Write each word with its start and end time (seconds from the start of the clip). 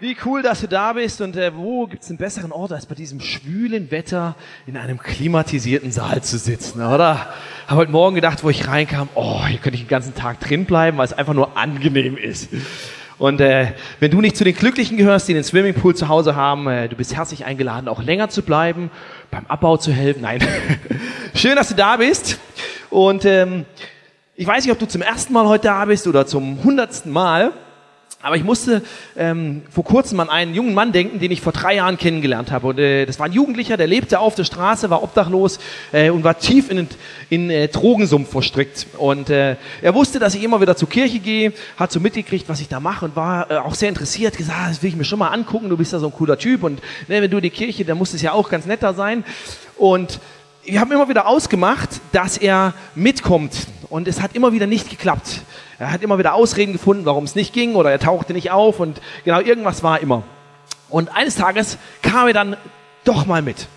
Wie 0.00 0.16
cool, 0.24 0.42
dass 0.42 0.60
du 0.60 0.66
da 0.66 0.92
bist 0.94 1.20
und 1.20 1.36
äh, 1.36 1.54
wo 1.54 1.86
gibt's 1.86 2.08
einen 2.08 2.18
besseren 2.18 2.50
Ort, 2.50 2.72
als 2.72 2.84
bei 2.84 2.96
diesem 2.96 3.20
schwülen 3.20 3.92
Wetter 3.92 4.34
in 4.66 4.76
einem 4.76 4.98
klimatisierten 4.98 5.92
Saal 5.92 6.20
zu 6.20 6.36
sitzen, 6.36 6.82
oder? 6.82 7.32
Habe 7.68 7.76
heute 7.76 7.92
Morgen 7.92 8.16
gedacht, 8.16 8.42
wo 8.42 8.50
ich 8.50 8.66
reinkam, 8.66 9.08
oh, 9.14 9.46
hier 9.46 9.58
könnte 9.58 9.76
ich 9.76 9.84
den 9.84 9.88
ganzen 9.88 10.16
Tag 10.16 10.40
drin 10.40 10.64
bleiben, 10.64 10.98
weil 10.98 11.04
es 11.04 11.12
einfach 11.12 11.32
nur 11.32 11.56
angenehm 11.56 12.16
ist. 12.16 12.48
Und 13.18 13.40
äh, 13.40 13.68
wenn 14.00 14.10
du 14.10 14.20
nicht 14.20 14.36
zu 14.36 14.42
den 14.42 14.56
Glücklichen 14.56 14.96
gehörst, 14.96 15.28
die 15.28 15.34
den 15.34 15.44
Swimmingpool 15.44 15.94
zu 15.94 16.08
Hause 16.08 16.34
haben, 16.34 16.66
äh, 16.66 16.88
du 16.88 16.96
bist 16.96 17.14
herzlich 17.14 17.44
eingeladen, 17.44 17.86
auch 17.86 18.02
länger 18.02 18.28
zu 18.28 18.42
bleiben, 18.42 18.90
beim 19.30 19.46
Abbau 19.46 19.76
zu 19.76 19.92
helfen. 19.92 20.22
Nein, 20.22 20.40
schön, 21.36 21.54
dass 21.54 21.68
du 21.68 21.76
da 21.76 21.98
bist. 21.98 22.40
Und 22.90 23.24
ähm, 23.24 23.64
ich 24.34 24.48
weiß 24.48 24.64
nicht, 24.64 24.72
ob 24.72 24.80
du 24.80 24.88
zum 24.88 25.02
ersten 25.02 25.32
Mal 25.32 25.46
heute 25.46 25.68
da 25.68 25.84
bist 25.84 26.08
oder 26.08 26.26
zum 26.26 26.64
hundertsten 26.64 27.12
Mal. 27.12 27.52
Aber 28.24 28.36
ich 28.36 28.42
musste 28.42 28.80
ähm, 29.18 29.60
vor 29.70 29.84
kurzem 29.84 30.18
an 30.18 30.30
einen 30.30 30.54
jungen 30.54 30.72
Mann 30.72 30.92
denken, 30.92 31.18
den 31.20 31.30
ich 31.30 31.42
vor 31.42 31.52
drei 31.52 31.76
Jahren 31.76 31.98
kennengelernt 31.98 32.50
habe. 32.50 32.68
Und 32.68 32.78
äh, 32.78 33.04
das 33.04 33.18
war 33.18 33.26
ein 33.26 33.32
Jugendlicher, 33.32 33.76
der 33.76 33.86
lebte 33.86 34.18
auf 34.18 34.34
der 34.34 34.44
Straße, 34.44 34.88
war 34.88 35.02
obdachlos 35.02 35.58
äh, 35.92 36.08
und 36.08 36.24
war 36.24 36.38
tief 36.38 36.70
in, 36.70 36.88
in 37.28 37.50
äh, 37.50 37.68
Drogensumpf 37.68 38.30
verstrickt. 38.30 38.86
Und 38.96 39.28
äh, 39.28 39.56
er 39.82 39.94
wusste, 39.94 40.18
dass 40.18 40.34
ich 40.34 40.42
immer 40.42 40.58
wieder 40.62 40.74
zur 40.74 40.88
Kirche 40.88 41.18
gehe, 41.18 41.52
hat 41.76 41.92
so 41.92 42.00
mitgekriegt, 42.00 42.48
was 42.48 42.62
ich 42.62 42.68
da 42.68 42.80
mache 42.80 43.04
und 43.04 43.14
war 43.14 43.50
äh, 43.50 43.56
auch 43.58 43.74
sehr 43.74 43.90
interessiert, 43.90 44.38
gesagt, 44.38 44.58
ah, 44.58 44.68
das 44.68 44.82
will 44.82 44.88
ich 44.88 44.96
mir 44.96 45.04
schon 45.04 45.18
mal 45.18 45.28
angucken, 45.28 45.68
du 45.68 45.76
bist 45.76 45.92
ja 45.92 45.98
so 45.98 46.06
ein 46.06 46.12
cooler 46.12 46.38
Typ 46.38 46.62
und 46.62 46.80
ne, 47.08 47.20
wenn 47.20 47.30
du 47.30 47.36
in 47.36 47.42
die 47.42 47.50
Kirche, 47.50 47.84
dann 47.84 47.98
muss 47.98 48.14
es 48.14 48.22
ja 48.22 48.32
auch 48.32 48.48
ganz 48.48 48.64
netter 48.64 48.94
sein. 48.94 49.22
Und 49.76 50.18
wir 50.64 50.80
haben 50.80 50.90
immer 50.92 51.10
wieder 51.10 51.26
ausgemacht, 51.26 51.90
dass 52.12 52.38
er 52.38 52.72
mitkommt. 52.94 53.52
Und 53.90 54.08
es 54.08 54.22
hat 54.22 54.34
immer 54.34 54.52
wieder 54.54 54.66
nicht 54.66 54.88
geklappt. 54.88 55.42
Er 55.78 55.90
hat 55.92 56.02
immer 56.02 56.18
wieder 56.18 56.34
Ausreden 56.34 56.72
gefunden, 56.72 57.04
warum 57.04 57.24
es 57.24 57.34
nicht 57.34 57.52
ging 57.52 57.74
oder 57.74 57.90
er 57.90 57.98
tauchte 57.98 58.32
nicht 58.32 58.50
auf 58.50 58.80
und 58.80 59.00
genau 59.24 59.40
irgendwas 59.40 59.82
war 59.82 60.00
immer. 60.00 60.22
Und 60.88 61.14
eines 61.14 61.36
Tages 61.36 61.78
kam 62.02 62.28
er 62.28 62.32
dann 62.32 62.56
doch 63.04 63.26
mal 63.26 63.42
mit. 63.42 63.68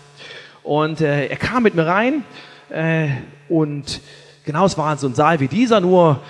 Und 0.62 1.00
äh, 1.00 1.26
er 1.26 1.36
kam 1.36 1.62
mit 1.62 1.74
mir 1.74 1.86
rein 1.86 2.24
äh, 2.70 3.08
und 3.48 4.00
genau, 4.44 4.66
es 4.66 4.78
war 4.78 4.96
so 4.98 5.08
ein 5.08 5.14
Saal 5.14 5.40
wie 5.40 5.48
dieser, 5.48 5.80
nur 5.80 6.20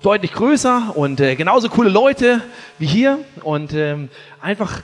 deutlich 0.00 0.32
größer 0.32 0.92
und 0.94 1.20
äh, 1.20 1.34
genauso 1.34 1.68
coole 1.68 1.88
Leute 1.88 2.42
wie 2.78 2.86
hier 2.86 3.18
und 3.42 3.72
ähm, 3.72 4.10
einfach, 4.40 4.82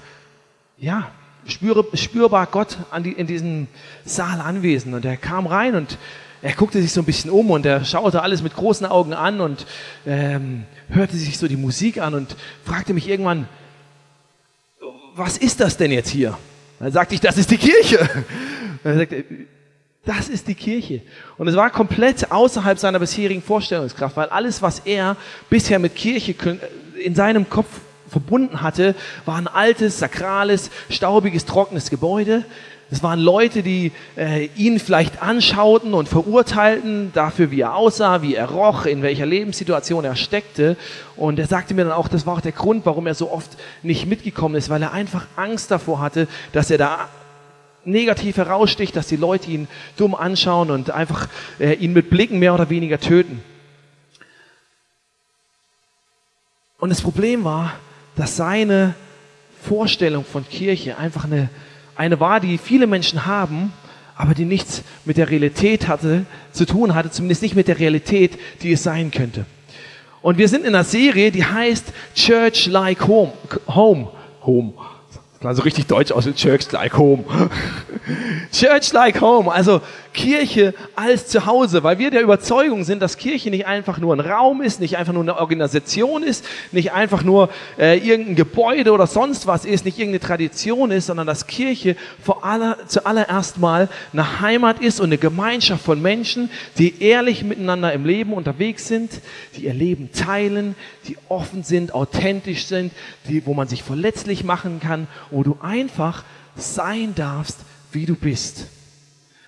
ja, 0.79 1.11
spürbar 1.47 2.47
Gott 2.47 2.79
an 2.91 3.03
die, 3.03 3.13
in 3.13 3.27
diesem 3.27 3.69
Saal 4.05 4.41
anwesend. 4.41 4.95
Und 4.95 5.05
er 5.05 5.17
kam 5.17 5.47
rein 5.47 5.75
und 5.75 5.99
er 6.43 6.53
guckte 6.55 6.81
sich 6.81 6.93
so 6.93 7.03
ein 7.03 7.05
bisschen 7.05 7.31
um 7.31 7.51
und 7.51 7.67
er 7.67 7.85
schaute 7.85 8.23
alles 8.23 8.43
mit 8.43 8.55
großen 8.55 8.87
Augen 8.87 9.13
an 9.13 9.41
und 9.41 9.67
ähm, 10.07 10.65
hörte 10.89 11.17
sich 11.17 11.39
so 11.39 11.49
die 11.49 11.57
Musik 11.57 12.01
an 12.01 12.15
und 12.15 12.37
fragte 12.65 12.95
mich 12.95 13.09
irgendwann, 13.09 13.47
was 15.15 15.37
ist 15.37 15.61
das 15.61 15.77
denn 15.77 15.91
jetzt 15.91 16.09
hier? 16.09 16.39
Dann 16.79 16.93
sagte 16.93 17.15
ich, 17.15 17.21
das 17.21 17.37
ist 17.37 17.51
die 17.51 17.59
Kirche. 17.59 17.99
Und 17.99 18.85
er 18.91 18.97
sagte, 18.97 19.25
das 20.05 20.29
ist 20.31 20.49
die 20.49 20.55
Kirche. 20.55 21.03
Und 21.37 21.49
es 21.49 21.57
war 21.57 21.69
komplett 21.71 22.33
außerhalb 22.33 22.79
seiner 22.79 22.99
bisherigen 22.99 23.43
Vorstellungskraft, 23.43 24.17
weil 24.17 24.29
alles, 24.31 24.63
was 24.63 24.81
er 24.81 25.17
bisher 25.51 25.79
mit 25.79 25.95
Kirche 25.95 26.35
in 27.03 27.15
seinem 27.15 27.51
Kopf 27.51 27.69
verbunden 28.09 28.63
hatte, 28.63 28.95
war 29.27 29.37
ein 29.37 29.47
altes, 29.47 29.99
sakrales, 29.99 30.71
staubiges, 30.89 31.45
trockenes 31.45 31.91
Gebäude. 31.91 32.45
Es 32.93 33.03
waren 33.05 33.21
Leute, 33.21 33.63
die 33.63 33.93
äh, 34.17 34.47
ihn 34.57 34.81
vielleicht 34.81 35.23
anschauten 35.23 35.95
und 35.95 36.09
verurteilten 36.09 37.13
dafür, 37.13 37.53
wie 37.53 37.61
er 37.61 37.77
aussah, 37.77 38.21
wie 38.23 38.35
er 38.35 38.51
roch, 38.51 38.85
in 38.85 39.03
welcher 39.03 39.27
Lebenssituation 39.27 40.05
er 40.05 40.17
steckte. 40.17 40.77
Und 41.17 41.39
er 41.39 41.47
sagte 41.47 41.75
mir 41.75 41.85
dann 41.85 41.93
auch, 41.93 42.09
das 42.09 42.27
war 42.27 42.35
auch 42.35 42.41
der 42.41 42.53
Grund, 42.53 42.85
warum 42.87 43.07
er 43.07 43.15
so 43.15 43.31
oft 43.31 43.51
nicht 43.83 44.07
mitgekommen 44.07 44.57
ist, 44.57 44.71
weil 44.71 44.83
er 44.83 44.93
einfach 44.93 45.27
Angst 45.37 45.71
davor 45.71 46.01
hatte, 46.01 46.27
dass 46.53 46.71
er 46.71 46.79
da 46.79 47.09
negativ 47.85 48.37
heraussticht, 48.37 48.97
dass 48.97 49.07
die 49.07 49.17
Leute 49.17 49.51
ihn 49.51 49.69
dumm 49.97 50.15
anschauen 50.15 50.71
und 50.71 50.91
einfach 50.91 51.29
äh, 51.59 51.75
ihn 51.75 51.93
mit 51.93 52.11
Blicken 52.11 52.39
mehr 52.39 52.55
oder 52.55 52.71
weniger 52.71 52.99
töten. 52.99 53.43
Und 56.79 56.89
das 56.89 57.03
Problem 57.03 57.45
war, 57.45 57.75
dass 58.17 58.37
seine 58.37 58.95
Vorstellung 59.63 60.25
von 60.25 60.49
Kirche 60.49 60.97
einfach 60.97 61.25
eine, 61.25 61.51
eine 62.01 62.19
war, 62.19 62.41
die 62.41 62.57
viele 62.57 62.87
Menschen 62.87 63.27
haben, 63.27 63.75
aber 64.17 64.33
die 64.33 64.47
nichts 64.47 64.83
mit 65.05 65.19
der 65.19 65.29
Realität 65.29 65.87
hatte, 65.87 66.25
zu 66.51 66.65
tun 66.65 66.95
hatte, 66.95 67.11
zumindest 67.11 67.43
nicht 67.43 67.55
mit 67.55 67.69
der 67.69 67.79
Realität, 67.79 68.39
die 68.63 68.73
es 68.73 68.83
sein 68.83 69.11
könnte. 69.11 69.45
Und 70.23 70.39
wir 70.39 70.49
sind 70.49 70.63
in 70.63 70.75
einer 70.75 70.85
Serie, 70.85 71.31
die 71.31 71.45
heißt 71.45 71.93
Church 72.15 72.67
Like 72.67 73.07
Home. 73.07 73.33
Home. 73.69 74.09
Home. 74.45 74.73
Also 75.43 75.63
richtig 75.63 75.87
deutsch 75.87 76.11
aus, 76.11 76.27
Church 76.35 76.73
Like 76.73 76.97
Home. 76.97 77.25
Church 78.53 78.93
Like 78.95 79.21
Home, 79.21 79.53
also 79.53 79.83
Kirche 80.13 80.75
als 80.97 81.29
Zuhause, 81.29 81.83
weil 81.83 81.99
wir 81.99 82.11
der 82.11 82.23
Überzeugung 82.23 82.85
sind, 82.85 83.01
dass 83.01 83.17
Kirche 83.17 83.51
nicht 83.51 83.67
einfach 83.67 83.99
nur 83.99 84.15
ein 84.15 84.21
Raum 84.21 84.63
ist, 84.63 84.81
nicht 84.81 84.97
einfach 84.97 85.13
nur 85.13 85.23
eine 85.23 85.39
Organisation 85.39 86.23
ist, 86.23 86.45
nicht 86.73 86.93
einfach 86.93 87.23
nur 87.23 87.49
äh, 87.79 87.99
irgendein 87.99 88.37
Gebäude 88.37 88.93
oder 88.93 89.07
sonst 89.07 89.47
was 89.47 89.65
ist, 89.65 89.85
nicht 89.85 89.99
irgendeine 89.99 90.21
Tradition 90.21 90.91
ist, 90.91 91.07
sondern 91.07 91.27
dass 91.27 91.47
Kirche 91.47 91.97
vor 92.23 92.45
aller, 92.45 92.77
zuallererst 92.87 93.59
mal 93.59 93.89
eine 94.13 94.41
Heimat 94.41 94.81
ist 94.81 95.01
und 95.01 95.07
eine 95.07 95.19
Gemeinschaft 95.19 95.85
von 95.85 96.01
Menschen, 96.01 96.51
die 96.79 97.03
ehrlich 97.03 97.45
miteinander 97.45 97.93
im 97.93 98.05
Leben 98.05 98.33
unterwegs 98.33 98.89
sind, 98.89 99.11
die 99.57 99.67
ihr 99.67 99.75
Leben 99.75 100.11
teilen, 100.13 100.75
die 101.09 101.17
offen 101.29 101.63
sind, 101.63 101.95
authentisch 101.95 102.67
sind, 102.67 102.93
die, 103.29 103.45
wo 103.47 103.55
man 103.55 103.69
sich 103.69 103.83
verletzlich 103.83 104.45
machen 104.45 104.81
kann, 104.81 105.07
wo 105.31 105.43
du 105.43 105.59
einfach 105.63 106.25
sein 106.57 107.15
darfst, 107.15 107.59
wie 107.93 108.07
du 108.07 108.15
bist. 108.15 108.67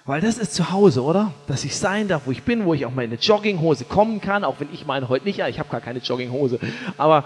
Weil 0.05 0.21
das 0.21 0.39
ist 0.39 0.55
zu 0.55 0.73
Hause, 0.73 1.03
oder? 1.03 1.33
Dass 1.47 1.65
ich 1.65 1.77
sein 1.77 2.09
darf, 2.09 2.23
wo 2.27 2.33
ich 2.33 2.43
bin, 2.43 2.65
wo 2.65 2.75
ich 2.75 2.87
auch 2.87 2.91
mal 2.91 3.05
in 3.05 3.11
eine 3.11 3.21
Jogginghose 3.21 3.85
kommen 3.85 4.21
kann, 4.21 4.43
auch 4.43 4.59
wenn 4.59 4.69
ich 4.73 4.85
meine 4.85 5.09
heute 5.09 5.25
nicht, 5.25 5.39
ja, 5.39 5.47
ich 5.49 5.59
habe 5.61 5.69
gar 5.69 5.81
keine 5.81 6.01
Jogginghose, 6.01 6.59
aber 6.99 7.25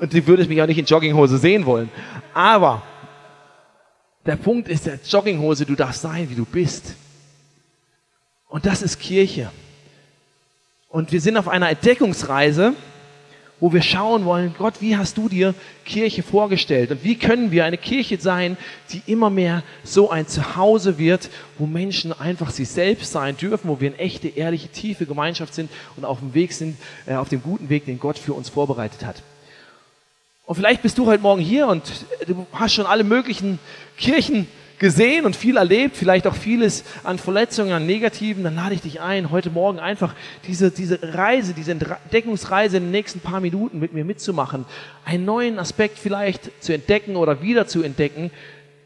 und 0.00 0.12
die 0.12 0.26
würde 0.26 0.44
mich 0.46 0.62
auch 0.62 0.66
nicht 0.66 0.78
in 0.78 0.84
Jogginghose 0.84 1.38
sehen 1.38 1.66
wollen. 1.66 1.90
Aber 2.32 2.82
der 4.24 4.36
Punkt 4.36 4.68
ist, 4.68 4.86
der 4.86 4.98
Jogginghose, 5.04 5.66
du 5.66 5.74
darfst 5.74 6.02
sein, 6.02 6.30
wie 6.30 6.34
du 6.34 6.44
bist. 6.44 6.94
Und 8.48 8.64
das 8.64 8.82
ist 8.82 9.00
Kirche. 9.00 9.50
Und 10.88 11.12
wir 11.12 11.20
sind 11.20 11.36
auf 11.36 11.48
einer 11.48 11.68
Entdeckungsreise, 11.68 12.74
wo 13.60 13.72
wir 13.72 13.82
schauen 13.82 14.24
wollen, 14.24 14.54
Gott, 14.56 14.74
wie 14.80 14.96
hast 14.96 15.16
du 15.16 15.28
dir 15.28 15.54
Kirche 15.84 16.22
vorgestellt? 16.22 16.90
Und 16.90 17.02
wie 17.02 17.16
können 17.16 17.50
wir 17.50 17.64
eine 17.64 17.78
Kirche 17.78 18.20
sein, 18.20 18.56
die 18.90 19.02
immer 19.06 19.30
mehr 19.30 19.62
so 19.82 20.10
ein 20.10 20.28
Zuhause 20.28 20.98
wird, 20.98 21.28
wo 21.58 21.66
Menschen 21.66 22.12
einfach 22.12 22.50
sie 22.50 22.64
selbst 22.64 23.10
sein 23.12 23.36
dürfen, 23.36 23.68
wo 23.68 23.80
wir 23.80 23.90
eine 23.90 23.98
echte, 23.98 24.28
ehrliche, 24.28 24.68
tiefe 24.68 25.06
Gemeinschaft 25.06 25.54
sind 25.54 25.70
und 25.96 26.04
auf 26.04 26.20
dem 26.20 26.34
Weg 26.34 26.52
sind, 26.52 26.76
äh, 27.06 27.14
auf 27.14 27.28
dem 27.28 27.42
guten 27.42 27.68
Weg, 27.68 27.86
den 27.86 27.98
Gott 27.98 28.18
für 28.18 28.34
uns 28.34 28.48
vorbereitet 28.48 29.04
hat. 29.04 29.22
Und 30.46 30.54
vielleicht 30.54 30.80
bist 30.80 30.96
du 30.96 31.06
heute 31.06 31.22
Morgen 31.22 31.42
hier 31.42 31.66
und 31.66 31.82
du 32.26 32.46
hast 32.52 32.72
schon 32.72 32.86
alle 32.86 33.04
möglichen 33.04 33.58
Kirchen 33.98 34.46
gesehen 34.78 35.26
und 35.26 35.36
viel 35.36 35.56
erlebt, 35.56 35.96
vielleicht 35.96 36.26
auch 36.26 36.34
vieles 36.34 36.84
an 37.04 37.18
Verletzungen, 37.18 37.72
an 37.72 37.86
Negativen, 37.86 38.44
dann 38.44 38.54
lade 38.54 38.74
ich 38.74 38.82
dich 38.82 39.00
ein, 39.00 39.30
heute 39.30 39.50
Morgen 39.50 39.78
einfach 39.78 40.14
diese, 40.46 40.70
diese 40.70 40.98
Reise, 41.02 41.54
diese 41.54 41.72
Entdeckungsreise 41.72 42.76
in 42.76 42.84
den 42.84 42.92
nächsten 42.92 43.20
paar 43.20 43.40
Minuten 43.40 43.78
mit 43.78 43.92
mir 43.92 44.04
mitzumachen, 44.04 44.64
einen 45.04 45.24
neuen 45.24 45.58
Aspekt 45.58 45.98
vielleicht 45.98 46.62
zu 46.62 46.72
entdecken 46.72 47.16
oder 47.16 47.42
wieder 47.42 47.66
zu 47.66 47.82
entdecken, 47.82 48.30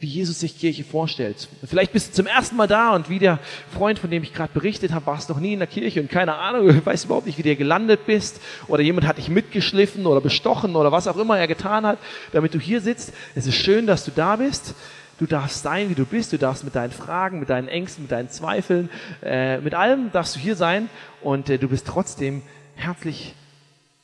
wie 0.03 0.09
Jesus 0.09 0.41
sich 0.41 0.59
Kirche 0.59 0.83
vorstellt. 0.83 1.49
Vielleicht 1.65 1.93
bist 1.93 2.09
du 2.09 2.13
zum 2.13 2.27
ersten 2.27 2.57
Mal 2.57 2.67
da 2.67 2.93
und 2.97 3.09
wie 3.09 3.21
der 3.21 3.39
Freund, 3.73 4.01
von 4.01 4.11
dem 4.11 4.25
ich 4.25 4.35
gerade 4.35 4.53
berichtet 4.53 4.91
habe, 4.91 5.07
warst 5.07 5.29
noch 5.29 5.39
nie 5.39 5.53
in 5.53 5.61
der 5.61 5.69
Kirche 5.69 6.01
und 6.01 6.11
keine 6.11 6.35
Ahnung, 6.35 6.81
weißt 6.85 7.05
überhaupt 7.05 7.27
nicht, 7.27 7.39
wie 7.39 7.45
du 7.45 7.55
gelandet 7.55 8.05
bist 8.05 8.41
oder 8.67 8.83
jemand 8.83 9.07
hat 9.07 9.19
dich 9.19 9.29
mitgeschliffen 9.29 10.07
oder 10.07 10.21
bestochen 10.21 10.75
oder 10.75 10.91
was 10.91 11.07
auch 11.07 11.17
immer 11.17 11.39
er 11.39 11.47
getan 11.47 11.87
hat, 11.87 11.99
damit 12.33 12.53
du 12.53 12.59
hier 12.59 12.81
sitzt. 12.81 13.13
Es 13.37 13.47
ist 13.47 13.55
schön, 13.55 13.87
dass 13.87 14.05
du 14.05 14.11
da 14.11 14.37
bist. 14.37 14.75
Du 15.23 15.29
darfst 15.29 15.63
sein, 15.63 15.89
wie 15.89 15.95
du 15.95 16.05
bist. 16.05 16.33
Du 16.33 16.37
darfst 16.37 16.65
mit 16.65 16.75
deinen 16.75 16.91
Fragen, 16.91 17.39
mit 17.39 17.49
deinen 17.49 17.69
Ängsten, 17.69 18.03
mit 18.03 18.11
deinen 18.11 18.29
Zweifeln, 18.29 18.91
äh, 19.23 19.59
mit 19.59 19.73
allem 19.73 20.11
darfst 20.11 20.35
du 20.35 20.41
hier 20.41 20.57
sein 20.57 20.91
und 21.21 21.49
äh, 21.49 21.59
du 21.59 21.69
bist 21.69 21.87
trotzdem 21.87 22.43
herzlich 22.75 23.37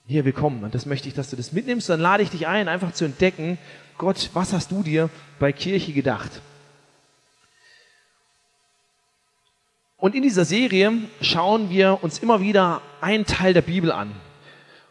hier 0.06 0.24
willkommen. 0.24 0.62
Und 0.62 0.76
das 0.76 0.86
möchte 0.86 1.08
ich, 1.08 1.14
dass 1.14 1.30
du 1.30 1.34
das 1.34 1.50
mitnimmst. 1.50 1.88
Dann 1.88 1.98
lade 1.98 2.22
ich 2.22 2.30
dich 2.30 2.46
ein, 2.46 2.68
einfach 2.68 2.92
zu 2.92 3.04
entdecken, 3.04 3.58
Gott, 3.96 4.30
was 4.32 4.52
hast 4.52 4.70
du 4.70 4.84
dir 4.84 5.10
bei 5.40 5.50
Kirche 5.50 5.92
gedacht? 5.92 6.40
Und 9.96 10.14
in 10.14 10.22
dieser 10.22 10.44
Serie 10.44 10.92
schauen 11.20 11.68
wir 11.68 11.98
uns 12.04 12.20
immer 12.20 12.40
wieder 12.40 12.80
einen 13.00 13.26
Teil 13.26 13.54
der 13.54 13.62
Bibel 13.62 13.90
an. 13.90 14.12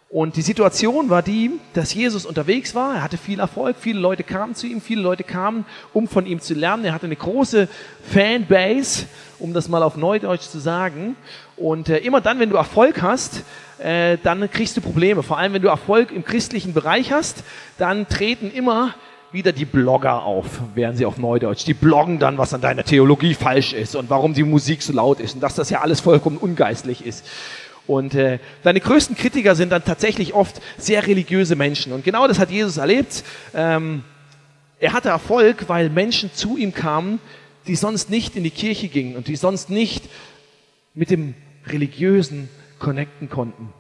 Und 0.09 0.37
die 0.37 0.41
Situation 0.41 1.09
war 1.09 1.21
die, 1.21 1.51
dass 1.73 1.93
Jesus 1.93 2.25
unterwegs 2.25 2.73
war, 2.73 2.95
er 2.95 3.03
hatte 3.03 3.17
viel 3.17 3.41
Erfolg, 3.41 3.75
viele 3.77 3.99
Leute 3.99 4.23
kamen 4.23 4.55
zu 4.55 4.65
ihm, 4.65 4.79
viele 4.79 5.01
Leute 5.01 5.25
kamen, 5.25 5.65
um 5.91 6.07
von 6.07 6.25
ihm 6.25 6.39
zu 6.39 6.53
lernen. 6.53 6.85
Er 6.85 6.93
hatte 6.93 7.07
eine 7.07 7.17
große 7.17 7.67
Fanbase, 8.09 9.05
um 9.37 9.53
das 9.53 9.67
mal 9.67 9.83
auf 9.83 9.97
Neudeutsch 9.97 10.43
zu 10.43 10.59
sagen. 10.59 11.17
Und 11.57 11.89
äh, 11.89 11.97
immer 11.97 12.21
dann, 12.21 12.39
wenn 12.39 12.49
du 12.49 12.55
Erfolg 12.55 13.01
hast, 13.01 13.43
äh, 13.79 14.17
dann 14.23 14.49
kriegst 14.49 14.77
du 14.77 14.81
Probleme. 14.81 15.23
Vor 15.23 15.37
allem, 15.37 15.51
wenn 15.51 15.61
du 15.61 15.67
Erfolg 15.67 16.13
im 16.13 16.23
christlichen 16.23 16.73
Bereich 16.73 17.11
hast, 17.11 17.43
dann 17.77 18.07
treten 18.07 18.49
immer 18.49 18.95
wieder 19.33 19.51
die 19.51 19.65
Blogger 19.65 20.23
auf, 20.23 20.45
wären 20.73 20.95
sie 20.95 21.05
auf 21.05 21.17
Neudeutsch. 21.17 21.65
Die 21.65 21.73
bloggen 21.73 22.17
dann, 22.17 22.37
was 22.37 22.53
an 22.53 22.61
deiner 22.61 22.85
Theologie 22.85 23.33
falsch 23.33 23.73
ist 23.73 23.93
und 23.93 24.09
warum 24.09 24.33
die 24.33 24.43
Musik 24.43 24.81
so 24.81 24.93
laut 24.93 25.19
ist 25.19 25.35
und 25.35 25.41
dass 25.41 25.55
das 25.55 25.69
ja 25.69 25.81
alles 25.81 25.99
vollkommen 25.99 26.37
ungeistlich 26.37 27.05
ist. 27.05 27.25
Und 27.87 28.13
äh, 28.15 28.39
deine 28.63 28.81
größten 28.81 29.15
Kritiker 29.15 29.55
sind 29.55 29.71
dann 29.71 29.83
tatsächlich 29.83 30.33
oft 30.33 30.61
sehr 30.77 31.07
religiöse 31.07 31.55
Menschen. 31.55 31.93
Und 31.93 32.03
genau 32.03 32.27
das 32.27 32.37
hat 32.37 32.51
Jesus 32.51 32.77
erlebt. 32.77 33.23
Ähm, 33.55 34.03
er 34.79 34.93
hatte 34.93 35.09
Erfolg, 35.09 35.69
weil 35.69 35.89
Menschen 35.89 36.31
zu 36.33 36.57
ihm 36.57 36.73
kamen, 36.73 37.19
die 37.65 37.75
sonst 37.75 38.09
nicht 38.09 38.35
in 38.35 38.43
die 38.43 38.51
Kirche 38.51 38.89
gingen 38.89 39.15
und 39.15 39.27
die 39.27 39.37
sonst 39.37 39.69
nicht 39.69 40.03
mit 40.93 41.09
dem 41.09 41.33
Religiösen 41.65 42.49
connecten 42.77 43.29
konnten. 43.29 43.73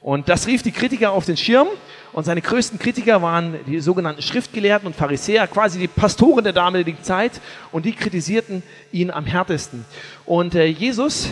Und 0.00 0.28
das 0.28 0.48
rief 0.48 0.62
die 0.62 0.72
Kritiker 0.72 1.12
auf 1.12 1.26
den 1.26 1.36
Schirm. 1.36 1.68
Und 2.12 2.24
seine 2.24 2.42
größten 2.42 2.78
Kritiker 2.78 3.22
waren 3.22 3.54
die 3.66 3.78
sogenannten 3.78 4.20
Schriftgelehrten 4.20 4.86
und 4.86 4.96
Pharisäer, 4.96 5.46
quasi 5.46 5.78
die 5.78 5.86
Pastoren 5.88 6.42
der 6.42 6.52
damaligen 6.52 7.02
Zeit. 7.02 7.40
Und 7.70 7.86
die 7.86 7.92
kritisierten 7.92 8.64
ihn 8.90 9.12
am 9.12 9.24
härtesten. 9.26 9.84
Und 10.26 10.56
äh, 10.56 10.66
Jesus 10.66 11.30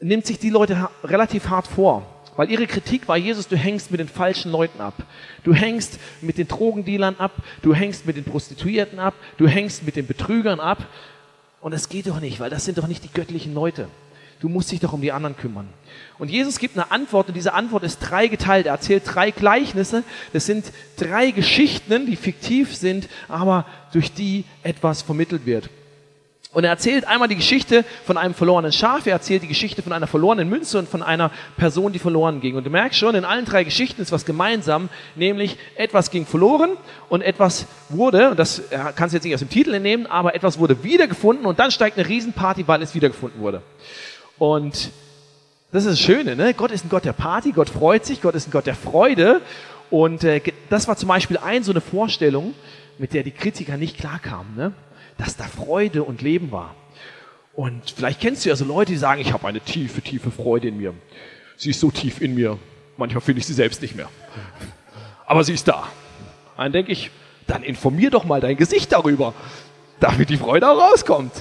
nimmt 0.00 0.26
sich 0.26 0.38
die 0.38 0.50
Leute 0.50 0.88
relativ 1.04 1.48
hart 1.48 1.66
vor. 1.66 2.06
Weil 2.36 2.50
ihre 2.50 2.66
Kritik 2.66 3.06
war, 3.06 3.16
Jesus, 3.16 3.48
du 3.48 3.56
hängst 3.56 3.90
mit 3.90 4.00
den 4.00 4.08
falschen 4.08 4.50
Leuten 4.50 4.80
ab. 4.80 4.94
Du 5.44 5.52
hängst 5.52 5.98
mit 6.22 6.38
den 6.38 6.48
Drogendealern 6.48 7.16
ab. 7.16 7.32
Du 7.60 7.74
hängst 7.74 8.06
mit 8.06 8.16
den 8.16 8.24
Prostituierten 8.24 8.98
ab. 8.98 9.14
Du 9.36 9.46
hängst 9.46 9.82
mit 9.82 9.96
den 9.96 10.06
Betrügern 10.06 10.58
ab. 10.60 10.86
Und 11.60 11.74
das 11.74 11.88
geht 11.88 12.06
doch 12.06 12.20
nicht, 12.20 12.40
weil 12.40 12.48
das 12.48 12.64
sind 12.64 12.78
doch 12.78 12.86
nicht 12.86 13.04
die 13.04 13.12
göttlichen 13.12 13.52
Leute. 13.52 13.88
Du 14.40 14.48
musst 14.48 14.72
dich 14.72 14.80
doch 14.80 14.94
um 14.94 15.02
die 15.02 15.12
anderen 15.12 15.36
kümmern. 15.36 15.68
Und 16.18 16.30
Jesus 16.30 16.58
gibt 16.58 16.78
eine 16.78 16.90
Antwort 16.90 17.28
und 17.28 17.34
diese 17.34 17.52
Antwort 17.52 17.82
ist 17.82 17.98
drei 17.98 18.26
geteilt. 18.26 18.64
Er 18.64 18.72
erzählt 18.72 19.02
drei 19.04 19.32
Gleichnisse. 19.32 20.02
Das 20.32 20.46
sind 20.46 20.72
drei 20.96 21.32
Geschichten, 21.32 22.06
die 22.06 22.16
fiktiv 22.16 22.74
sind, 22.74 23.10
aber 23.28 23.66
durch 23.92 24.14
die 24.14 24.44
etwas 24.62 25.02
vermittelt 25.02 25.44
wird. 25.44 25.68
Und 26.52 26.64
er 26.64 26.70
erzählt 26.70 27.06
einmal 27.06 27.28
die 27.28 27.36
Geschichte 27.36 27.84
von 28.04 28.16
einem 28.16 28.34
verlorenen 28.34 28.72
Schaf, 28.72 29.06
er 29.06 29.12
erzählt 29.12 29.44
die 29.44 29.48
Geschichte 29.48 29.82
von 29.82 29.92
einer 29.92 30.08
verlorenen 30.08 30.48
Münze 30.48 30.80
und 30.80 30.88
von 30.88 31.00
einer 31.00 31.30
Person, 31.56 31.92
die 31.92 32.00
verloren 32.00 32.40
ging. 32.40 32.56
Und 32.56 32.64
du 32.64 32.70
merkst 32.70 32.98
schon, 32.98 33.14
in 33.14 33.24
allen 33.24 33.44
drei 33.44 33.62
Geschichten 33.62 34.02
ist 34.02 34.10
was 34.10 34.24
gemeinsam, 34.24 34.88
nämlich 35.14 35.56
etwas 35.76 36.10
ging 36.10 36.26
verloren 36.26 36.70
und 37.08 37.22
etwas 37.22 37.66
wurde, 37.88 38.30
und 38.30 38.38
das 38.38 38.62
kannst 38.96 39.12
du 39.12 39.16
jetzt 39.16 39.24
nicht 39.24 39.34
aus 39.34 39.40
dem 39.40 39.48
Titel 39.48 39.74
entnehmen, 39.74 40.06
aber 40.06 40.34
etwas 40.34 40.58
wurde 40.58 40.82
wiedergefunden 40.82 41.46
und 41.46 41.60
dann 41.60 41.70
steigt 41.70 41.96
eine 41.96 42.08
Riesenparty, 42.08 42.66
weil 42.66 42.82
es 42.82 42.96
wiedergefunden 42.96 43.40
wurde. 43.40 43.62
Und 44.36 44.90
das 45.70 45.84
ist 45.84 45.92
das 45.92 46.00
Schöne, 46.00 46.34
ne? 46.34 46.52
Gott 46.54 46.72
ist 46.72 46.84
ein 46.84 46.88
Gott 46.88 47.04
der 47.04 47.12
Party, 47.12 47.52
Gott 47.52 47.70
freut 47.70 48.04
sich, 48.04 48.20
Gott 48.20 48.34
ist 48.34 48.48
ein 48.48 48.50
Gott 48.50 48.66
der 48.66 48.74
Freude. 48.74 49.40
Und 49.88 50.24
äh, 50.24 50.40
das 50.68 50.88
war 50.88 50.96
zum 50.96 51.08
Beispiel 51.08 51.38
ein 51.38 51.62
so 51.62 51.70
eine 51.70 51.80
Vorstellung, 51.80 52.54
mit 52.98 53.12
der 53.12 53.22
die 53.22 53.30
Kritiker 53.30 53.76
nicht 53.76 53.96
klarkamen, 53.96 54.56
ne? 54.56 54.72
Dass 55.20 55.36
da 55.36 55.44
Freude 55.44 56.02
und 56.02 56.22
Leben 56.22 56.50
war. 56.50 56.74
Und 57.54 57.90
vielleicht 57.90 58.20
kennst 58.20 58.44
du 58.44 58.48
ja 58.48 58.56
so 58.56 58.64
Leute, 58.64 58.92
die 58.92 58.98
sagen, 58.98 59.20
ich 59.20 59.32
habe 59.32 59.46
eine 59.46 59.60
tiefe, 59.60 60.00
tiefe 60.00 60.30
Freude 60.30 60.68
in 60.68 60.78
mir. 60.78 60.94
Sie 61.56 61.70
ist 61.70 61.80
so 61.80 61.90
tief 61.90 62.20
in 62.20 62.34
mir, 62.34 62.58
manchmal 62.96 63.20
finde 63.20 63.40
ich 63.40 63.46
sie 63.46 63.52
selbst 63.52 63.82
nicht 63.82 63.94
mehr. 63.94 64.08
Aber 65.26 65.44
sie 65.44 65.52
ist 65.52 65.68
da. 65.68 65.86
Dann 66.56 66.72
denke 66.72 66.92
ich, 66.92 67.10
dann 67.46 67.62
informier 67.62 68.10
doch 68.10 68.24
mal 68.24 68.40
dein 68.40 68.56
Gesicht 68.56 68.92
darüber, 68.92 69.34
damit 69.98 70.30
die 70.30 70.36
Freude 70.38 70.68
auch 70.68 70.78
rauskommt. 70.78 71.32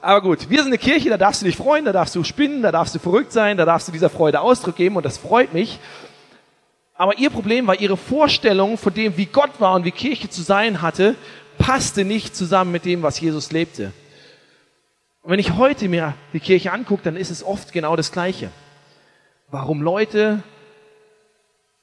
Aber 0.00 0.22
gut, 0.22 0.48
wir 0.48 0.58
sind 0.58 0.68
eine 0.68 0.78
Kirche, 0.78 1.10
da 1.10 1.18
darfst 1.18 1.42
du 1.42 1.46
dich 1.46 1.56
freuen, 1.56 1.84
da 1.84 1.92
darfst 1.92 2.14
du 2.14 2.24
spinnen, 2.24 2.62
da 2.62 2.72
darfst 2.72 2.94
du 2.94 2.98
verrückt 2.98 3.32
sein, 3.32 3.56
da 3.56 3.64
darfst 3.64 3.88
du 3.88 3.92
dieser 3.92 4.08
Freude 4.08 4.40
Ausdruck 4.40 4.76
geben 4.76 4.96
und 4.96 5.04
das 5.04 5.18
freut 5.18 5.52
mich. 5.52 5.78
Aber 6.94 7.18
ihr 7.18 7.28
Problem 7.28 7.66
war, 7.66 7.78
ihre 7.78 7.96
Vorstellung 7.98 8.78
von 8.78 8.94
dem, 8.94 9.16
wie 9.18 9.26
Gott 9.26 9.50
war 9.58 9.74
und 9.74 9.84
wie 9.84 9.90
Kirche 9.90 10.30
zu 10.30 10.42
sein 10.42 10.80
hatte, 10.80 11.16
passte 11.58 12.04
nicht 12.04 12.36
zusammen 12.36 12.72
mit 12.72 12.84
dem, 12.84 13.02
was 13.02 13.20
Jesus 13.20 13.52
lebte. 13.52 13.92
Und 15.22 15.32
wenn 15.32 15.40
ich 15.40 15.56
heute 15.56 15.88
mir 15.88 16.14
die 16.32 16.40
Kirche 16.40 16.72
angucke, 16.72 17.02
dann 17.02 17.16
ist 17.16 17.30
es 17.30 17.42
oft 17.42 17.72
genau 17.72 17.96
das 17.96 18.12
Gleiche. 18.12 18.50
Warum 19.50 19.82
Leute 19.82 20.42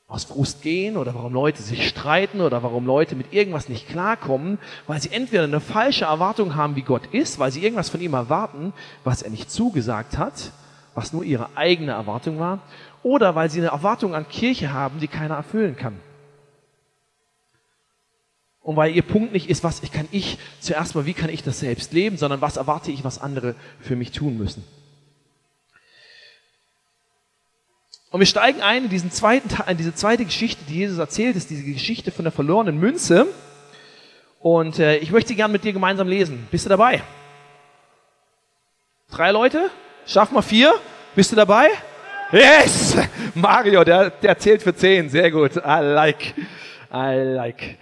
aus 0.07 0.25
Frust 0.25 0.61
gehen 0.61 0.95
oder 0.95 1.15
warum 1.15 1.33
Leute 1.33 1.61
sich 1.63 1.87
streiten 1.87 2.39
oder 2.39 2.61
warum 2.61 2.85
Leute 2.85 3.15
mit 3.15 3.33
irgendwas 3.33 3.67
nicht 3.67 3.89
klarkommen, 3.89 4.59
weil 4.85 5.01
sie 5.01 5.09
entweder 5.11 5.43
eine 5.43 5.59
falsche 5.59 6.05
Erwartung 6.05 6.55
haben, 6.55 6.75
wie 6.75 6.83
Gott 6.83 7.07
ist, 7.07 7.39
weil 7.39 7.51
sie 7.51 7.63
irgendwas 7.63 7.89
von 7.89 7.99
ihm 7.99 8.13
erwarten, 8.13 8.73
was 9.03 9.23
er 9.23 9.31
nicht 9.31 9.49
zugesagt 9.49 10.17
hat, 10.17 10.51
was 10.93 11.13
nur 11.13 11.23
ihre 11.23 11.57
eigene 11.57 11.93
Erwartung 11.93 12.37
war, 12.37 12.59
oder 13.01 13.33
weil 13.33 13.49
sie 13.49 13.59
eine 13.59 13.69
Erwartung 13.69 14.13
an 14.13 14.29
Kirche 14.29 14.71
haben, 14.71 14.99
die 14.99 15.07
keiner 15.07 15.35
erfüllen 15.35 15.75
kann. 15.75 15.99
Und 18.63 18.77
weil 18.77 18.95
ihr 18.95 19.01
Punkt 19.01 19.33
nicht 19.33 19.49
ist, 19.49 19.63
was 19.65 19.81
kann 19.91 20.07
ich 20.11 20.37
zuerst 20.61 20.95
mal, 20.95 21.05
wie 21.05 21.13
kann 21.13 21.29
ich 21.29 21.43
das 21.43 21.59
selbst 21.59 21.91
leben, 21.91 22.17
sondern 22.17 22.39
was 22.39 22.55
erwarte 22.55 22.91
ich, 22.91 23.03
was 23.03 23.19
andere 23.19 23.55
für 23.81 23.97
mich 23.97 24.11
tun 24.11 24.37
müssen. 24.37 24.63
Und 28.09 28.19
wir 28.19 28.27
steigen 28.27 28.61
ein 28.61 28.85
in, 28.85 28.89
diesen 28.89 29.11
zweiten, 29.11 29.49
in 29.69 29.77
diese 29.77 29.93
zweite 29.93 30.23
Geschichte, 30.23 30.63
die 30.69 30.75
Jesus 30.75 30.97
erzählt, 30.97 31.35
ist 31.35 31.49
diese 31.49 31.63
Geschichte 31.63 32.11
von 32.11 32.23
der 32.23 32.31
verlorenen 32.31 32.79
Münze. 32.79 33.27
Und 34.39 34.79
äh, 34.79 34.97
ich 34.97 35.11
möchte 35.11 35.29
sie 35.29 35.35
gerne 35.35 35.51
mit 35.51 35.63
dir 35.63 35.73
gemeinsam 35.73 36.07
lesen. 36.07 36.47
Bist 36.49 36.65
du 36.65 36.69
dabei? 36.69 37.01
Drei 39.11 39.31
Leute? 39.31 39.71
Schaffen 40.05 40.35
wir 40.35 40.41
vier? 40.41 40.73
Bist 41.15 41.31
du 41.31 41.35
dabei? 41.35 41.69
Yes! 42.31 42.95
Mario, 43.35 43.83
der, 43.83 44.09
der 44.11 44.37
zählt 44.37 44.61
für 44.61 44.75
zehn. 44.75 45.09
Sehr 45.09 45.31
gut. 45.31 45.57
I 45.57 45.79
like. 45.81 46.33
I 46.93 47.15
like. 47.35 47.77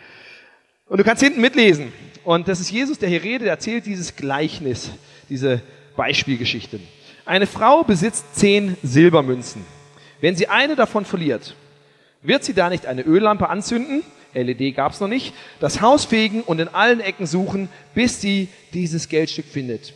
Und 0.92 0.98
du 0.98 1.06
kannst 1.06 1.24
hinten 1.24 1.40
mitlesen. 1.40 1.94
Und 2.26 2.50
das 2.50 2.60
ist 2.60 2.70
Jesus, 2.70 3.00
der 3.00 3.08
hier 3.08 3.24
redet, 3.24 3.44
der 3.44 3.52
erzählt 3.52 3.86
dieses 3.86 4.18
Gleichnis, 4.18 4.92
diese 5.30 5.62
Beispielgeschichte. 5.96 6.82
Eine 7.24 7.48
Frau 7.48 7.84
besitzt 7.84 8.36
zehn 8.36 8.76
Silbermünzen. 8.84 9.64
Wenn 10.20 10.36
sie 10.36 10.50
eine 10.50 10.76
davon 10.76 11.06
verliert, 11.06 11.56
wird 12.22 12.44
sie 12.44 12.54
da 12.54 12.70
nicht 12.70 12.88
eine 12.88 13.04
Öllampe 13.04 13.48
anzünden, 13.48 14.04
LED 14.34 14.76
gab 14.76 14.92
es 14.92 15.00
noch 15.00 15.08
nicht, 15.08 15.34
das 15.62 15.80
Haus 15.80 16.04
fegen 16.04 16.42
und 16.42 16.60
in 16.60 16.68
allen 16.68 17.00
Ecken 17.00 17.26
suchen, 17.26 17.70
bis 17.96 18.20
sie 18.20 18.50
dieses 18.74 19.08
Geldstück 19.08 19.46
findet. 19.46 19.94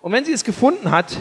Und 0.00 0.12
wenn 0.12 0.24
sie 0.24 0.32
es 0.32 0.44
gefunden 0.44 0.92
hat, 0.92 1.16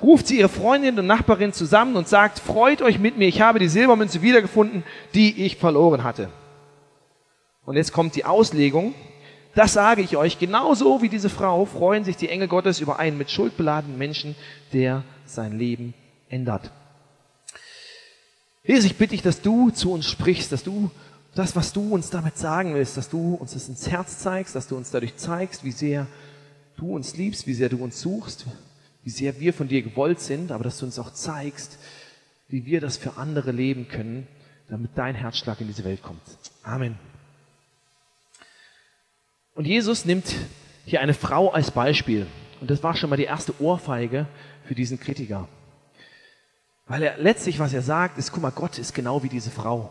ruft 0.00 0.26
sie 0.26 0.38
ihre 0.38 0.48
Freundin 0.48 0.98
und 0.98 1.06
Nachbarin 1.06 1.52
zusammen 1.52 1.96
und 1.96 2.08
sagt, 2.08 2.38
freut 2.38 2.80
euch 2.80 2.98
mit 2.98 3.18
mir, 3.18 3.28
ich 3.28 3.42
habe 3.42 3.58
die 3.58 3.68
Silbermünze 3.68 4.22
wiedergefunden, 4.22 4.84
die 5.12 5.44
ich 5.44 5.58
verloren 5.58 6.02
hatte. 6.02 6.30
Und 7.64 7.76
jetzt 7.76 7.92
kommt 7.92 8.16
die 8.16 8.24
Auslegung. 8.24 8.94
Das 9.54 9.74
sage 9.74 10.02
ich 10.02 10.16
euch, 10.16 10.38
genauso 10.38 11.02
wie 11.02 11.08
diese 11.08 11.28
Frau 11.28 11.64
freuen 11.66 12.04
sich 12.04 12.16
die 12.16 12.28
Engel 12.28 12.48
Gottes 12.48 12.80
über 12.80 12.98
einen 12.98 13.18
mit 13.18 13.30
Schuld 13.30 13.56
beladenen 13.56 13.98
Menschen, 13.98 14.34
der 14.72 15.04
sein 15.26 15.58
Leben 15.58 15.94
ändert. 16.28 16.70
Jesus, 18.64 18.84
ich 18.84 18.96
bitte 18.96 19.10
dich, 19.10 19.22
dass 19.22 19.42
du 19.42 19.70
zu 19.70 19.92
uns 19.92 20.08
sprichst, 20.08 20.52
dass 20.52 20.62
du 20.62 20.90
das, 21.34 21.56
was 21.56 21.72
du 21.72 21.94
uns 21.94 22.10
damit 22.10 22.38
sagen 22.38 22.74
willst, 22.74 22.96
dass 22.96 23.08
du 23.08 23.34
uns 23.34 23.54
das 23.54 23.68
ins 23.68 23.90
Herz 23.90 24.18
zeigst, 24.18 24.54
dass 24.54 24.68
du 24.68 24.76
uns 24.76 24.90
dadurch 24.90 25.16
zeigst, 25.16 25.64
wie 25.64 25.72
sehr 25.72 26.06
du 26.76 26.94
uns 26.94 27.16
liebst, 27.16 27.46
wie 27.46 27.54
sehr 27.54 27.68
du 27.68 27.82
uns 27.82 28.00
suchst, 28.00 28.46
wie 29.02 29.10
sehr 29.10 29.40
wir 29.40 29.52
von 29.52 29.68
dir 29.68 29.82
gewollt 29.82 30.20
sind, 30.20 30.52
aber 30.52 30.64
dass 30.64 30.78
du 30.78 30.86
uns 30.86 30.98
auch 30.98 31.12
zeigst, 31.12 31.78
wie 32.48 32.66
wir 32.66 32.80
das 32.80 32.96
für 32.96 33.16
andere 33.16 33.50
leben 33.50 33.88
können, 33.88 34.26
damit 34.68 34.92
dein 34.94 35.14
Herzschlag 35.14 35.60
in 35.60 35.68
diese 35.68 35.84
Welt 35.84 36.02
kommt. 36.02 36.22
Amen. 36.62 37.11
Und 39.54 39.66
Jesus 39.66 40.04
nimmt 40.04 40.34
hier 40.84 41.00
eine 41.00 41.14
Frau 41.14 41.50
als 41.50 41.70
Beispiel. 41.70 42.26
Und 42.60 42.70
das 42.70 42.82
war 42.82 42.96
schon 42.96 43.10
mal 43.10 43.16
die 43.16 43.24
erste 43.24 43.60
Ohrfeige 43.60 44.26
für 44.64 44.74
diesen 44.74 44.98
Kritiker. 44.98 45.48
Weil 46.86 47.02
er 47.02 47.18
letztlich, 47.18 47.58
was 47.58 47.72
er 47.72 47.82
sagt, 47.82 48.18
ist, 48.18 48.32
guck 48.32 48.42
mal, 48.42 48.50
Gott 48.50 48.78
ist 48.78 48.94
genau 48.94 49.22
wie 49.22 49.28
diese 49.28 49.50
Frau. 49.50 49.90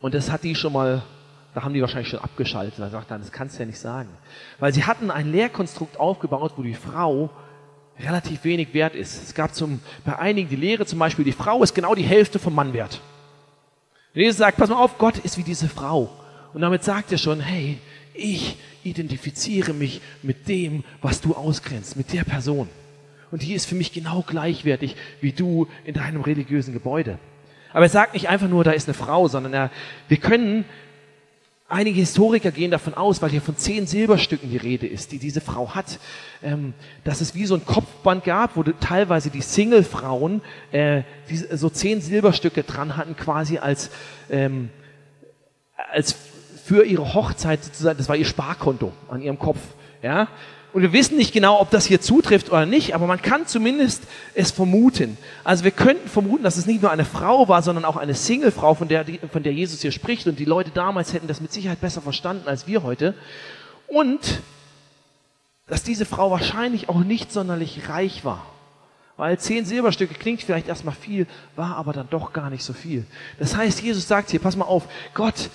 Und 0.00 0.14
das 0.14 0.30
hat 0.30 0.42
die 0.42 0.54
schon 0.54 0.72
mal, 0.72 1.02
da 1.54 1.62
haben 1.62 1.74
die 1.74 1.80
wahrscheinlich 1.80 2.08
schon 2.08 2.20
abgeschaltet. 2.20 2.78
Da 2.78 2.90
sagt 2.90 3.10
er, 3.10 3.18
das 3.18 3.32
kannst 3.32 3.56
du 3.56 3.60
ja 3.60 3.66
nicht 3.66 3.78
sagen. 3.78 4.10
Weil 4.58 4.72
sie 4.72 4.84
hatten 4.84 5.10
ein 5.10 5.30
Lehrkonstrukt 5.30 5.98
aufgebaut, 5.98 6.54
wo 6.56 6.62
die 6.62 6.74
Frau 6.74 7.30
relativ 7.98 8.44
wenig 8.44 8.74
wert 8.74 8.94
ist. 8.94 9.22
Es 9.22 9.34
gab 9.34 9.54
zum, 9.54 9.80
bei 10.04 10.18
einigen 10.18 10.48
die 10.48 10.56
Lehre 10.56 10.84
zum 10.86 10.98
Beispiel, 10.98 11.24
die 11.24 11.32
Frau 11.32 11.62
ist 11.62 11.74
genau 11.74 11.94
die 11.94 12.02
Hälfte 12.02 12.38
vom 12.38 12.54
Mann 12.54 12.72
wert. 12.72 13.00
Und 14.14 14.20
Jesus 14.20 14.38
sagt, 14.38 14.58
pass 14.58 14.68
mal 14.68 14.76
auf, 14.76 14.98
Gott 14.98 15.18
ist 15.18 15.38
wie 15.38 15.42
diese 15.42 15.68
Frau. 15.68 16.10
Und 16.54 16.62
damit 16.62 16.84
sagt 16.84 17.12
er 17.12 17.18
schon, 17.18 17.40
hey, 17.40 17.78
ich 18.14 18.56
identifiziere 18.84 19.74
mich 19.74 20.00
mit 20.22 20.48
dem, 20.48 20.84
was 21.02 21.20
du 21.20 21.34
ausgrenzt, 21.34 21.96
mit 21.96 22.12
der 22.12 22.24
Person 22.24 22.68
und 23.34 23.42
die 23.42 23.54
ist 23.54 23.66
für 23.66 23.74
mich 23.74 23.92
genau 23.92 24.22
gleichwertig 24.24 24.94
wie 25.20 25.32
du 25.32 25.66
in 25.84 25.94
deinem 25.94 26.20
religiösen 26.20 26.72
Gebäude. 26.72 27.18
Aber 27.72 27.84
er 27.84 27.88
sagt 27.88 28.14
nicht 28.14 28.28
einfach 28.28 28.48
nur, 28.48 28.62
da 28.62 28.70
ist 28.70 28.86
eine 28.86 28.94
Frau, 28.94 29.26
sondern 29.26 29.52
er, 29.52 29.70
wir 30.06 30.18
können, 30.18 30.64
einige 31.68 31.98
Historiker 31.98 32.52
gehen 32.52 32.70
davon 32.70 32.94
aus, 32.94 33.22
weil 33.22 33.30
hier 33.30 33.40
von 33.40 33.56
zehn 33.56 33.88
Silberstücken 33.88 34.50
die 34.50 34.56
Rede 34.56 34.86
ist, 34.86 35.10
die 35.10 35.18
diese 35.18 35.40
Frau 35.40 35.74
hat, 35.74 35.98
ähm, 36.44 36.74
dass 37.02 37.20
es 37.20 37.34
wie 37.34 37.44
so 37.46 37.56
ein 37.56 37.64
Kopfband 37.64 38.22
gab, 38.22 38.54
wo 38.54 38.62
teilweise 38.62 39.30
die 39.30 39.42
Single-Frauen 39.42 40.40
äh, 40.70 41.02
so 41.50 41.68
zehn 41.70 42.00
Silberstücke 42.00 42.62
dran 42.62 42.96
hatten, 42.96 43.16
quasi 43.16 43.58
als, 43.58 43.90
ähm, 44.30 44.70
als 45.90 46.14
für 46.64 46.84
ihre 46.84 47.12
Hochzeit 47.12 47.62
sozusagen, 47.62 47.98
das 47.98 48.08
war 48.08 48.16
ihr 48.16 48.24
Sparkonto 48.24 48.92
an 49.08 49.20
ihrem 49.20 49.38
Kopf. 49.38 49.58
Ja? 50.02 50.28
Und 50.72 50.80
wir 50.80 50.94
wissen 50.94 51.18
nicht 51.18 51.32
genau, 51.32 51.60
ob 51.60 51.70
das 51.70 51.84
hier 51.84 52.00
zutrifft 52.00 52.50
oder 52.50 52.64
nicht, 52.64 52.94
aber 52.94 53.06
man 53.06 53.20
kann 53.20 53.46
zumindest 53.46 54.02
es 54.34 54.50
vermuten. 54.50 55.18
Also 55.44 55.62
wir 55.64 55.70
könnten 55.72 56.08
vermuten, 56.08 56.42
dass 56.42 56.56
es 56.56 56.64
nicht 56.64 56.80
nur 56.80 56.90
eine 56.90 57.04
Frau 57.04 57.48
war, 57.48 57.62
sondern 57.62 57.84
auch 57.84 57.98
eine 57.98 58.14
Singlefrau, 58.14 58.74
von 58.74 58.88
der, 58.88 59.04
von 59.30 59.42
der 59.42 59.52
Jesus 59.52 59.82
hier 59.82 59.92
spricht. 59.92 60.26
Und 60.26 60.38
die 60.38 60.46
Leute 60.46 60.70
damals 60.70 61.12
hätten 61.12 61.28
das 61.28 61.42
mit 61.42 61.52
Sicherheit 61.52 61.82
besser 61.82 62.00
verstanden 62.00 62.48
als 62.48 62.66
wir 62.66 62.82
heute. 62.82 63.14
Und 63.86 64.40
dass 65.66 65.82
diese 65.82 66.06
Frau 66.06 66.30
wahrscheinlich 66.30 66.88
auch 66.88 67.00
nicht 67.00 67.30
sonderlich 67.30 67.90
reich 67.90 68.24
war. 68.24 68.46
Weil 69.16 69.38
zehn 69.38 69.66
Silberstücke 69.66 70.14
klingt 70.14 70.42
vielleicht 70.42 70.66
erstmal 70.66 70.94
viel, 70.94 71.26
war 71.56 71.76
aber 71.76 71.92
dann 71.92 72.08
doch 72.10 72.32
gar 72.32 72.50
nicht 72.50 72.64
so 72.64 72.72
viel. 72.72 73.04
Das 73.38 73.54
heißt, 73.54 73.80
Jesus 73.82 74.08
sagt 74.08 74.30
hier, 74.30 74.40
pass 74.40 74.56
mal 74.56 74.64
auf, 74.64 74.88
Gott 75.12 75.50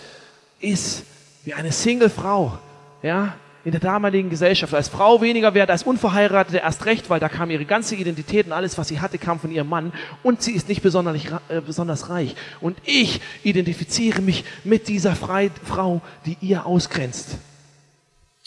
ist 0.60 1.04
wie 1.46 1.54
eine 1.54 1.72
Single-Frau, 1.72 2.58
ja, 3.02 3.36
in 3.66 3.72
der 3.72 3.82
damaligen 3.82 4.30
Gesellschaft. 4.30 4.74
Als 4.74 4.88
Frau 4.88 5.22
weniger 5.22 5.54
wert 5.54 5.70
als 5.70 5.84
Unverheiratete 5.84 6.58
erst 6.58 6.86
recht, 6.86 7.10
weil 7.10 7.20
da 7.20 7.30
kam 7.30 7.52
ihre 7.52 7.66
ganze 7.66 7.96
Identität 7.96 8.46
und 8.46 8.54
alles, 8.54 8.78
was 8.78 8.88
sie 8.88 9.00
hatte, 9.00 9.18
kam 9.18 9.40
von 9.40 9.52
ihrem 9.52 9.68
Mann. 9.68 9.92
Und 10.24 10.42
sie 10.42 10.54
ist 10.54 10.70
nicht 10.70 10.82
besonders, 10.82 11.18
äh, 11.50 11.62
besonders 11.62 12.10
reich. 12.10 12.36
Und 12.62 12.78
ich 12.86 13.22
identifiziere 13.44 14.22
mich 14.22 14.46
mit 14.64 14.88
dieser 14.88 15.16
Frei 15.16 15.52
Frau, 15.64 16.02
die 16.26 16.38
ihr 16.42 16.66
ausgrenzt. 16.66 17.38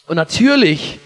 Und 0.06 0.16
natürlich 0.16 0.98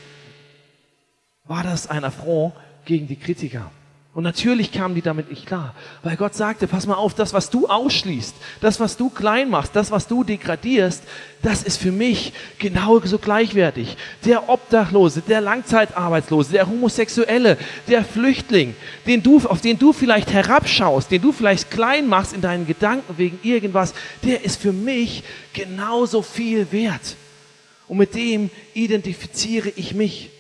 war 1.44 1.62
das 1.62 1.88
ein 1.88 2.04
Affront 2.04 2.54
gegen 2.84 3.06
die 3.06 3.16
Kritiker. 3.16 3.70
Und 4.16 4.22
natürlich 4.22 4.72
kamen 4.72 4.94
die 4.94 5.02
damit 5.02 5.28
nicht 5.28 5.44
klar, 5.44 5.74
weil 6.02 6.16
Gott 6.16 6.34
sagte, 6.34 6.66
pass 6.66 6.86
mal 6.86 6.94
auf, 6.94 7.12
das, 7.12 7.34
was 7.34 7.50
du 7.50 7.66
ausschließt, 7.66 8.34
das, 8.62 8.80
was 8.80 8.96
du 8.96 9.10
klein 9.10 9.50
machst, 9.50 9.76
das, 9.76 9.90
was 9.90 10.06
du 10.06 10.24
degradierst, 10.24 11.02
das 11.42 11.62
ist 11.62 11.76
für 11.76 11.92
mich 11.92 12.32
genauso 12.58 13.18
gleichwertig. 13.18 13.98
Der 14.24 14.48
Obdachlose, 14.48 15.20
der 15.20 15.42
Langzeitarbeitslose, 15.42 16.52
der 16.52 16.66
Homosexuelle, 16.66 17.58
der 17.88 18.04
Flüchtling, 18.04 18.74
den 19.06 19.22
du, 19.22 19.36
auf 19.36 19.60
den 19.60 19.78
du 19.78 19.92
vielleicht 19.92 20.32
herabschaust, 20.32 21.10
den 21.10 21.20
du 21.20 21.30
vielleicht 21.30 21.70
klein 21.70 22.08
machst 22.08 22.32
in 22.32 22.40
deinen 22.40 22.66
Gedanken 22.66 23.18
wegen 23.18 23.38
irgendwas, 23.42 23.92
der 24.24 24.46
ist 24.46 24.62
für 24.62 24.72
mich 24.72 25.24
genauso 25.52 26.22
viel 26.22 26.72
wert. 26.72 27.16
Und 27.86 27.98
mit 27.98 28.14
dem 28.14 28.48
identifiziere 28.72 29.68
ich 29.76 29.92
mich. 29.92 30.30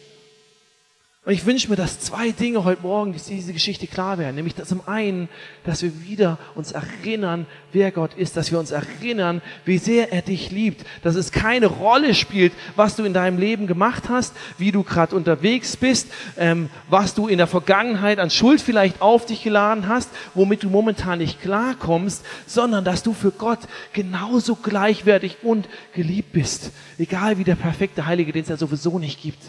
Und 1.26 1.32
ich 1.32 1.44
wünsche 1.44 1.68
mir, 1.68 1.74
dass 1.74 1.98
zwei 1.98 2.30
Dinge 2.30 2.62
heute 2.62 2.82
Morgen 2.82 3.12
dass 3.12 3.24
diese 3.24 3.52
Geschichte 3.52 3.88
klar 3.88 4.16
werden. 4.16 4.36
Nämlich 4.36 4.54
zum 4.54 4.86
einen, 4.86 5.28
dass 5.64 5.82
wir 5.82 6.04
wieder 6.04 6.38
uns 6.54 6.70
erinnern, 6.70 7.46
wer 7.72 7.90
Gott 7.90 8.14
ist, 8.14 8.36
dass 8.36 8.52
wir 8.52 8.60
uns 8.60 8.70
erinnern, 8.70 9.42
wie 9.64 9.78
sehr 9.78 10.12
er 10.12 10.22
dich 10.22 10.52
liebt, 10.52 10.86
dass 11.02 11.16
es 11.16 11.32
keine 11.32 11.66
Rolle 11.66 12.14
spielt, 12.14 12.52
was 12.76 12.94
du 12.94 13.02
in 13.02 13.12
deinem 13.12 13.38
Leben 13.38 13.66
gemacht 13.66 14.04
hast, 14.08 14.36
wie 14.56 14.70
du 14.70 14.84
gerade 14.84 15.16
unterwegs 15.16 15.76
bist, 15.76 16.06
ähm, 16.36 16.70
was 16.88 17.14
du 17.14 17.26
in 17.26 17.38
der 17.38 17.48
Vergangenheit 17.48 18.20
an 18.20 18.30
Schuld 18.30 18.60
vielleicht 18.60 19.02
auf 19.02 19.26
dich 19.26 19.42
geladen 19.42 19.88
hast, 19.88 20.10
womit 20.34 20.62
du 20.62 20.70
momentan 20.70 21.18
nicht 21.18 21.42
klarkommst, 21.42 22.24
sondern 22.46 22.84
dass 22.84 23.02
du 23.02 23.12
für 23.12 23.32
Gott 23.32 23.58
genauso 23.92 24.54
gleichwertig 24.54 25.38
und 25.42 25.68
geliebt 25.92 26.30
bist. 26.30 26.70
Egal 26.98 27.36
wie 27.36 27.44
der 27.44 27.56
perfekte 27.56 28.06
Heilige, 28.06 28.30
den 28.30 28.42
es 28.42 28.48
ja 28.48 28.56
sowieso 28.56 29.00
nicht 29.00 29.20
gibt. 29.20 29.42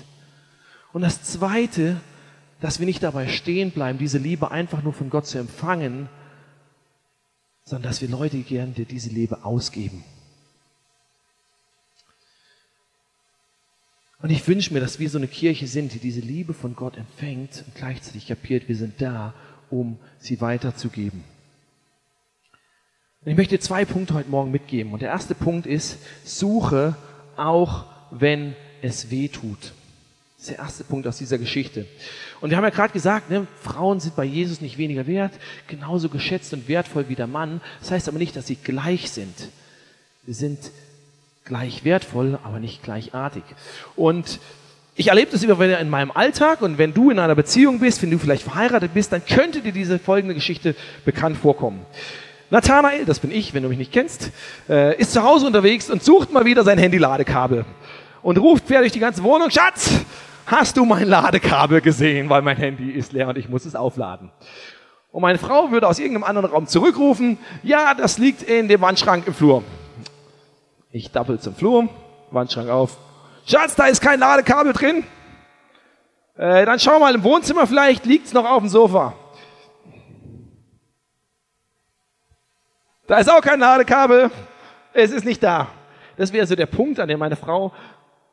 Und 0.94 1.02
das 1.02 1.24
Zweite, 1.24 2.00
dass 2.62 2.80
wir 2.80 2.86
nicht 2.86 3.04
dabei 3.04 3.28
stehen 3.28 3.72
bleiben, 3.72 4.00
diese 4.00 4.18
Liebe 4.18 4.52
einfach 4.52 4.84
nur 4.84 4.94
von 4.94 5.10
Gott 5.10 5.28
zu 5.28 5.38
empfangen, 5.38 6.10
sondern 7.64 7.90
dass 7.90 8.02
wir 8.02 8.10
Leute 8.10 8.40
gern 8.40 8.74
dir 8.74 8.86
diese 8.86 9.10
Liebe 9.10 9.44
ausgeben. 9.44 10.04
Und 14.20 14.32
ich 14.32 14.48
wünsche 14.48 14.74
mir, 14.74 14.80
dass 14.80 15.00
wir 15.00 15.10
so 15.10 15.18
eine 15.18 15.28
Kirche 15.28 15.68
sind, 15.68 15.94
die 15.94 16.00
diese 16.00 16.22
Liebe 16.22 16.54
von 16.54 16.76
Gott 16.76 16.98
empfängt 16.98 17.64
und 17.68 17.76
gleichzeitig 17.76 18.28
kapiert, 18.28 18.68
wir 18.68 18.76
sind 18.76 19.00
da, 19.00 19.34
um 19.70 20.00
sie 20.18 20.42
weiterzugeben. 20.42 21.24
Und 23.24 23.32
ich 23.32 23.38
möchte 23.38 23.60
zwei 23.60 23.86
Punkte 23.86 24.16
heute 24.16 24.30
Morgen 24.30 24.50
mitgeben. 24.50 24.94
Und 24.94 25.02
der 25.02 25.10
erste 25.10 25.36
Punkt 25.36 25.68
ist, 25.68 26.00
suche 26.24 26.96
auch, 27.36 27.86
wenn 28.10 28.56
es 28.82 29.12
weh 29.12 29.28
tut. 29.28 29.74
Das 30.38 30.50
ist 30.50 30.56
der 30.56 30.64
erste 30.64 30.84
Punkt 30.84 31.08
aus 31.08 31.18
dieser 31.18 31.40
Geschichte. 31.40 31.88
Und 32.42 32.52
wir 32.52 32.58
haben 32.58 32.64
ja 32.64 32.70
gerade 32.70 32.94
gesagt, 32.94 33.32
ne, 33.32 33.48
Frauen 33.64 34.00
sind 34.00 34.16
bei 34.16 34.24
Jesus 34.24 34.62
nicht 34.62 34.78
weniger 34.78 35.08
wert, 35.08 35.34
genauso 35.68 36.10
geschätzt 36.10 36.54
und 36.54 36.68
wertvoll 36.68 37.10
wie 37.10 37.16
der 37.16 37.26
Mann. 37.26 37.60
Das 37.80 37.90
heißt 37.90 38.08
aber 38.08 38.20
nicht, 38.20 38.36
dass 38.36 38.46
sie 38.46 38.56
gleich 38.56 39.10
sind. 39.10 39.34
Sie 40.28 40.34
sind 40.34 40.60
gleich 41.44 41.84
wertvoll, 41.84 42.38
aber 42.44 42.60
nicht 42.60 42.84
gleichartig. 42.84 43.44
Und 43.96 44.40
ich 44.96 45.08
erlebe 45.08 45.32
das 45.32 45.42
immer 45.42 45.60
wieder 45.60 45.80
in 45.80 45.90
meinem 45.90 46.12
Alltag 46.12 46.62
und 46.62 46.78
wenn 46.78 46.94
du 46.94 47.10
in 47.10 47.18
einer 47.18 47.36
Beziehung 47.36 47.80
bist, 47.80 48.04
wenn 48.04 48.12
du 48.12 48.20
vielleicht 48.20 48.44
verheiratet 48.44 48.94
bist, 48.94 49.12
dann 49.12 49.26
könnte 49.26 49.62
dir 49.62 49.72
diese 49.72 49.98
folgende 49.98 50.36
Geschichte 50.36 50.76
bekannt 51.04 51.38
vorkommen. 51.38 51.84
Nathanael, 52.52 53.06
das 53.06 53.20
bin 53.20 53.32
ich, 53.32 53.56
wenn 53.56 53.64
du 53.64 53.70
mich 53.70 53.78
nicht 53.80 53.92
kennst, 53.92 54.32
äh, 54.70 54.96
ist 55.00 55.14
zu 55.14 55.24
Hause 55.24 55.48
unterwegs 55.48 55.90
und 55.90 56.04
sucht 56.04 56.32
mal 56.32 56.46
wieder 56.46 56.64
sein 56.64 56.78
Handy-Ladekabel 56.78 57.66
und 58.22 58.38
ruft 58.38 58.68
quer 58.68 58.80
durch 58.80 58.92
die 58.92 59.00
ganze 59.00 59.24
Wohnung, 59.24 59.50
Schatz, 59.50 59.92
hast 60.48 60.78
du 60.78 60.86
mein 60.86 61.08
Ladekabel 61.08 61.82
gesehen, 61.82 62.30
weil 62.30 62.42
mein 62.42 62.58
Handy 62.58 62.92
ist 62.92 63.12
leer 63.12 63.28
und 63.28 63.38
ich 63.38 63.50
muss 63.50 63.66
es 63.66 63.76
aufladen. 63.76 64.32
Und 65.12 65.22
meine 65.22 65.38
Frau 65.38 65.72
würde 65.72 65.88
aus 65.88 66.00
irgendeinem 66.00 66.24
anderen 66.24 66.50
Raum 66.50 66.68
zurückrufen, 66.68 67.38
ja, 67.64 67.94
das 67.94 68.18
liegt 68.18 68.44
in 68.44 68.68
dem 68.68 68.82
Wandschrank 68.82 69.28
im 69.28 69.34
Flur. 69.34 69.64
Ich 70.92 71.12
dappel 71.12 71.40
zum 71.40 71.54
Flur, 71.54 71.90
Wandschrank 72.32 72.70
auf. 72.70 72.98
Schatz, 73.46 73.76
da 73.76 73.86
ist 73.88 74.02
kein 74.02 74.20
Ladekabel 74.20 74.74
drin. 74.74 75.04
Äh, 76.38 76.66
dann 76.66 76.80
schau 76.80 77.00
mal 77.00 77.14
im 77.14 77.24
Wohnzimmer, 77.24 77.68
vielleicht 77.68 78.06
liegt's 78.06 78.34
noch 78.34 78.46
auf 78.46 78.60
dem 78.60 78.70
Sofa. 78.70 79.14
Da 83.08 83.18
ist 83.18 83.30
auch 83.30 83.42
kein 83.42 83.60
Ladekabel. 83.60 84.30
Es 84.94 85.12
ist 85.12 85.26
nicht 85.26 85.42
da. 85.42 85.68
Das 86.18 86.34
wäre 86.34 86.46
so 86.48 86.56
der 86.56 86.66
Punkt, 86.66 87.00
an 87.00 87.08
dem 87.08 87.20
meine 87.20 87.36
Frau, 87.36 87.74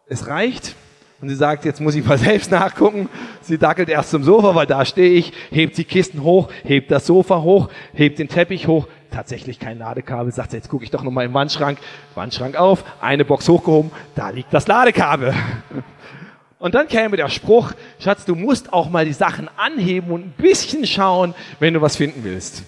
es 0.07 0.27
reicht, 0.27 0.75
und 1.21 1.29
sie 1.29 1.35
sagt, 1.35 1.65
jetzt 1.65 1.81
muss 1.81 1.95
ich 1.95 2.05
mal 2.05 2.19
selbst 2.19 2.51
nachgucken. 2.51 3.09
Sie 3.41 3.59
dackelt 3.59 3.89
erst 3.89 4.11
zum 4.11 4.25
Sofa, 4.25 4.55
weil 4.55 4.67
da 4.67 4.85
stehe 4.85 5.13
ich, 5.13 5.33
hebt 5.51 5.77
die 5.79 5.85
Kisten 5.85 6.23
hoch, 6.23 6.49
hebt 6.65 6.91
das 6.91 7.07
Sofa 7.07 7.43
hoch, 7.43 7.69
hebt 7.93 8.19
den 8.19 8.29
Teppich 8.29 8.67
hoch. 8.67 8.87
Tatsächlich 9.11 9.59
kein 9.59 9.79
Ladekabel. 9.79 10.33
Sagt 10.33 10.51
sie, 10.51 10.57
jetzt 10.57 10.69
gucke 10.69 10.85
ich 10.85 10.91
doch 10.91 11.03
nochmal 11.03 11.27
im 11.27 11.35
Wandschrank. 11.35 11.79
Wandschrank 12.15 12.57
auf, 12.57 12.85
eine 13.01 13.25
Box 13.25 13.49
hochgehoben, 13.49 13.91
da 14.15 14.31
liegt 14.31 14.53
das 14.53 14.67
Ladekabel. 14.67 15.35
Und 16.59 16.75
dann 16.75 16.89
käme 16.89 17.17
der 17.17 17.29
Spruch, 17.29 17.73
Schatz, 17.99 18.25
du 18.25 18.35
musst 18.35 18.73
auch 18.73 18.89
mal 18.89 19.05
die 19.05 19.13
Sachen 19.13 19.51
anheben 19.57 20.11
und 20.11 20.23
ein 20.23 20.35
bisschen 20.39 20.87
schauen, 20.87 21.35
wenn 21.61 21.75
du 21.75 21.83
was 21.83 21.97
finden 21.97 22.25
willst. 22.25 22.63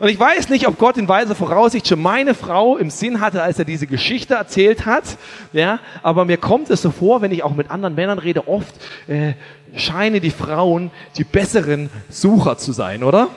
Und 0.00 0.08
ich 0.08 0.18
weiß 0.18 0.48
nicht, 0.48 0.66
ob 0.66 0.78
Gott 0.78 0.96
in 0.96 1.08
weiser 1.08 1.34
Voraussicht 1.34 1.86
schon 1.86 2.00
meine 2.00 2.34
Frau 2.34 2.78
im 2.78 2.88
Sinn 2.88 3.20
hatte, 3.20 3.42
als 3.42 3.58
er 3.58 3.66
diese 3.66 3.86
Geschichte 3.86 4.32
erzählt 4.32 4.86
hat. 4.86 5.04
Ja, 5.52 5.78
aber 6.02 6.24
mir 6.24 6.38
kommt 6.38 6.70
es 6.70 6.80
so 6.80 6.90
vor, 6.90 7.20
wenn 7.20 7.32
ich 7.32 7.42
auch 7.42 7.54
mit 7.54 7.70
anderen 7.70 7.94
Männern 7.94 8.18
rede, 8.18 8.48
oft 8.48 8.74
äh, 9.08 9.34
scheinen 9.76 10.22
die 10.22 10.30
Frauen 10.30 10.90
die 11.18 11.24
besseren 11.24 11.90
Sucher 12.08 12.56
zu 12.56 12.72
sein, 12.72 13.04
oder? 13.04 13.28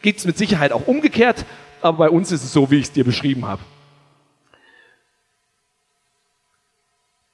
Gibt 0.00 0.18
es 0.18 0.24
mit 0.24 0.38
Sicherheit 0.38 0.72
auch 0.72 0.86
umgekehrt, 0.86 1.44
aber 1.82 1.98
bei 1.98 2.08
uns 2.08 2.32
ist 2.32 2.42
es 2.42 2.52
so, 2.54 2.70
wie 2.70 2.76
ich 2.76 2.84
es 2.84 2.92
dir 2.92 3.04
beschrieben 3.04 3.46
habe. 3.46 3.60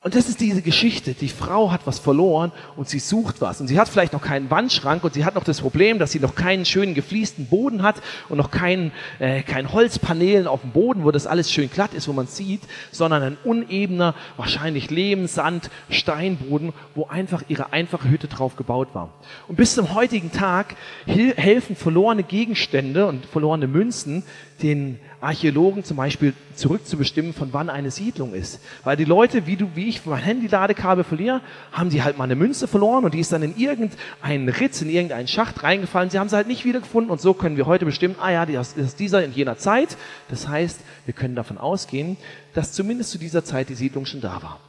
Und 0.03 0.15
das 0.15 0.31
ist 0.31 0.41
diese 0.41 0.63
Geschichte. 0.63 1.13
Die 1.13 1.29
Frau 1.29 1.71
hat 1.71 1.83
was 1.85 1.99
verloren 1.99 2.53
und 2.75 2.89
sie 2.89 3.01
sucht 3.01 3.43
was. 3.43 3.61
Und 3.61 3.69
sie 3.69 3.79
hat 3.79 3.87
vielleicht 3.87 4.15
noch 4.15 4.23
keinen 4.23 4.51
Wandschrank 4.51 5.05
und 5.05 5.13
sie 5.13 5.27
hat 5.27 5.35
noch 5.35 5.45
das 5.45 5.61
Problem, 5.61 5.99
dass 5.99 6.11
sie 6.11 6.21
noch 6.21 6.35
keinen 6.35 6.65
schönen 6.65 6.95
gefliesten 6.95 7.49
Boden 7.49 7.83
hat 7.83 7.97
und 8.31 8.39
noch 8.39 8.51
keinen, 8.51 8.93
äh, 9.19 9.43
kein 9.43 9.75
Holzpanelen 9.75 10.47
auf 10.47 10.63
dem 10.63 10.71
Boden, 10.71 11.05
wo 11.05 11.11
das 11.11 11.27
alles 11.27 11.53
schön 11.53 11.69
glatt 11.69 11.93
ist, 11.93 12.09
wo 12.09 12.15
man 12.15 12.29
sieht, 12.29 12.63
sondern 12.91 13.23
ein 13.23 13.37
unebener, 13.45 14.15
wahrscheinlich 14.39 14.89
Lehm, 14.89 15.27
Sand, 15.27 15.69
Steinboden, 15.91 16.73
wo 16.95 17.05
einfach 17.05 17.43
ihre 17.49 17.75
einfache 17.75 18.09
Hütte 18.09 18.27
drauf 18.27 18.57
gebaut 18.57 18.89
war. 18.95 19.11
Und 19.49 19.57
bis 19.57 19.75
zum 19.75 19.95
heutigen 19.95 20.33
Tag 20.33 20.77
helfen 21.05 21.77
verlorene 21.77 22.23
Gegenstände 22.23 23.07
und 23.07 23.27
verlorene 23.27 23.67
Münzen 23.67 24.23
den 24.63 24.99
Archäologen 25.21 25.85
zum 25.85 25.97
Beispiel 25.97 26.33
zurückzubestimmen, 26.55 27.35
von 27.35 27.53
wann 27.53 27.69
eine 27.69 27.91
Siedlung 27.91 28.33
ist. 28.35 28.61
Weil 28.85 28.97
die 28.97 29.05
Leute, 29.05 29.47
wie 29.47 29.57
du, 29.57 29.69
wie 29.75 29.89
ich 29.89 30.05
mein 30.07 30.23
Handy-Ladekabel 30.23 31.05
verliere, 31.05 31.41
haben 31.73 31.91
die 31.91 32.03
halt 32.03 32.17
mal 32.17 32.25
eine 32.25 32.37
Münze 32.37 32.69
verloren 32.69 33.05
und 33.05 33.15
die 33.15 33.21
ist 33.21 33.33
dann 33.33 33.43
in 33.43 33.57
irgendeinen 33.57 34.49
Ritz, 34.49 34.81
in 34.81 34.91
irgendeinen 34.91 35.29
Schacht 35.29 35.63
reingefallen. 35.63 36.11
Sie 36.11 36.19
haben 36.19 36.29
sie 36.29 36.37
halt 36.37 36.49
nicht 36.49 36.65
wiedergefunden 36.65 37.11
und 37.11 37.21
so 37.21 37.35
können 37.35 37.57
wir 37.57 37.67
heute 37.67 37.85
bestimmen, 37.85 38.17
ah 38.21 38.31
ja, 38.31 38.47
das 38.47 38.75
ist 38.75 38.99
dieser 39.01 39.25
in 39.25 39.33
jener 39.33 39.59
Zeit. 39.59 39.97
Das 40.29 40.49
heißt, 40.49 40.81
wir 41.05 41.15
können 41.15 41.35
davon 41.35 41.59
ausgehen, 41.59 42.17
dass 42.55 42.73
zumindest 42.73 43.11
zu 43.11 43.19
dieser 43.19 43.45
Zeit 43.45 43.69
die 43.69 43.75
Siedlung 43.75 44.07
schon 44.07 44.21
da 44.21 44.43
war. 44.43 44.61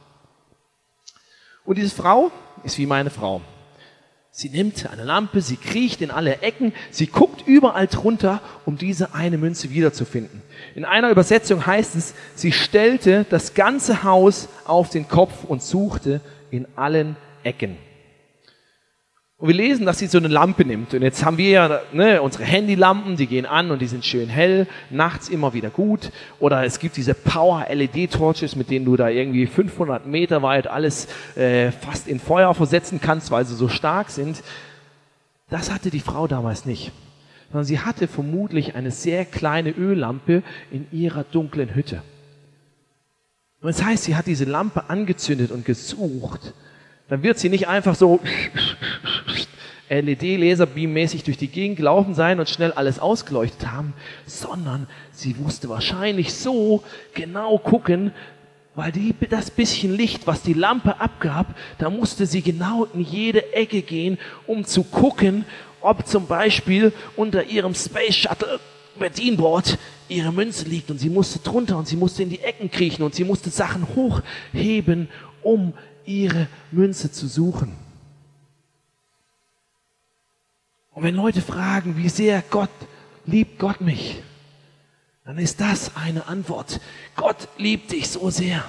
Und 1.64 1.78
diese 1.78 1.94
Frau 1.94 2.30
ist 2.64 2.78
wie 2.78 2.86
meine 2.86 3.10
Frau. 3.10 3.40
Sie 4.34 4.48
nimmt 4.48 4.88
eine 4.90 5.04
Lampe, 5.04 5.42
sie 5.42 5.56
kriecht 5.56 6.00
in 6.00 6.10
alle 6.10 6.40
Ecken, 6.40 6.72
sie 6.90 7.06
guckt 7.06 7.46
überall 7.46 7.86
drunter, 7.86 8.40
um 8.64 8.78
diese 8.78 9.14
eine 9.14 9.36
Münze 9.36 9.68
wiederzufinden. 9.70 10.40
In 10.74 10.86
einer 10.86 11.10
Übersetzung 11.10 11.66
heißt 11.66 11.94
es, 11.96 12.14
sie 12.34 12.50
stellte 12.50 13.26
das 13.28 13.52
ganze 13.52 14.04
Haus 14.04 14.48
auf 14.64 14.88
den 14.88 15.06
Kopf 15.06 15.44
und 15.44 15.62
suchte 15.62 16.22
in 16.50 16.66
allen 16.76 17.16
Ecken. 17.44 17.76
Und 19.42 19.48
wir 19.48 19.56
lesen, 19.56 19.86
dass 19.86 19.98
sie 19.98 20.06
so 20.06 20.18
eine 20.18 20.28
Lampe 20.28 20.64
nimmt. 20.64 20.94
Und 20.94 21.02
jetzt 21.02 21.24
haben 21.24 21.36
wir 21.36 21.50
ja 21.50 21.80
ne, 21.92 22.22
unsere 22.22 22.44
Handylampen, 22.44 23.16
die 23.16 23.26
gehen 23.26 23.44
an 23.44 23.72
und 23.72 23.82
die 23.82 23.88
sind 23.88 24.04
schön 24.04 24.28
hell, 24.28 24.68
nachts 24.88 25.28
immer 25.28 25.52
wieder 25.52 25.68
gut. 25.68 26.12
Oder 26.38 26.64
es 26.64 26.78
gibt 26.78 26.96
diese 26.96 27.12
Power-LED-Torches, 27.12 28.54
mit 28.54 28.70
denen 28.70 28.84
du 28.84 28.94
da 28.94 29.08
irgendwie 29.08 29.48
500 29.48 30.06
Meter 30.06 30.42
weit 30.42 30.68
alles 30.68 31.08
äh, 31.34 31.72
fast 31.72 32.06
in 32.06 32.20
Feuer 32.20 32.54
versetzen 32.54 33.00
kannst, 33.02 33.32
weil 33.32 33.44
sie 33.44 33.56
so 33.56 33.66
stark 33.66 34.10
sind. 34.10 34.44
Das 35.50 35.72
hatte 35.72 35.90
die 35.90 35.98
Frau 35.98 36.28
damals 36.28 36.64
nicht. 36.64 36.92
Sondern 37.50 37.64
sie 37.64 37.80
hatte 37.80 38.06
vermutlich 38.06 38.76
eine 38.76 38.92
sehr 38.92 39.24
kleine 39.24 39.70
Öllampe 39.70 40.44
in 40.70 40.86
ihrer 40.92 41.24
dunklen 41.24 41.74
Hütte. 41.74 42.04
Und 43.60 43.66
das 43.66 43.82
heißt, 43.82 44.04
sie 44.04 44.14
hat 44.14 44.28
diese 44.28 44.44
Lampe 44.44 44.88
angezündet 44.88 45.50
und 45.50 45.64
gesucht 45.64 46.54
dann 47.12 47.22
wird 47.22 47.38
sie 47.38 47.50
nicht 47.50 47.68
einfach 47.68 47.94
so 47.94 48.20
LED-Laserbeam-mäßig 50.00 51.24
durch 51.24 51.36
die 51.36 51.48
Gegend 51.48 51.76
gelaufen 51.76 52.14
sein 52.14 52.40
und 52.40 52.48
schnell 52.48 52.72
alles 52.72 52.98
ausgeleuchtet 52.98 53.70
haben, 53.70 53.92
sondern 54.26 54.86
sie 55.12 55.34
musste 55.38 55.68
wahrscheinlich 55.68 56.32
so 56.34 56.82
genau 57.14 57.58
gucken, 57.58 58.12
weil 58.74 58.90
die, 58.90 59.14
das 59.28 59.50
bisschen 59.50 59.94
Licht, 59.94 60.26
was 60.26 60.42
die 60.42 60.54
Lampe 60.54 60.98
abgab, 61.00 61.54
da 61.78 61.90
musste 61.90 62.24
sie 62.24 62.40
genau 62.40 62.86
in 62.94 63.00
jede 63.00 63.52
Ecke 63.52 63.82
gehen, 63.82 64.18
um 64.46 64.64
zu 64.64 64.82
gucken, 64.82 65.44
ob 65.82 66.06
zum 66.06 66.26
Beispiel 66.26 66.92
unter 67.16 67.44
ihrem 67.44 67.74
Space 67.74 68.16
Shuttle 68.16 68.60
Bedienboard 68.98 69.78
ihre 70.08 70.32
Münze 70.32 70.66
liegt 70.68 70.90
und 70.90 70.98
sie 70.98 71.10
musste 71.10 71.38
drunter 71.38 71.76
und 71.76 71.88
sie 71.88 71.96
musste 71.96 72.22
in 72.22 72.30
die 72.30 72.40
Ecken 72.40 72.70
kriechen 72.70 73.02
und 73.02 73.14
sie 73.14 73.24
musste 73.24 73.50
Sachen 73.50 73.86
hochheben, 73.94 75.08
um 75.42 75.72
ihre 76.04 76.46
Münze 76.70 77.10
zu 77.10 77.26
suchen. 77.26 77.81
Und 80.94 81.04
wenn 81.04 81.14
Leute 81.14 81.40
fragen, 81.40 81.96
wie 81.96 82.08
sehr 82.08 82.42
Gott 82.50 82.70
liebt 83.24 83.58
Gott 83.58 83.80
mich, 83.80 84.22
dann 85.24 85.38
ist 85.38 85.60
das 85.60 85.96
eine 85.96 86.26
Antwort. 86.26 86.80
Gott 87.16 87.48
liebt 87.56 87.92
dich 87.92 88.10
so 88.10 88.30
sehr, 88.30 88.64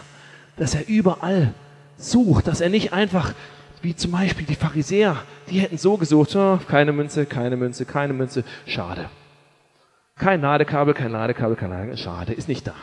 dass 0.55 0.75
er 0.75 0.87
überall 0.87 1.53
sucht, 1.97 2.47
dass 2.47 2.61
er 2.61 2.69
nicht 2.69 2.93
einfach, 2.93 3.33
wie 3.81 3.95
zum 3.95 4.11
Beispiel 4.11 4.45
die 4.45 4.55
Pharisäer, 4.55 5.17
die 5.49 5.59
hätten 5.59 5.77
so 5.77 5.97
gesucht, 5.97 6.35
oh, 6.35 6.59
keine 6.67 6.93
Münze, 6.93 7.25
keine 7.25 7.57
Münze, 7.57 7.85
keine 7.85 8.13
Münze, 8.13 8.43
schade. 8.65 9.09
Kein 10.15 10.41
Ladekabel, 10.41 10.93
kein 10.93 11.11
Ladekabel, 11.11 11.55
kein 11.55 11.71
Ladekabel, 11.71 11.97
schade, 11.97 12.33
ist 12.33 12.47
nicht 12.47 12.67
da. 12.67 12.75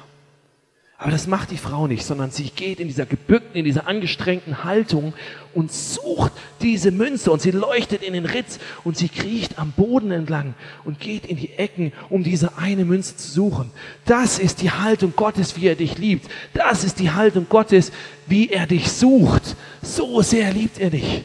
Aber 1.01 1.13
das 1.13 1.27
macht 1.27 1.51
die 1.51 1.57
Frau 1.57 1.87
nicht, 1.87 2.05
sondern 2.05 2.31
sie 2.31 2.51
geht 2.51 2.79
in 2.79 2.87
dieser 2.87 3.07
gebückten, 3.07 3.57
in 3.57 3.65
dieser 3.65 3.87
angestrengten 3.87 4.65
Haltung 4.65 5.15
und 5.55 5.73
sucht 5.73 6.31
diese 6.61 6.91
Münze 6.91 7.33
und 7.33 7.41
sie 7.41 7.53
leuchtet 7.53 8.03
in 8.03 8.13
den 8.13 8.27
Ritz 8.27 8.59
und 8.85 8.99
sie 8.99 9.09
kriecht 9.09 9.59
am 9.59 9.73
Boden 9.73 10.11
entlang 10.11 10.53
und 10.85 11.01
geht 11.01 11.25
in 11.25 11.39
die 11.39 11.55
Ecken, 11.55 11.95
um 12.11 12.23
diese 12.23 12.59
eine 12.59 12.85
Münze 12.85 13.17
zu 13.17 13.31
suchen. 13.31 13.71
Das 14.05 14.39
ist 14.39 14.61
die 14.61 14.73
Haltung 14.73 15.15
Gottes, 15.17 15.57
wie 15.57 15.69
er 15.69 15.75
dich 15.75 15.97
liebt. 15.97 16.31
Das 16.53 16.85
ist 16.85 16.99
die 16.99 17.11
Haltung 17.11 17.47
Gottes, 17.49 17.93
wie 18.27 18.51
er 18.51 18.67
dich 18.67 18.93
sucht. 18.93 19.57
So 19.81 20.21
sehr 20.21 20.53
liebt 20.53 20.79
er 20.79 20.91
dich. 20.91 21.25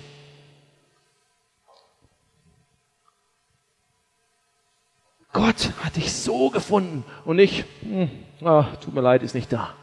Gott 5.34 5.74
hat 5.84 5.98
dich 5.98 6.14
so 6.14 6.50
gefunden 6.50 7.04
und 7.26 7.36
nicht, 7.36 7.66
hm, 7.82 8.10
oh, 8.46 8.64
tut 8.80 8.94
mir 8.94 9.02
leid, 9.02 9.24
ist 9.24 9.36
nicht 9.36 9.52
da. 9.52 9.74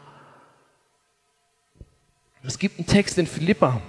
Es 2.43 2.57
gibt 2.57 2.79
einen 2.79 2.87
Text 2.87 3.17
in 3.17 3.27
Philippa, 3.27 3.81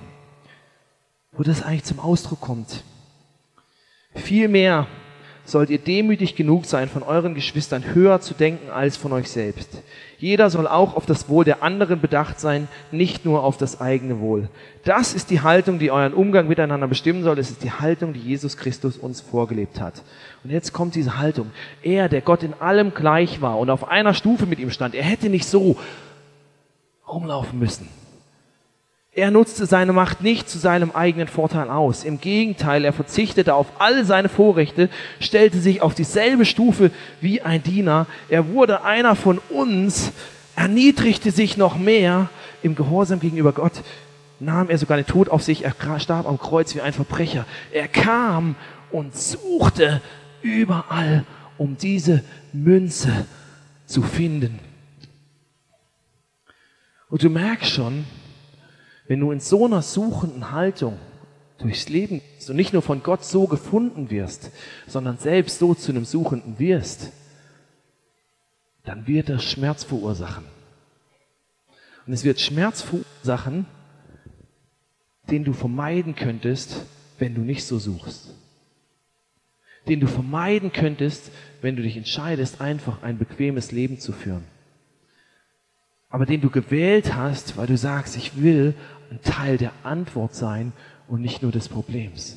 wo 1.33 1.43
das 1.43 1.63
eigentlich 1.63 1.85
zum 1.85 2.01
Ausdruck 2.01 2.41
kommt. 2.41 2.85
Vielmehr 4.15 4.87
sollt 5.45 5.71
ihr 5.71 5.79
demütig 5.79 6.37
genug 6.37 6.65
sein, 6.65 6.89
von 6.89 7.03
euren 7.03 7.35
Geschwistern 7.35 7.95
höher 7.95 8.21
zu 8.21 8.35
denken 8.35 8.71
als 8.71 8.97
von 8.97 9.13
euch 9.13 9.31
selbst. 9.31 9.69
Jeder 10.19 10.49
soll 10.49 10.67
auch 10.67 10.97
auf 10.97 11.05
das 11.05 11.29
Wohl 11.29 11.45
der 11.45 11.63
anderen 11.63 12.01
bedacht 12.01 12.41
sein, 12.41 12.69
nicht 12.93 13.25
nur 13.27 13.45
auf 13.45 13.59
das 13.59 13.81
eigene 13.81 14.21
Wohl. 14.21 14.49
Das 14.85 15.13
ist 15.13 15.31
die 15.31 15.43
Haltung, 15.43 15.79
die 15.79 15.91
euren 15.91 16.15
Umgang 16.15 16.49
miteinander 16.49 16.89
bestimmen 16.89 17.23
soll. 17.23 17.39
Es 17.39 17.51
ist 17.51 17.63
die 17.63 17.73
Haltung, 17.73 18.15
die 18.15 18.21
Jesus 18.21 18.57
Christus 18.57 18.97
uns 18.97 19.21
vorgelebt 19.21 19.81
hat. 19.81 20.03
Und 20.43 20.51
jetzt 20.51 20.73
kommt 20.73 20.95
diese 20.95 21.19
Haltung. 21.19 21.51
Er, 21.83 22.09
der 22.09 22.23
Gott 22.23 22.43
in 22.43 22.55
allem 22.55 22.95
gleich 22.95 23.43
war 23.43 23.59
und 23.59 23.69
auf 23.69 23.89
einer 23.89 24.15
Stufe 24.15 24.47
mit 24.47 24.59
ihm 24.59 24.71
stand, 24.71 24.95
er 24.95 25.05
hätte 25.05 25.29
nicht 25.29 25.47
so 25.47 25.77
rumlaufen 27.07 27.59
müssen. 27.59 27.89
Er 29.17 29.31
nutzte 29.31 29.67
seine 29.67 29.93
Macht 29.93 30.23
nicht 30.23 30.49
zu 30.49 30.59
seinem 30.59 30.91
eigenen 30.91 31.29
Vorteil 31.29 31.71
aus. 31.71 32.03
Im 32.03 32.21
Gegenteil, 32.21 32.85
er 32.85 32.93
verzichtete 32.93 33.55
auf 33.55 33.81
all 33.81 34.05
seine 34.05 34.29
Vorrechte, 34.29 34.89
stellte 35.21 35.61
sich 35.61 35.83
auf 35.83 35.95
dieselbe 35.95 36.45
Stufe 36.45 36.91
wie 37.21 37.41
ein 37.41 37.63
Diener. 37.63 38.07
Er 38.29 38.49
wurde 38.49 38.83
einer 38.83 39.15
von 39.15 39.39
uns, 39.51 40.11
erniedrigte 40.57 41.31
sich 41.31 41.57
noch 41.57 41.79
mehr 41.79 42.29
im 42.65 42.75
Gehorsam 42.75 43.21
gegenüber 43.21 43.53
Gott, 43.53 43.85
nahm 44.41 44.69
er 44.69 44.79
sogar 44.79 44.97
den 44.97 45.07
Tod 45.07 45.29
auf 45.29 45.45
sich, 45.45 45.65
er 45.65 45.75
starb 46.01 46.27
am 46.27 46.39
Kreuz 46.39 46.75
wie 46.75 46.81
ein 46.81 46.93
Verbrecher. 46.93 47.47
Er 47.73 47.87
kam 47.87 48.57
und 48.91 49.17
suchte 49.17 50.03
überall, 50.43 51.25
um 51.57 51.77
diese 51.77 52.25
Münze 52.53 53.27
zu 53.87 54.03
finden. 54.03 54.59
Und 57.11 57.23
du 57.23 57.31
merkst 57.31 57.71
schon, 57.71 58.07
wenn 59.07 59.21
du 59.21 59.31
in 59.31 59.41
so 59.41 59.67
einer 59.67 59.83
suchenden 59.83 60.51
Haltung 60.51 60.99
durchs 61.59 61.89
Leben 61.89 62.21
und 62.49 62.57
nicht 62.57 62.73
nur 62.73 62.83
von 62.83 63.03
Gott 63.03 63.25
so 63.25 63.47
gefunden 63.47 64.11
wirst, 64.11 64.51
sondern 64.87 65.19
selbst 65.19 65.59
so 65.59 65.75
zu 65.75 65.93
einem 65.93 66.05
Suchenden 66.05 66.59
wirst, 66.59 67.13
dann 68.85 69.07
wird 69.07 69.29
das 69.29 69.45
Schmerz 69.45 69.85
verursachen. 69.85 70.45
Und 72.07 72.13
es 72.13 72.25
wird 72.25 72.41
Schmerz 72.41 72.83
verursachen, 72.83 73.67
den 75.31 75.45
du 75.45 75.53
vermeiden 75.53 76.15
könntest, 76.15 76.85
wenn 77.19 77.35
du 77.35 77.41
nicht 77.41 77.65
so 77.65 77.79
suchst. 77.79 78.35
Den 79.89 80.01
du 80.01 80.07
vermeiden 80.07 80.73
könntest, 80.73 81.31
wenn 81.63 81.77
du 81.77 81.83
dich 81.83 81.97
entscheidest, 81.97 82.61
einfach 82.61 83.03
ein 83.03 83.19
bequemes 83.19 83.73
Leben 83.73 83.99
zu 83.99 84.13
führen. 84.13 84.45
Aber 86.15 86.27
den 86.27 86.41
du 86.41 86.49
gewählt 86.49 87.13
hast, 87.17 87.57
weil 87.57 87.67
du 87.67 87.77
sagst, 87.77 88.17
ich 88.17 88.41
will 88.41 88.75
ein 89.11 89.21
Teil 89.23 89.59
der 89.59 89.73
Antwort 89.83 90.33
sein 90.33 90.73
und 91.09 91.21
nicht 91.21 91.43
nur 91.43 91.51
des 91.51 91.69
Problems. 91.69 92.37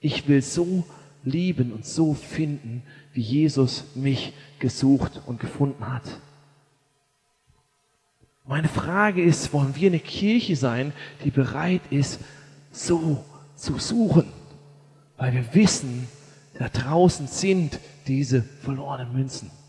Ich 0.00 0.26
will 0.26 0.42
so 0.42 0.84
lieben 1.22 1.72
und 1.72 1.86
so 1.86 2.14
finden, 2.14 2.82
wie 3.12 3.20
Jesus 3.20 3.84
mich 3.94 4.32
gesucht 4.58 5.22
und 5.26 5.38
gefunden 5.38 5.88
hat. 5.88 6.02
Meine 8.44 8.66
Frage 8.66 9.22
ist, 9.22 9.52
wollen 9.52 9.76
wir 9.76 9.88
eine 9.88 10.00
Kirche 10.00 10.56
sein, 10.56 10.92
die 11.22 11.30
bereit 11.30 11.82
ist, 11.90 12.18
so 12.72 13.24
zu 13.54 13.78
suchen? 13.78 14.26
Weil 15.16 15.32
wir 15.32 15.54
wissen, 15.54 16.08
da 16.58 16.68
draußen 16.68 17.28
sind 17.28 17.78
diese 18.08 18.42
verlorenen 18.42 19.12
Münzen. 19.12 19.61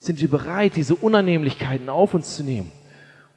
Sind 0.00 0.20
wir 0.20 0.28
bereit, 0.28 0.74
diese 0.74 0.96
Unannehmlichkeiten 0.96 1.88
auf 1.88 2.14
uns 2.14 2.34
zu 2.34 2.42
nehmen? 2.42 2.72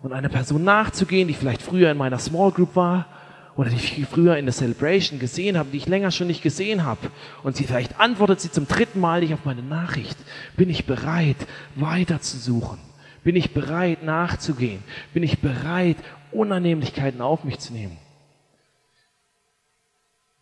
und 0.04 0.12
einer 0.12 0.30
Person 0.30 0.64
nachzugehen, 0.64 1.30
die 1.30 1.34
vielleicht 1.34 1.62
früher 1.62 1.90
in 1.90 1.98
meiner 1.98 2.20
Small 2.20 2.52
Group 2.52 2.76
war 2.76 3.08
oder 3.56 3.70
die 3.70 3.78
ich 3.78 4.06
früher 4.06 4.36
in 4.36 4.46
der 4.46 4.54
Celebration 4.54 5.18
gesehen 5.18 5.58
habe, 5.58 5.70
die 5.72 5.78
ich 5.78 5.88
länger 5.88 6.12
schon 6.12 6.28
nicht 6.28 6.44
gesehen 6.44 6.84
habe. 6.84 7.10
Und 7.42 7.56
sie 7.56 7.64
vielleicht 7.64 8.00
antwortet 8.00 8.42
sie 8.42 8.52
zum 8.52 8.68
dritten 8.68 9.00
Mal 9.00 9.22
nicht 9.22 9.34
auf 9.34 9.46
meine 9.46 9.64
Nachricht. 9.64 10.18
Bin 10.58 10.70
ich 10.70 10.86
bereit, 10.86 11.38
weiter 11.76 12.20
zu 12.20 12.38
suchen? 12.38 12.80
Bin 13.24 13.38
ich 13.38 13.54
bereit, 13.54 14.04
nachzugehen? 14.04 14.84
Bin 15.14 15.24
ich 15.24 15.40
bereit, 15.40 15.98
Unannehmlichkeiten 16.32 17.22
auf 17.22 17.46
mich 17.46 17.60
zu 17.60 17.72
nehmen? 17.72 17.98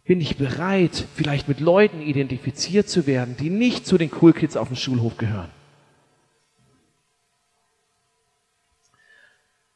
Bin 0.06 0.20
ich 0.20 0.38
bereit, 0.38 1.06
vielleicht 1.16 1.48
mit 1.48 1.60
Leuten 1.60 2.02
identifiziert 2.02 2.90
zu 2.90 3.06
werden, 3.06 3.36
die 3.38 3.52
nicht 3.52 3.86
zu 3.86 4.00
den 4.00 4.10
Cool 4.20 4.34
Kids 4.34 4.58
auf 4.58 4.70
dem 4.70 4.78
Schulhof 4.78 5.18
gehören? 5.18 5.50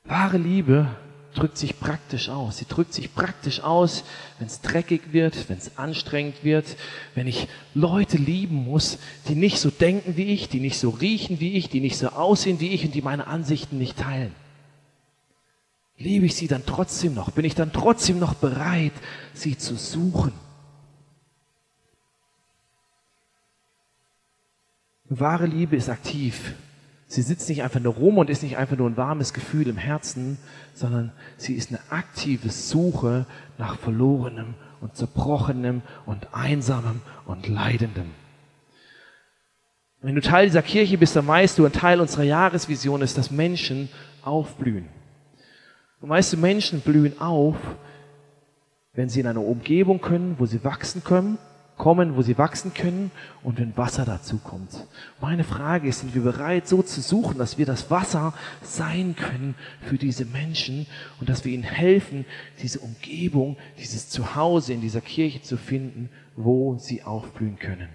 Wahre 0.05 0.37
Liebe 0.37 0.87
drückt 1.33 1.57
sich 1.57 1.79
praktisch 1.79 2.29
aus. 2.29 2.57
Sie 2.57 2.65
drückt 2.65 2.93
sich 2.93 3.13
praktisch 3.13 3.59
aus, 3.61 4.03
wenn 4.39 4.47
es 4.47 4.61
dreckig 4.61 5.11
wird, 5.11 5.49
wenn 5.49 5.57
es 5.57 5.77
anstrengend 5.77 6.43
wird, 6.43 6.77
wenn 7.13 7.27
ich 7.27 7.47
Leute 7.73 8.17
lieben 8.17 8.55
muss, 8.55 8.99
die 9.27 9.35
nicht 9.35 9.59
so 9.59 9.69
denken 9.69 10.15
wie 10.15 10.25
ich, 10.25 10.47
die 10.47 10.59
nicht 10.59 10.79
so 10.79 10.89
riechen 10.91 11.39
wie 11.39 11.53
ich, 11.53 11.69
die 11.69 11.81
nicht 11.81 11.97
so 11.97 12.09
aussehen 12.09 12.59
wie 12.59 12.69
ich 12.69 12.85
und 12.85 12.95
die 12.95 13.01
meine 13.01 13.27
Ansichten 13.27 13.77
nicht 13.77 13.97
teilen. 13.97 14.33
Liebe 15.97 16.25
ich 16.25 16.35
sie 16.35 16.47
dann 16.47 16.65
trotzdem 16.65 17.13
noch? 17.13 17.31
Bin 17.31 17.45
ich 17.45 17.55
dann 17.55 17.73
trotzdem 17.73 18.19
noch 18.19 18.33
bereit, 18.35 18.93
sie 19.33 19.57
zu 19.57 19.75
suchen? 19.75 20.33
Wahre 25.05 25.45
Liebe 25.45 25.75
ist 25.75 25.89
aktiv. 25.89 26.53
Sie 27.15 27.21
sitzt 27.21 27.47
nicht 27.47 27.63
einfach 27.63 27.79
nur 27.79 27.93
rum 27.93 28.17
und 28.17 28.29
ist 28.29 28.43
nicht 28.43 28.57
einfach 28.57 28.75
nur 28.75 28.89
ein 28.89 28.97
warmes 28.97 29.31
Gefühl 29.31 29.69
im 29.69 29.77
Herzen, 29.77 30.37
sondern 30.73 31.13
sie 31.37 31.53
ist 31.53 31.69
eine 31.69 31.79
aktive 31.89 32.49
Suche 32.49 33.25
nach 33.57 33.79
Verlorenem 33.79 34.55
und 34.81 34.97
Zerbrochenem 34.97 35.81
und 36.05 36.27
Einsamem 36.33 36.99
und 37.25 37.47
Leidendem. 37.47 38.11
Wenn 40.01 40.15
du 40.15 40.19
Teil 40.19 40.47
dieser 40.47 40.61
Kirche 40.61 40.97
bist, 40.97 41.15
dann 41.15 41.25
weißt 41.25 41.57
du, 41.57 41.65
ein 41.65 41.71
Teil 41.71 42.01
unserer 42.01 42.23
Jahresvision 42.23 43.01
ist, 43.01 43.17
dass 43.17 43.31
Menschen 43.31 43.87
aufblühen. 44.21 44.89
Und 46.01 46.09
weißt 46.09 46.33
du, 46.33 46.37
Menschen 46.37 46.81
blühen 46.81 47.21
auf, 47.21 47.55
wenn 48.91 49.07
sie 49.07 49.21
in 49.21 49.27
einer 49.27 49.39
Umgebung 49.39 50.01
können, 50.01 50.35
wo 50.37 50.45
sie 50.45 50.65
wachsen 50.65 51.01
können 51.01 51.37
kommen, 51.77 52.15
wo 52.15 52.21
sie 52.21 52.37
wachsen 52.37 52.73
können 52.73 53.11
und 53.43 53.59
wenn 53.59 53.75
Wasser 53.75 54.05
dazu 54.05 54.37
kommt. 54.37 54.87
Meine 55.19 55.43
Frage 55.43 55.89
ist, 55.89 55.99
sind 55.99 56.15
wir 56.15 56.23
bereit, 56.23 56.67
so 56.67 56.81
zu 56.81 57.01
suchen, 57.01 57.37
dass 57.37 57.57
wir 57.57 57.65
das 57.65 57.91
Wasser 57.91 58.33
sein 58.61 59.15
können 59.15 59.55
für 59.81 59.97
diese 59.97 60.25
Menschen 60.25 60.87
und 61.19 61.29
dass 61.29 61.43
wir 61.43 61.51
ihnen 61.51 61.63
helfen, 61.63 62.25
diese 62.61 62.79
Umgebung, 62.79 63.57
dieses 63.79 64.09
Zuhause 64.09 64.73
in 64.73 64.81
dieser 64.81 65.01
Kirche 65.01 65.41
zu 65.41 65.57
finden, 65.57 66.09
wo 66.35 66.77
sie 66.77 67.03
aufblühen 67.03 67.59
können. 67.59 67.89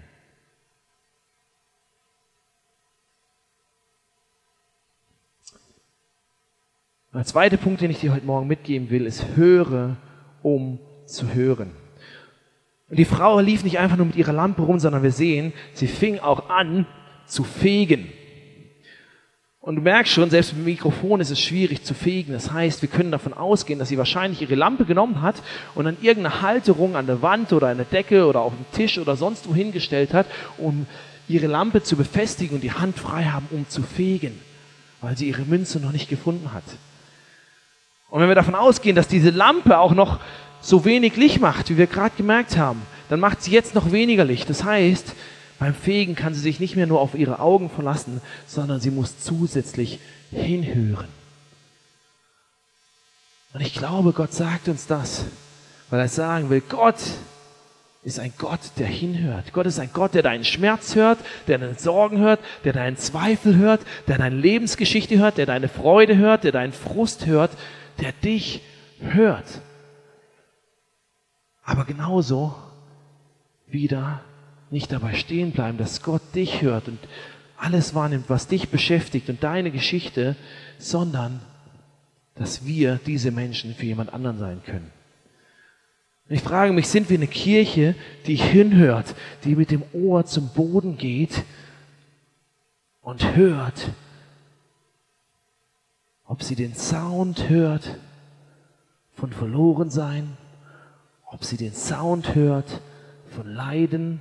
Der 7.13 7.25
zweite 7.25 7.57
Punkt, 7.57 7.81
den 7.81 7.91
ich 7.91 7.99
dir 7.99 8.13
heute 8.13 8.25
Morgen 8.25 8.47
mitgeben 8.47 8.89
will, 8.89 9.05
ist, 9.05 9.35
höre, 9.35 9.97
um 10.43 10.79
zu 11.05 11.33
hören. 11.33 11.71
Und 12.91 12.97
die 12.97 13.05
Frau 13.05 13.39
lief 13.39 13.63
nicht 13.63 13.79
einfach 13.79 13.95
nur 13.95 14.07
mit 14.07 14.17
ihrer 14.17 14.33
Lampe 14.33 14.63
rum, 14.63 14.77
sondern 14.77 15.01
wir 15.01 15.13
sehen, 15.13 15.53
sie 15.73 15.87
fing 15.87 16.19
auch 16.19 16.49
an 16.49 16.85
zu 17.25 17.45
fegen. 17.45 18.11
Und 19.61 19.77
du 19.77 19.81
merkst 19.81 20.11
schon, 20.11 20.29
selbst 20.29 20.51
mit 20.51 20.65
dem 20.65 20.65
Mikrofon 20.65 21.21
ist 21.21 21.29
es 21.29 21.39
schwierig 21.39 21.85
zu 21.85 21.93
fegen. 21.93 22.33
Das 22.33 22.51
heißt, 22.51 22.81
wir 22.81 22.89
können 22.89 23.11
davon 23.11 23.31
ausgehen, 23.33 23.79
dass 23.79 23.87
sie 23.87 23.97
wahrscheinlich 23.97 24.41
ihre 24.41 24.55
Lampe 24.55 24.83
genommen 24.83 25.21
hat 25.21 25.37
und 25.73 25.87
an 25.87 25.95
irgendeine 26.01 26.41
Halterung 26.41 26.97
an 26.97 27.05
der 27.05 27.21
Wand 27.21 27.53
oder 27.53 27.69
an 27.69 27.77
der 27.77 27.85
Decke 27.85 28.27
oder 28.27 28.41
auf 28.41 28.51
dem 28.53 28.65
Tisch 28.73 28.97
oder 28.97 29.15
sonst 29.15 29.47
wo 29.47 29.55
hingestellt 29.55 30.13
hat, 30.13 30.25
um 30.57 30.85
ihre 31.29 31.47
Lampe 31.47 31.83
zu 31.83 31.95
befestigen 31.95 32.55
und 32.55 32.61
die 32.61 32.73
Hand 32.73 32.97
frei 32.97 33.23
haben, 33.23 33.47
um 33.51 33.69
zu 33.69 33.83
fegen, 33.83 34.37
weil 34.99 35.15
sie 35.15 35.29
ihre 35.29 35.43
Münze 35.43 35.79
noch 35.79 35.93
nicht 35.93 36.09
gefunden 36.09 36.53
hat. 36.53 36.65
Und 38.09 38.19
wenn 38.19 38.27
wir 38.27 38.35
davon 38.35 38.55
ausgehen, 38.55 38.97
dass 38.97 39.07
diese 39.07 39.29
Lampe 39.29 39.79
auch 39.79 39.93
noch 39.93 40.19
so 40.61 40.85
wenig 40.85 41.15
Licht 41.17 41.41
macht, 41.41 41.69
wie 41.69 41.77
wir 41.77 41.87
gerade 41.87 42.15
gemerkt 42.15 42.57
haben, 42.57 42.81
dann 43.09 43.19
macht 43.19 43.43
sie 43.43 43.51
jetzt 43.51 43.75
noch 43.75 43.91
weniger 43.91 44.23
Licht. 44.23 44.49
Das 44.49 44.63
heißt, 44.63 45.13
beim 45.59 45.75
Fegen 45.75 46.15
kann 46.15 46.33
sie 46.33 46.39
sich 46.39 46.59
nicht 46.59 46.75
mehr 46.75 46.87
nur 46.87 47.01
auf 47.01 47.13
ihre 47.13 47.39
Augen 47.39 47.69
verlassen, 47.69 48.21
sondern 48.47 48.79
sie 48.79 48.91
muss 48.91 49.19
zusätzlich 49.19 49.99
hinhören. 50.31 51.07
Und 53.53 53.61
ich 53.61 53.73
glaube, 53.73 54.13
Gott 54.13 54.33
sagt 54.33 54.69
uns 54.69 54.87
das, 54.87 55.25
weil 55.89 55.99
er 55.99 56.07
sagen 56.07 56.49
will, 56.49 56.61
Gott 56.61 56.99
ist 58.03 58.19
ein 58.19 58.33
Gott, 58.37 58.61
der 58.77 58.87
hinhört. 58.87 59.53
Gott 59.53 59.65
ist 59.65 59.77
ein 59.77 59.91
Gott, 59.93 60.13
der 60.13 60.23
deinen 60.23 60.45
Schmerz 60.45 60.95
hört, 60.95 61.19
der 61.47 61.57
deine 61.57 61.75
Sorgen 61.75 62.19
hört, 62.19 62.39
der 62.63 62.73
deinen 62.73 62.97
Zweifel 62.97 63.57
hört, 63.57 63.81
der 64.07 64.17
deine 64.17 64.37
Lebensgeschichte 64.37 65.19
hört, 65.19 65.37
der 65.37 65.45
deine 65.45 65.67
Freude 65.67 66.17
hört, 66.17 66.43
der 66.43 66.53
deinen 66.53 66.73
Frust 66.73 67.25
hört, 67.25 67.51
der 67.99 68.13
dich 68.13 68.61
hört 68.99 69.61
aber 71.71 71.85
genauso 71.85 72.53
wieder 73.65 74.19
nicht 74.71 74.91
dabei 74.91 75.13
stehen 75.13 75.53
bleiben, 75.53 75.77
dass 75.77 76.03
Gott 76.03 76.21
dich 76.35 76.61
hört 76.61 76.89
und 76.89 76.99
alles 77.55 77.95
wahrnimmt, 77.95 78.25
was 78.27 78.47
dich 78.47 78.67
beschäftigt 78.67 79.29
und 79.29 79.41
deine 79.41 79.71
Geschichte, 79.71 80.35
sondern 80.79 81.39
dass 82.35 82.65
wir 82.65 82.99
diese 83.05 83.31
Menschen 83.31 83.73
für 83.73 83.85
jemand 83.85 84.13
anderen 84.13 84.37
sein 84.37 84.61
können. 84.65 84.91
ich 86.27 86.41
frage 86.41 86.73
mich, 86.73 86.89
sind 86.89 87.09
wir 87.09 87.17
eine 87.17 87.27
Kirche, 87.27 87.95
die 88.27 88.35
hinhört, 88.35 89.15
die 89.45 89.55
mit 89.55 89.71
dem 89.71 89.83
Ohr 89.93 90.25
zum 90.25 90.49
Boden 90.49 90.97
geht 90.97 91.45
und 92.99 93.37
hört, 93.37 93.91
ob 96.25 96.43
sie 96.43 96.55
den 96.55 96.75
Sound 96.75 97.47
hört 97.47 97.97
von 99.13 99.31
Verlorensein, 99.31 100.35
ob 101.31 101.45
sie 101.45 101.57
den 101.57 101.73
Sound 101.73 102.35
hört 102.35 102.81
von 103.29 103.47
Leiden, 103.47 104.19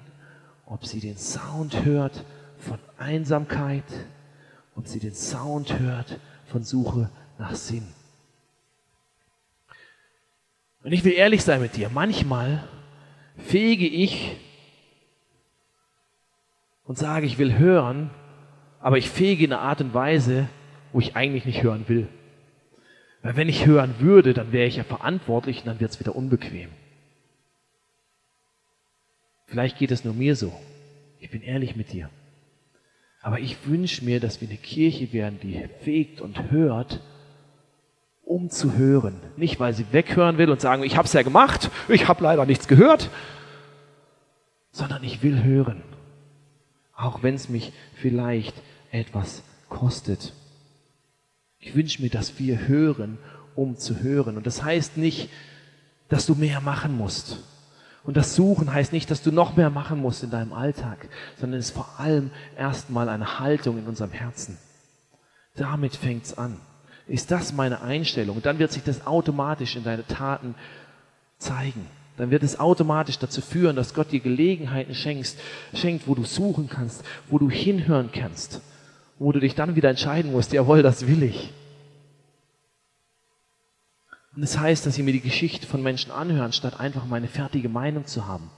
ob 0.65 0.87
sie 0.87 1.01
den 1.01 1.19
Sound 1.19 1.85
hört 1.85 2.25
von 2.59 2.79
Einsamkeit, 2.99 3.85
ob 4.77 4.87
sie 4.87 5.01
den 5.01 5.15
Sound 5.15 5.79
hört 5.81 6.19
von 6.47 6.63
Suche 6.63 7.11
nach 7.37 7.55
Sinn. 7.55 7.87
Und 10.85 10.93
ich 10.93 11.05
will 11.05 11.13
ehrlich 11.13 11.43
sein 11.43 11.61
mit 11.61 11.77
dir, 11.77 11.91
manchmal 11.93 12.65
fege 13.37 13.87
ich 13.87 14.37
und 16.85 16.97
sage, 16.97 17.27
ich 17.27 17.39
will 17.39 17.59
hören, 17.59 18.11
aber 18.79 18.99
ich 18.99 19.11
fege 19.11 19.45
in 19.45 19.53
einer 19.53 19.63
Art 19.63 19.81
und 19.81 19.95
Weise, 19.95 20.49
wo 20.93 21.01
ich 21.01 21.17
eigentlich 21.17 21.45
nicht 21.45 21.63
hören 21.65 21.89
will. 21.89 22.09
Weil 23.23 23.37
wenn 23.37 23.49
ich 23.49 23.67
hören 23.67 23.97
würde, 23.99 24.33
dann 24.33 24.53
wäre 24.53 24.69
ich 24.69 24.77
ja 24.77 24.85
verantwortlich 24.85 25.59
und 25.59 25.67
dann 25.67 25.81
wird 25.81 25.91
es 25.91 26.01
wieder 26.01 26.15
unbequem. 26.15 26.71
Vielleicht 29.51 29.79
geht 29.79 29.91
es 29.91 30.05
nur 30.05 30.15
mir 30.15 30.37
so. 30.37 30.53
Ich 31.19 31.29
bin 31.29 31.43
ehrlich 31.43 31.75
mit 31.75 31.93
dir. 31.93 32.09
Aber 33.21 33.41
ich 33.41 33.67
wünsche 33.67 34.05
mir, 34.05 34.21
dass 34.21 34.41
wir 34.41 34.49
eine 34.49 34.57
Kirche 34.57 35.13
werden, 35.13 35.41
die 35.43 35.69
fegt 35.81 36.21
und 36.21 36.53
hört, 36.53 37.01
um 38.23 38.49
zu 38.49 38.75
hören. 38.75 39.21
Nicht, 39.37 39.59
weil 39.59 39.75
sie 39.75 39.87
weghören 39.91 40.39
will 40.39 40.51
und 40.51 40.61
sagen, 40.61 40.85
ich 40.85 40.97
habe 40.97 41.07
es 41.07 41.13
ja 41.13 41.23
gemacht, 41.23 41.69
ich 41.89 42.07
habe 42.07 42.23
leider 42.23 42.47
nichts 42.47 42.69
gehört, 42.69 43.11
sondern 44.71 45.03
ich 45.03 45.25
will 45.25 45.43
hören. 45.43 45.83
Auch 46.95 47.25
wenn 47.25 47.35
es 47.35 47.49
mich 47.49 47.73
vielleicht 47.97 48.55
etwas 48.93 49.43
kostet. 49.69 50.33
Ich 51.59 51.75
wünsche 51.75 52.03
mir, 52.03 52.11
dass 52.11 52.39
wir 52.39 52.69
hören, 52.69 53.19
um 53.57 53.77
zu 53.77 54.01
hören. 54.01 54.37
Und 54.37 54.47
das 54.47 54.63
heißt 54.63 54.97
nicht, 54.97 55.29
dass 56.09 56.27
du 56.27 56.37
mehr 56.37 56.61
machen 56.61 56.97
musst. 56.97 57.43
Und 58.03 58.17
das 58.17 58.35
Suchen 58.35 58.73
heißt 58.73 58.93
nicht, 58.93 59.11
dass 59.11 59.23
du 59.23 59.31
noch 59.31 59.57
mehr 59.57 59.71
machen 59.71 60.01
musst 60.01 60.23
in 60.23 60.31
deinem 60.31 60.53
Alltag, 60.53 61.09
sondern 61.39 61.61
es 61.61 61.67
ist 61.67 61.75
vor 61.75 61.89
allem 61.99 62.31
erstmal 62.57 63.09
eine 63.09 63.39
Haltung 63.39 63.79
in 63.79 63.87
unserem 63.87 64.11
Herzen. 64.11 64.57
Damit 65.57 65.97
fängt's 65.97 66.37
an. 66.39 66.57
Ist 67.07 67.31
das 67.31 67.53
meine 67.53 67.83
Einstellung? 67.83 68.37
Und 68.37 68.47
dann 68.47 68.59
wird 68.59 68.73
sich 68.73 68.85
das 68.85 69.07
automatisch 69.07 69.77
in 69.77 69.85
deine 69.85 70.07
Taten 70.07 70.55
zeigen. 71.39 71.87
Dann 72.17 72.31
wird 72.31 72.43
es 72.43 72.61
automatisch 72.61 73.19
dazu 73.19 73.41
führen, 73.41 73.77
dass 73.77 73.95
Gott 73.95 74.13
dir 74.13 74.21
Gelegenheiten 74.21 74.95
schenkst, 74.95 75.39
schenkt, 75.75 76.07
wo 76.07 76.15
du 76.15 76.25
suchen 76.25 76.69
kannst, 76.69 77.03
wo 77.29 77.39
du 77.39 77.51
hinhören 77.51 78.11
kannst, 78.13 78.61
wo 79.19 79.33
du 79.33 79.41
dich 79.41 79.55
dann 79.55 79.75
wieder 79.75 79.91
entscheiden 79.91 80.33
musst, 80.33 80.53
jawohl, 80.53 80.83
das 80.83 81.07
will 81.07 81.23
ich. 81.23 81.53
Und 84.35 84.43
das 84.43 84.59
heißt, 84.59 84.87
dass 84.87 84.97
ich 84.97 85.05
mir 85.05 85.13
die 85.13 85.21
Geschichte 85.21 85.67
von 85.67 85.83
Menschen 85.83 86.13
anhöre, 86.13 86.53
statt 86.53 86.79
einfach 86.79 87.05
meine 87.05 87.29
fertige 87.29 87.69
Meinung 87.69 88.07
zu 88.07 88.27
haben. 88.27 88.51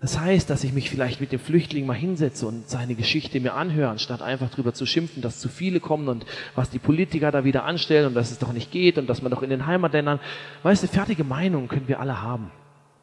Das 0.00 0.18
heißt, 0.18 0.50
dass 0.50 0.64
ich 0.64 0.72
mich 0.72 0.90
vielleicht 0.90 1.20
mit 1.20 1.32
dem 1.32 1.40
Flüchtling 1.40 1.86
mal 1.86 1.94
hinsetze 1.94 2.46
und 2.46 2.68
seine 2.68 2.94
Geschichte 2.94 3.40
mir 3.40 3.54
anhöre, 3.54 3.88
anstatt 3.88 4.20
einfach 4.20 4.50
darüber 4.50 4.74
zu 4.74 4.84
schimpfen, 4.84 5.22
dass 5.22 5.38
zu 5.38 5.48
viele 5.48 5.80
kommen 5.80 6.08
und 6.08 6.26
was 6.54 6.68
die 6.68 6.78
Politiker 6.78 7.30
da 7.30 7.44
wieder 7.44 7.64
anstellen 7.64 8.08
und 8.08 8.14
dass 8.14 8.30
es 8.30 8.38
doch 8.38 8.52
nicht 8.52 8.70
geht 8.70 8.98
und 8.98 9.06
dass 9.06 9.22
man 9.22 9.30
doch 9.30 9.42
in 9.42 9.50
den 9.50 9.66
Heimatländern, 9.66 10.20
weißt 10.62 10.82
du, 10.82 10.88
fertige 10.88 11.24
Meinungen 11.24 11.68
können 11.68 11.88
wir 11.88 12.00
alle 12.00 12.20
haben. 12.20 12.50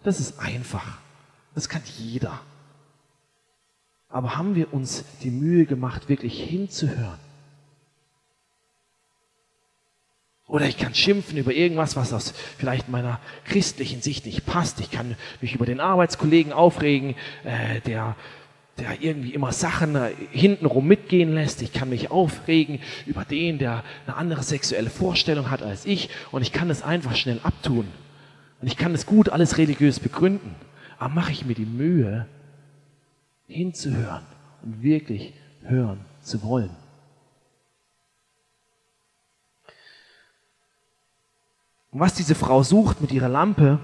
Das 0.04 0.20
ist 0.20 0.40
einfach. 0.40 1.00
Das 1.56 1.70
kann 1.70 1.82
jeder. 1.98 2.40
Aber 4.10 4.38
haben 4.38 4.54
wir 4.56 4.72
uns 4.74 5.04
die 5.24 5.32
Mühe 5.32 5.66
gemacht, 5.66 6.10
wirklich 6.10 6.40
hinzuhören? 6.40 7.31
Oder 10.52 10.66
ich 10.66 10.78
kann 10.78 10.94
schimpfen 10.94 11.38
über 11.38 11.54
irgendwas, 11.54 11.96
was 11.96 12.12
aus 12.12 12.34
vielleicht 12.58 12.90
meiner 12.90 13.22
christlichen 13.46 14.02
Sicht 14.02 14.26
nicht 14.26 14.46
passt. 14.46 14.82
Ich 14.82 14.92
kann 14.92 15.16
mich 15.40 15.56
über 15.56 15.66
den 15.66 15.80
Arbeitskollegen 15.80 16.52
aufregen, 16.52 17.16
äh, 17.46 17.80
der, 17.86 18.18
der 18.78 19.02
irgendwie 19.02 19.34
immer 19.34 19.54
Sachen 19.54 19.96
äh, 19.96 20.12
hintenrum 20.32 20.86
mitgehen 20.86 21.34
lässt. 21.34 21.62
Ich 21.62 21.72
kann 21.72 21.88
mich 21.88 22.12
aufregen 22.12 22.80
über 23.06 23.24
den, 23.24 23.60
der 23.60 23.86
eine 24.06 24.18
andere 24.18 24.44
sexuelle 24.44 24.90
Vorstellung 24.90 25.50
hat 25.50 25.64
als 25.64 25.86
ich. 25.86 26.10
Und 26.32 26.42
ich 26.42 26.52
kann 26.52 26.70
es 26.70 26.84
einfach 26.84 27.16
schnell 27.16 27.40
abtun. 27.44 27.88
Und 28.62 28.68
ich 28.68 28.76
kann 28.76 28.94
es 28.94 29.06
gut 29.06 29.30
alles 29.30 29.58
religiös 29.58 30.02
begründen. 30.02 30.56
Aber 31.00 31.14
mache 31.14 31.32
ich 31.32 31.46
mir 31.46 31.56
die 31.56 31.66
Mühe, 31.66 32.28
hinzuhören 33.48 34.26
und 34.64 34.84
wirklich 34.84 35.34
hören 35.62 36.02
zu 36.22 36.44
wollen. 36.44 36.81
Und 41.92 42.00
was 42.00 42.14
diese 42.14 42.36
Frau 42.36 42.64
sucht 42.64 43.02
mit 43.02 43.12
ihrer 43.12 43.28
Lampe 43.28 43.80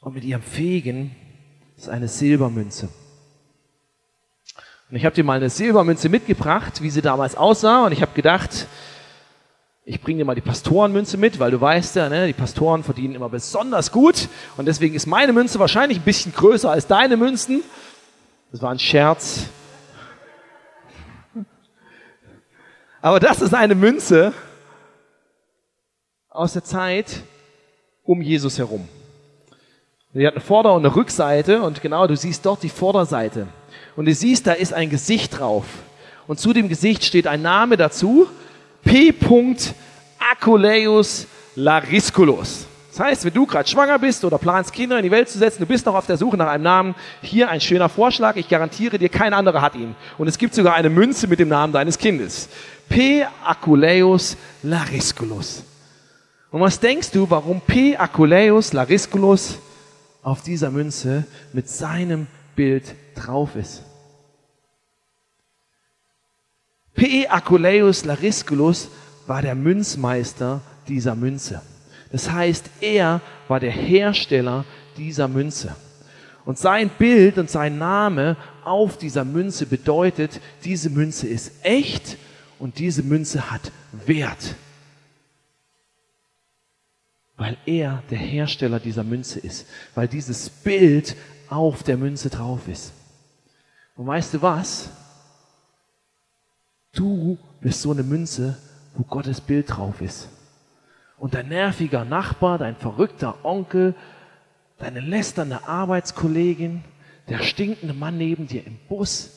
und 0.00 0.14
mit 0.14 0.24
ihrem 0.24 0.42
Fegen, 0.42 1.14
ist 1.76 1.88
eine 1.88 2.08
Silbermünze. 2.08 2.88
Und 4.90 4.96
ich 4.96 5.04
habe 5.04 5.14
dir 5.14 5.24
mal 5.24 5.36
eine 5.36 5.50
Silbermünze 5.50 6.08
mitgebracht, 6.08 6.82
wie 6.82 6.90
sie 6.90 7.02
damals 7.02 7.36
aussah. 7.36 7.86
Und 7.86 7.92
ich 7.92 8.02
habe 8.02 8.12
gedacht, 8.14 8.66
ich 9.84 10.00
bringe 10.00 10.18
dir 10.18 10.24
mal 10.24 10.34
die 10.34 10.40
Pastorenmünze 10.40 11.16
mit, 11.16 11.38
weil 11.38 11.52
du 11.52 11.60
weißt 11.60 11.96
ja, 11.96 12.08
ne, 12.08 12.26
die 12.26 12.32
Pastoren 12.32 12.82
verdienen 12.82 13.14
immer 13.14 13.28
besonders 13.28 13.92
gut. 13.92 14.28
Und 14.56 14.66
deswegen 14.66 14.94
ist 14.94 15.06
meine 15.06 15.32
Münze 15.32 15.60
wahrscheinlich 15.60 15.98
ein 15.98 16.04
bisschen 16.04 16.32
größer 16.32 16.70
als 16.70 16.88
deine 16.88 17.16
Münzen. 17.16 17.62
Das 18.50 18.62
war 18.62 18.70
ein 18.70 18.78
Scherz. 18.78 19.46
Aber 23.00 23.20
das 23.20 23.40
ist 23.40 23.54
eine 23.54 23.76
Münze 23.76 24.32
aus 26.36 26.52
der 26.52 26.64
Zeit 26.64 27.22
um 28.04 28.22
Jesus 28.22 28.58
herum. 28.58 28.86
Die 30.12 30.26
hat 30.26 30.34
eine 30.34 30.42
Vorder- 30.42 30.72
und 30.74 30.84
eine 30.86 30.94
Rückseite 30.94 31.62
und 31.62 31.82
genau, 31.82 32.06
du 32.06 32.16
siehst 32.16 32.46
dort 32.46 32.62
die 32.62 32.68
Vorderseite. 32.68 33.48
Und 33.96 34.06
du 34.06 34.14
siehst, 34.14 34.46
da 34.46 34.52
ist 34.52 34.72
ein 34.72 34.88
Gesicht 34.88 35.38
drauf. 35.38 35.66
Und 36.26 36.40
zu 36.40 36.52
dem 36.52 36.68
Gesicht 36.68 37.04
steht 37.04 37.26
ein 37.26 37.42
Name 37.42 37.76
dazu. 37.76 38.26
P. 38.82 39.12
Aculeus 40.18 41.26
larisculus. 41.54 42.66
Das 42.90 43.00
heißt, 43.00 43.24
wenn 43.26 43.34
du 43.34 43.44
gerade 43.44 43.68
schwanger 43.68 43.98
bist 43.98 44.24
oder 44.24 44.38
planst, 44.38 44.72
Kinder 44.72 44.96
in 44.96 45.02
die 45.02 45.10
Welt 45.10 45.28
zu 45.28 45.38
setzen, 45.38 45.60
du 45.60 45.66
bist 45.66 45.84
noch 45.84 45.94
auf 45.94 46.06
der 46.06 46.16
Suche 46.16 46.38
nach 46.38 46.48
einem 46.48 46.64
Namen, 46.64 46.94
hier 47.20 47.50
ein 47.50 47.60
schöner 47.60 47.90
Vorschlag, 47.90 48.36
ich 48.36 48.48
garantiere 48.48 48.98
dir, 48.98 49.10
kein 49.10 49.34
anderer 49.34 49.60
hat 49.60 49.74
ihn. 49.74 49.94
Und 50.16 50.28
es 50.28 50.38
gibt 50.38 50.54
sogar 50.54 50.74
eine 50.74 50.88
Münze 50.88 51.26
mit 51.26 51.38
dem 51.38 51.48
Namen 51.48 51.74
deines 51.74 51.98
Kindes. 51.98 52.48
P. 52.88 53.26
Aculeus 53.44 54.38
larisculus. 54.62 55.62
Und 56.50 56.60
was 56.60 56.80
denkst 56.80 57.10
du, 57.10 57.28
warum 57.28 57.60
P. 57.60 57.96
Aculeus 57.96 58.72
larisculus 58.72 59.58
auf 60.22 60.42
dieser 60.42 60.70
Münze 60.70 61.24
mit 61.52 61.68
seinem 61.68 62.26
Bild 62.54 62.94
drauf 63.14 63.56
ist? 63.56 63.82
P. 66.94 67.26
Aculeus 67.28 68.04
larisculus 68.04 68.88
war 69.26 69.42
der 69.42 69.54
Münzmeister 69.54 70.62
dieser 70.88 71.14
Münze. 71.14 71.60
Das 72.12 72.30
heißt, 72.30 72.70
er 72.80 73.20
war 73.48 73.60
der 73.60 73.72
Hersteller 73.72 74.64
dieser 74.96 75.28
Münze. 75.28 75.74
Und 76.44 76.58
sein 76.58 76.88
Bild 76.88 77.38
und 77.38 77.50
sein 77.50 77.76
Name 77.76 78.36
auf 78.64 78.96
dieser 78.96 79.24
Münze 79.24 79.66
bedeutet, 79.66 80.40
diese 80.64 80.90
Münze 80.90 81.26
ist 81.26 81.52
echt 81.62 82.16
und 82.58 82.78
diese 82.78 83.02
Münze 83.02 83.50
hat 83.50 83.72
Wert. 84.06 84.54
Weil 87.36 87.56
er 87.66 88.02
der 88.10 88.18
Hersteller 88.18 88.80
dieser 88.80 89.04
Münze 89.04 89.38
ist, 89.38 89.66
weil 89.94 90.08
dieses 90.08 90.48
Bild 90.48 91.16
auf 91.48 91.82
der 91.82 91.96
Münze 91.96 92.30
drauf 92.30 92.66
ist. 92.68 92.92
Und 93.94 94.06
weißt 94.06 94.34
du 94.34 94.42
was? 94.42 94.90
Du 96.92 97.38
bist 97.60 97.82
so 97.82 97.92
eine 97.92 98.02
Münze, 98.02 98.56
wo 98.94 99.02
Gottes 99.04 99.40
Bild 99.40 99.66
drauf 99.68 100.00
ist. 100.00 100.28
Und 101.18 101.34
dein 101.34 101.48
nerviger 101.48 102.04
Nachbar, 102.04 102.58
dein 102.58 102.76
verrückter 102.76 103.44
Onkel, 103.44 103.94
deine 104.78 105.00
lästernde 105.00 105.66
Arbeitskollegin, 105.66 106.84
der 107.28 107.42
stinkende 107.42 107.94
Mann 107.94 108.18
neben 108.18 108.46
dir 108.46 108.66
im 108.66 108.78
Bus 108.88 109.30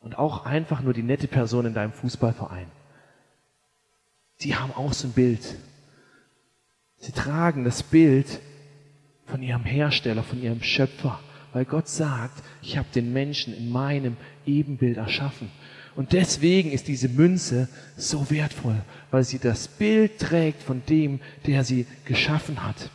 und 0.00 0.18
auch 0.18 0.44
einfach 0.44 0.80
nur 0.80 0.92
die 0.92 1.02
nette 1.02 1.28
Person 1.28 1.66
in 1.66 1.74
deinem 1.74 1.92
Fußballverein. 1.92 2.66
Die 4.44 4.54
haben 4.56 4.72
auch 4.72 4.92
so 4.92 5.08
ein 5.08 5.12
Bild. 5.12 5.40
Sie 6.98 7.12
tragen 7.12 7.64
das 7.64 7.82
Bild 7.82 8.40
von 9.26 9.42
ihrem 9.42 9.64
Hersteller, 9.64 10.22
von 10.22 10.42
ihrem 10.42 10.62
Schöpfer, 10.62 11.20
weil 11.52 11.64
Gott 11.64 11.88
sagt, 11.88 12.42
ich 12.62 12.76
habe 12.76 12.88
den 12.94 13.12
Menschen 13.12 13.56
in 13.56 13.70
meinem 13.70 14.16
Ebenbild 14.46 14.96
erschaffen. 14.96 15.50
Und 15.94 16.12
deswegen 16.12 16.70
ist 16.72 16.88
diese 16.88 17.08
Münze 17.08 17.68
so 17.96 18.30
wertvoll, 18.30 18.80
weil 19.10 19.24
sie 19.24 19.38
das 19.38 19.68
Bild 19.68 20.18
trägt 20.18 20.62
von 20.62 20.82
dem, 20.88 21.20
der 21.46 21.64
sie 21.64 21.86
geschaffen 22.04 22.64
hat. 22.64 22.90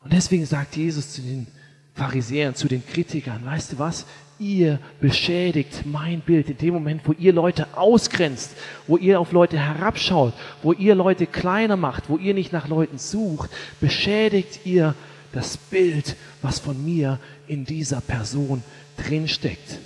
Und 0.00 0.12
deswegen 0.12 0.46
sagt 0.46 0.76
Jesus 0.76 1.12
zu 1.12 1.20
den 1.20 1.46
Pharisäern, 1.94 2.54
zu 2.54 2.68
den 2.68 2.86
Kritikern, 2.86 3.44
weißt 3.44 3.72
du 3.72 3.78
was? 3.78 4.06
Ihr 4.40 4.78
beschädigt 5.00 5.84
mein 5.84 6.20
Bild 6.20 6.48
in 6.48 6.58
dem 6.58 6.74
Moment, 6.74 7.02
wo 7.04 7.12
ihr 7.12 7.32
Leute 7.32 7.66
ausgrenzt, 7.76 8.52
wo 8.86 8.96
ihr 8.96 9.18
auf 9.18 9.32
Leute 9.32 9.58
herabschaut, 9.58 10.32
wo 10.62 10.72
ihr 10.72 10.94
Leute 10.94 11.26
kleiner 11.26 11.76
macht, 11.76 12.08
wo 12.08 12.16
ihr 12.18 12.34
nicht 12.34 12.52
nach 12.52 12.68
Leuten 12.68 12.98
sucht, 12.98 13.50
beschädigt 13.80 14.60
ihr 14.64 14.94
das 15.32 15.56
Bild, 15.56 16.14
was 16.40 16.60
von 16.60 16.84
mir 16.84 17.18
in 17.48 17.64
dieser 17.64 18.00
Person 18.00 18.62
drinsteckt. 18.96 19.78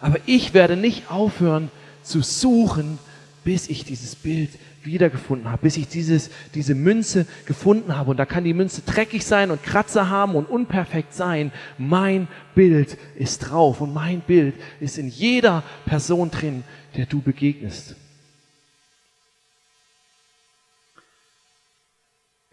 Aber 0.00 0.18
ich 0.26 0.52
werde 0.52 0.76
nicht 0.76 1.10
aufhören 1.10 1.70
zu 2.02 2.22
suchen, 2.22 2.98
bis 3.44 3.68
ich 3.68 3.84
dieses 3.84 4.16
Bild 4.16 4.50
wiedergefunden 4.84 5.50
habe, 5.50 5.62
bis 5.62 5.76
ich 5.76 5.88
dieses, 5.88 6.30
diese 6.54 6.74
Münze 6.74 7.26
gefunden 7.46 7.96
habe. 7.96 8.10
Und 8.10 8.16
da 8.16 8.26
kann 8.26 8.44
die 8.44 8.54
Münze 8.54 8.82
dreckig 8.82 9.24
sein 9.24 9.50
und 9.50 9.62
Kratzer 9.62 10.08
haben 10.08 10.34
und 10.34 10.48
unperfekt 10.48 11.14
sein. 11.14 11.52
Mein 11.78 12.28
Bild 12.54 12.98
ist 13.16 13.38
drauf 13.38 13.80
und 13.80 13.94
mein 13.94 14.20
Bild 14.20 14.54
ist 14.80 14.98
in 14.98 15.08
jeder 15.08 15.62
Person 15.86 16.30
drin, 16.30 16.64
der 16.96 17.06
du 17.06 17.20
begegnest. 17.20 17.96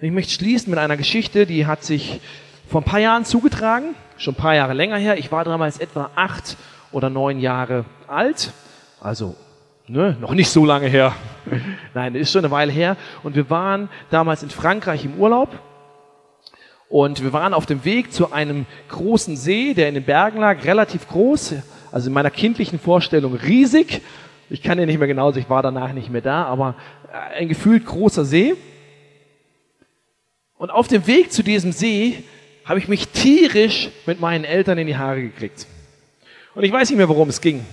Ich 0.02 0.12
möchte 0.12 0.32
schließen 0.32 0.70
mit 0.70 0.80
einer 0.80 0.96
Geschichte, 0.96 1.46
die 1.46 1.66
hat 1.66 1.84
sich 1.84 2.22
vor 2.70 2.82
ein 2.82 2.86
paar 2.86 3.00
Jahren 3.00 3.26
zugetragen, 3.26 3.96
schon 4.18 4.34
ein 4.34 4.38
paar 4.38 4.56
Jahre 4.56 4.74
länger 4.74 4.98
her. 4.98 5.18
Ich 5.18 5.32
war 5.32 5.44
damals 5.44 5.78
etwa 5.80 6.12
acht 6.16 6.56
oder 6.92 7.10
neun 7.10 7.40
Jahre 7.40 7.84
alt, 8.08 8.54
also 9.02 9.36
ne, 9.90 10.16
noch 10.22 10.34
nicht 10.34 10.50
so 10.50 10.66
lange 10.66 10.88
her. 10.88 11.14
Nein, 11.94 12.16
ist 12.16 12.32
schon 12.32 12.46
eine 12.46 12.52
Weile 12.52 12.72
her. 12.72 12.96
Und 13.24 13.36
wir 13.36 13.50
waren 13.50 13.90
damals 14.10 14.44
in 14.44 14.50
Frankreich 14.50 15.06
im 15.06 15.16
Urlaub. 15.16 15.50
Und 16.88 17.24
wir 17.24 17.34
waren 17.34 17.54
auf 17.54 17.66
dem 17.66 17.86
Weg 17.86 18.14
zu 18.14 18.32
einem 18.32 18.66
großen 18.90 19.38
See, 19.38 19.74
der 19.74 19.90
in 19.90 19.94
den 19.94 20.04
Bergen 20.04 20.40
lag, 20.40 20.64
relativ 20.64 21.08
groß, 21.08 21.56
also 21.92 22.08
in 22.08 22.14
meiner 22.14 22.32
kindlichen 22.32 22.80
Vorstellung 22.80 23.36
riesig. 23.36 24.02
Ich 24.50 24.64
kann 24.64 24.80
ja 24.80 24.88
nicht 24.88 24.98
mehr 24.98 25.08
genau, 25.08 25.32
ich 25.34 25.50
war 25.50 25.62
danach 25.62 25.94
nicht 25.94 26.10
mehr 26.10 26.22
da, 26.22 26.46
aber 26.46 26.76
ein 27.38 27.48
gefühlt 27.48 27.86
großer 27.86 28.26
See. 28.26 28.56
Und 30.58 30.72
auf 30.72 30.88
dem 30.88 31.06
Weg 31.06 31.32
zu 31.32 31.44
diesem 31.44 31.72
See 31.72 32.24
habe 32.66 32.80
ich 32.80 32.88
mich 32.88 33.10
tierisch 33.10 33.90
mit 34.08 34.20
meinen 34.20 34.44
Eltern 34.44 34.80
in 34.80 34.88
die 34.88 34.98
Haare 34.98 35.22
gekriegt. 35.22 35.68
Und 36.56 36.64
ich 36.64 36.72
weiß 36.72 36.90
nicht 36.90 36.98
mehr, 36.98 37.10
worum 37.10 37.30
es 37.30 37.40
ging. 37.40 37.64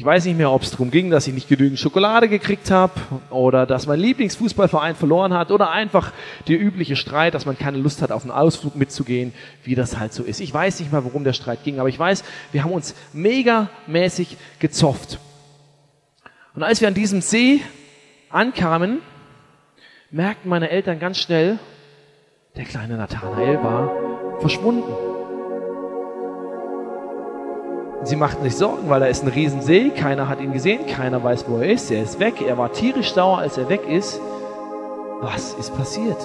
Ich 0.00 0.06
weiß 0.06 0.24
nicht 0.24 0.38
mehr, 0.38 0.50
ob 0.50 0.62
es 0.62 0.70
darum 0.70 0.90
ging, 0.90 1.10
dass 1.10 1.26
ich 1.26 1.34
nicht 1.34 1.46
genügend 1.46 1.78
Schokolade 1.78 2.30
gekriegt 2.30 2.70
habe 2.70 2.94
oder 3.28 3.66
dass 3.66 3.86
mein 3.86 4.00
Lieblingsfußballverein 4.00 4.94
verloren 4.94 5.34
hat 5.34 5.50
oder 5.50 5.72
einfach 5.72 6.14
der 6.48 6.58
übliche 6.58 6.96
Streit, 6.96 7.34
dass 7.34 7.44
man 7.44 7.58
keine 7.58 7.76
Lust 7.76 8.00
hat, 8.00 8.10
auf 8.10 8.22
einen 8.22 8.30
Ausflug 8.30 8.76
mitzugehen, 8.76 9.34
wie 9.62 9.74
das 9.74 9.98
halt 9.98 10.14
so 10.14 10.22
ist. 10.22 10.40
Ich 10.40 10.54
weiß 10.54 10.80
nicht 10.80 10.90
mehr, 10.90 11.04
worum 11.04 11.22
der 11.22 11.34
Streit 11.34 11.64
ging, 11.64 11.80
aber 11.80 11.90
ich 11.90 11.98
weiß, 11.98 12.24
wir 12.50 12.64
haben 12.64 12.72
uns 12.72 12.94
megamäßig 13.12 14.38
gezofft. 14.58 15.18
Und 16.54 16.62
als 16.62 16.80
wir 16.80 16.88
an 16.88 16.94
diesem 16.94 17.20
See 17.20 17.60
ankamen, 18.30 19.00
merkten 20.10 20.48
meine 20.48 20.70
Eltern 20.70 20.98
ganz 20.98 21.18
schnell, 21.18 21.58
der 22.56 22.64
kleine 22.64 22.96
Nathanael 22.96 23.62
war 23.62 24.40
verschwunden. 24.40 25.09
Sie 28.02 28.16
machten 28.16 28.42
sich 28.42 28.56
Sorgen, 28.56 28.88
weil 28.88 29.00
da 29.00 29.06
ist 29.06 29.22
ein 29.22 29.28
Riesensee, 29.28 29.90
keiner 29.90 30.28
hat 30.28 30.40
ihn 30.40 30.52
gesehen, 30.52 30.86
keiner 30.86 31.22
weiß, 31.22 31.44
wo 31.48 31.58
er 31.58 31.70
ist, 31.70 31.90
er 31.90 32.02
ist 32.02 32.18
weg, 32.18 32.40
er 32.40 32.56
war 32.56 32.72
tierisch 32.72 33.12
sauer, 33.12 33.38
als 33.38 33.58
er 33.58 33.68
weg 33.68 33.86
ist. 33.86 34.20
Was 35.20 35.52
ist 35.54 35.76
passiert? 35.76 36.16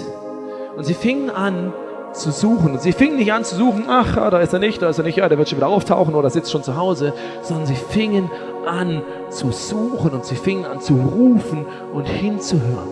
Und 0.78 0.86
sie 0.86 0.94
fingen 0.94 1.30
an 1.30 1.74
zu 2.14 2.32
suchen. 2.32 2.72
Und 2.72 2.82
sie 2.82 2.94
fingen 2.94 3.18
nicht 3.18 3.34
an 3.34 3.44
zu 3.44 3.56
suchen, 3.56 3.86
ach, 3.88 4.16
da 4.16 4.40
ist 4.40 4.54
er 4.54 4.60
nicht, 4.60 4.82
da 4.82 4.90
ist 4.90 4.98
er 4.98 5.04
nicht, 5.04 5.18
ja, 5.18 5.28
der 5.28 5.38
wird 5.38 5.50
schon 5.50 5.58
wieder 5.58 5.68
auftauchen 5.68 6.16
oder 6.16 6.30
sitzt 6.30 6.52
schon 6.52 6.64
zu 6.64 6.78
Hause, 6.78 7.14
sondern 7.42 7.66
sie 7.66 7.76
fingen 7.76 8.32
an 8.66 9.02
zu 9.30 9.52
suchen 9.52 10.12
und 10.12 10.26
sie 10.26 10.36
fingen 10.36 10.66
an 10.66 10.80
zu 10.82 10.94
rufen 10.94 11.66
und 11.94 12.06
hinzuhören. 12.06 12.88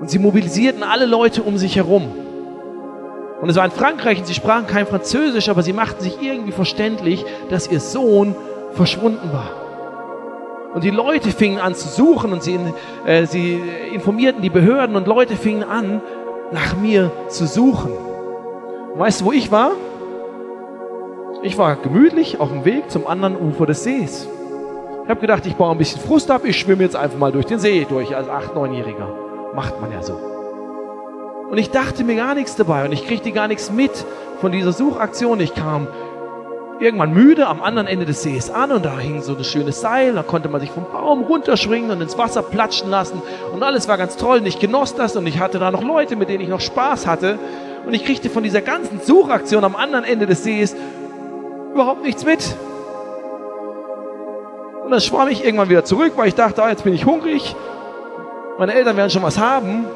Und 0.00 0.10
sie 0.10 0.18
mobilisierten 0.18 0.82
alle 0.82 1.06
Leute 1.06 1.42
um 1.42 1.56
sich 1.56 1.76
herum. 1.76 2.10
Und 3.40 3.48
es 3.48 3.56
war 3.56 3.64
in 3.64 3.70
Frankreich 3.70 4.18
und 4.18 4.26
sie 4.26 4.34
sprachen 4.34 4.66
kein 4.66 4.86
Französisch, 4.86 5.48
aber 5.48 5.62
sie 5.62 5.72
machten 5.72 6.02
sich 6.02 6.20
irgendwie 6.20 6.52
verständlich, 6.52 7.24
dass 7.50 7.70
ihr 7.70 7.80
Sohn 7.80 8.34
verschwunden 8.72 9.32
war. 9.32 9.50
Und 10.74 10.84
die 10.84 10.90
Leute 10.90 11.30
fingen 11.30 11.58
an 11.58 11.74
zu 11.74 11.88
suchen 11.88 12.32
und 12.32 12.42
sie, 12.42 12.58
äh, 13.06 13.26
sie 13.26 13.60
informierten 13.92 14.42
die 14.42 14.50
Behörden 14.50 14.96
und 14.96 15.06
Leute 15.06 15.36
fingen 15.36 15.64
an, 15.64 16.02
nach 16.52 16.76
mir 16.76 17.10
zu 17.28 17.46
suchen. 17.46 17.92
Und 18.92 18.98
weißt 18.98 19.20
du, 19.20 19.26
wo 19.26 19.32
ich 19.32 19.50
war? 19.50 19.72
Ich 21.42 21.56
war 21.56 21.76
gemütlich 21.76 22.40
auf 22.40 22.50
dem 22.50 22.64
Weg 22.64 22.90
zum 22.90 23.06
anderen 23.06 23.36
Ufer 23.36 23.66
des 23.66 23.84
Sees. 23.84 24.28
Ich 25.04 25.10
habe 25.10 25.20
gedacht, 25.20 25.46
ich 25.46 25.54
baue 25.54 25.70
ein 25.70 25.78
bisschen 25.78 26.00
Frust 26.00 26.30
ab, 26.30 26.42
ich 26.44 26.58
schwimme 26.58 26.82
jetzt 26.82 26.96
einfach 26.96 27.18
mal 27.18 27.32
durch 27.32 27.46
den 27.46 27.58
See 27.58 27.86
durch 27.88 28.14
als 28.14 28.28
8-, 28.28 28.54
9-Jähriger. 28.54 29.54
Macht 29.54 29.80
man 29.80 29.92
ja 29.92 30.02
so. 30.02 30.37
Und 31.50 31.56
ich 31.56 31.70
dachte 31.70 32.04
mir 32.04 32.16
gar 32.16 32.34
nichts 32.34 32.56
dabei 32.56 32.84
und 32.84 32.92
ich 32.92 33.06
kriegte 33.06 33.32
gar 33.32 33.48
nichts 33.48 33.70
mit 33.70 33.90
von 34.40 34.52
dieser 34.52 34.72
Suchaktion. 34.72 35.40
Ich 35.40 35.54
kam 35.54 35.86
irgendwann 36.78 37.12
müde 37.12 37.46
am 37.46 37.62
anderen 37.62 37.88
Ende 37.88 38.04
des 38.04 38.22
Sees 38.22 38.50
an 38.50 38.70
und 38.70 38.84
da 38.84 38.98
hing 38.98 39.22
so 39.22 39.34
ein 39.34 39.42
schönes 39.42 39.80
Seil, 39.80 40.12
da 40.12 40.22
konnte 40.22 40.48
man 40.48 40.60
sich 40.60 40.70
vom 40.70 40.84
Baum 40.84 41.22
runterschwingen 41.22 41.90
und 41.90 42.02
ins 42.02 42.18
Wasser 42.18 42.42
platschen 42.42 42.90
lassen. 42.90 43.22
Und 43.52 43.62
alles 43.62 43.88
war 43.88 43.96
ganz 43.96 44.16
toll. 44.16 44.38
Und 44.38 44.46
ich 44.46 44.58
genoss 44.58 44.94
das 44.94 45.16
und 45.16 45.26
ich 45.26 45.40
hatte 45.40 45.58
da 45.58 45.70
noch 45.70 45.82
Leute, 45.82 46.16
mit 46.16 46.28
denen 46.28 46.42
ich 46.42 46.48
noch 46.48 46.60
Spaß 46.60 47.06
hatte. 47.06 47.38
Und 47.86 47.94
ich 47.94 48.04
kriegte 48.04 48.28
von 48.28 48.42
dieser 48.42 48.60
ganzen 48.60 49.00
Suchaktion 49.00 49.64
am 49.64 49.74
anderen 49.74 50.04
Ende 50.04 50.26
des 50.26 50.44
Sees 50.44 50.76
überhaupt 51.72 52.04
nichts 52.04 52.26
mit. 52.26 52.56
Und 54.84 54.90
dann 54.90 55.00
schwamm 55.00 55.28
ich 55.28 55.44
irgendwann 55.44 55.70
wieder 55.70 55.84
zurück, 55.84 56.12
weil 56.16 56.28
ich 56.28 56.34
dachte, 56.34 56.62
oh, 56.62 56.68
jetzt 56.68 56.84
bin 56.84 56.92
ich 56.92 57.06
hungrig, 57.06 57.56
meine 58.58 58.74
Eltern 58.74 58.96
werden 58.96 59.10
schon 59.10 59.22
was 59.22 59.38
haben 59.38 59.86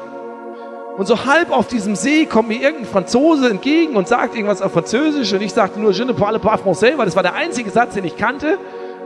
und 0.97 1.07
so 1.07 1.25
halb 1.25 1.51
auf 1.51 1.67
diesem 1.67 1.95
See 1.95 2.25
kommt 2.25 2.49
mir 2.49 2.61
irgendein 2.61 2.85
Franzose 2.85 3.49
entgegen 3.49 3.95
und 3.95 4.07
sagt 4.07 4.35
irgendwas 4.35 4.61
auf 4.61 4.73
Französisch 4.73 5.33
und 5.33 5.41
ich 5.41 5.51
sagte 5.51 5.79
nur 5.79 5.91
Je 5.91 6.05
ne 6.05 6.13
parle 6.13 6.39
pas 6.39 6.61
français, 6.61 6.97
weil 6.97 7.05
das 7.05 7.15
war 7.15 7.23
der 7.23 7.33
einzige 7.33 7.69
Satz, 7.71 7.95
den 7.95 8.05
ich 8.05 8.15
kannte. 8.15 8.59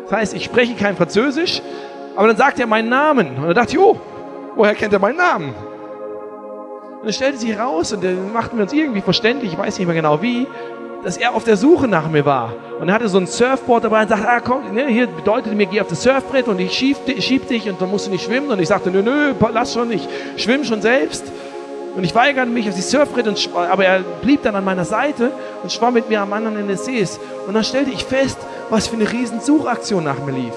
Das 0.04 0.19
heißt, 0.19 0.34
ich 0.34 0.43
spreche 0.43 0.76
kein 0.76 0.97
Französisch. 0.97 1.62
Aber 2.15 2.28
dann 2.28 2.38
sagt 2.38 2.60
er 2.60 2.67
meinen 2.67 2.89
Namen. 2.89 3.38
Und 3.38 3.43
dann 3.43 3.54
dachte 3.54 3.73
ich, 3.73 3.80
oh, 3.80 3.97
woher 4.56 4.73
kennt 4.73 4.91
er 4.91 5.00
meinen 5.00 5.17
Namen? 5.17 5.54
Und 7.00 7.06
dann 7.06 7.13
stellte 7.13 7.38
sich 7.38 7.52
heraus 7.52 7.93
und 7.93 8.04
dann 8.04 8.34
machten 8.34 8.58
wir 8.58 8.63
uns 8.63 8.73
irgendwie 8.73 9.02
verständlich, 9.02 9.54
ich 9.54 9.58
weiß 9.58 9.78
nicht 9.78 9.86
mehr 9.86 9.95
genau 9.95 10.21
wie, 10.21 10.47
dass 11.04 11.15
er 11.15 11.36
auf 11.36 11.43
der 11.43 11.56
Suche 11.56 11.88
nach 11.88 12.10
mir 12.10 12.26
war. 12.26 12.54
Und 12.80 12.89
er 12.89 12.95
hatte 12.95 13.08
so 13.08 13.19
ein 13.19 13.28
Surfboard 13.28 13.84
dabei 13.84 14.02
und 14.02 14.10
sagte, 14.10 14.28
ah 14.28 14.39
komm, 14.39 14.73
ne, 14.73 14.88
hier 14.88 15.08
bedeutet 15.08 15.54
mir, 15.54 15.67
geh 15.67 15.80
auf 15.80 15.88
das 15.88 16.04
Surfbrett 16.04 16.47
und 16.47 16.60
ich 16.60 16.73
schieb, 16.73 16.97
schieb 17.19 17.47
dich 17.47 17.69
und 17.69 17.80
dann 17.80 17.91
musst 17.91 18.08
du 18.08 18.12
nicht 18.12 18.26
schwimmen. 18.26 18.50
Und 18.50 18.60
ich 18.60 18.67
sagte, 18.67 18.89
nö, 18.89 19.02
nö, 19.02 19.34
lass 19.54 19.73
schon, 19.73 19.91
ich 19.91 20.08
schwimme 20.38 20.65
schon 20.65 20.82
selbst. 20.82 21.32
Und 21.97 22.03
ich 22.03 22.13
weigerte 22.13 22.51
mich 22.51 22.69
auf 22.69 22.75
die 22.75 22.81
Surfbrett, 22.81 23.27
und, 23.27 23.49
aber 23.55 23.83
er 23.83 24.01
blieb 24.21 24.43
dann 24.43 24.55
an 24.55 24.63
meiner 24.63 24.86
Seite 24.86 25.31
und 25.63 25.71
schwamm 25.71 25.95
mit 25.95 26.10
mir 26.10 26.21
am 26.21 26.31
anderen 26.31 26.55
Ende 26.55 26.73
des 26.73 26.86
Sees. 26.86 27.19
Und 27.47 27.55
dann 27.55 27.63
stellte 27.63 27.89
ich 27.89 28.05
fest, 28.05 28.38
was 28.69 28.88
für 28.88 28.97
eine 28.97 29.12
riesen 29.12 29.41
Suchaktion 29.41 30.03
nach 30.03 30.23
mir 30.23 30.31
lief. 30.31 30.53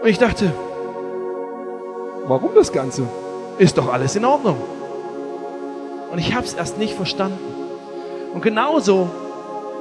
Und 0.00 0.08
ich 0.08 0.18
dachte, 0.18 0.52
warum 2.26 2.54
das 2.54 2.70
Ganze? 2.70 3.02
Ist 3.58 3.78
doch 3.78 3.92
alles 3.92 4.14
in 4.14 4.24
Ordnung. 4.24 4.58
Und 6.12 6.18
ich 6.18 6.32
habe 6.32 6.46
es 6.46 6.54
erst 6.54 6.78
nicht 6.78 6.94
verstanden. 6.94 7.40
Und 8.32 8.42
genauso 8.42 9.10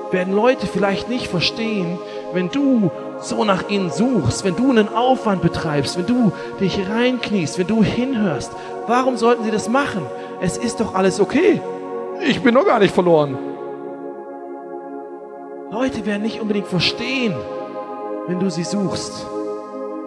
werden 0.10 0.34
Leute 0.34 0.66
vielleicht 0.66 1.08
nicht 1.08 1.28
verstehen, 1.28 2.00
wenn 2.34 2.50
du 2.50 2.90
so 3.20 3.44
nach 3.44 3.70
ihnen 3.70 3.92
suchst, 3.92 4.44
wenn 4.44 4.56
du 4.56 4.70
einen 4.70 4.90
Aufwand 4.90 5.42
betreibst, 5.42 5.98
wenn 5.98 6.06
du 6.06 6.32
dich 6.60 6.88
reinkniest, 6.90 7.58
wenn 7.58 7.68
du 7.68 7.84
hinhörst, 7.84 8.52
warum 8.88 9.18
sollten 9.18 9.44
sie 9.44 9.52
das 9.52 9.70
machen? 9.70 10.06
Es 10.42 10.58
ist 10.58 10.80
doch 10.80 10.96
alles 10.96 11.20
okay. 11.20 11.62
Ich 12.22 12.42
bin 12.42 12.54
noch 12.54 12.66
gar 12.66 12.80
nicht 12.80 12.94
verloren. 12.94 13.38
Leute 15.72 16.06
werden 16.06 16.22
nicht 16.22 16.40
unbedingt 16.40 16.68
verstehen, 16.68 17.34
wenn 18.28 18.40
du 18.40 18.50
sie 18.50 18.64
suchst. 18.64 19.26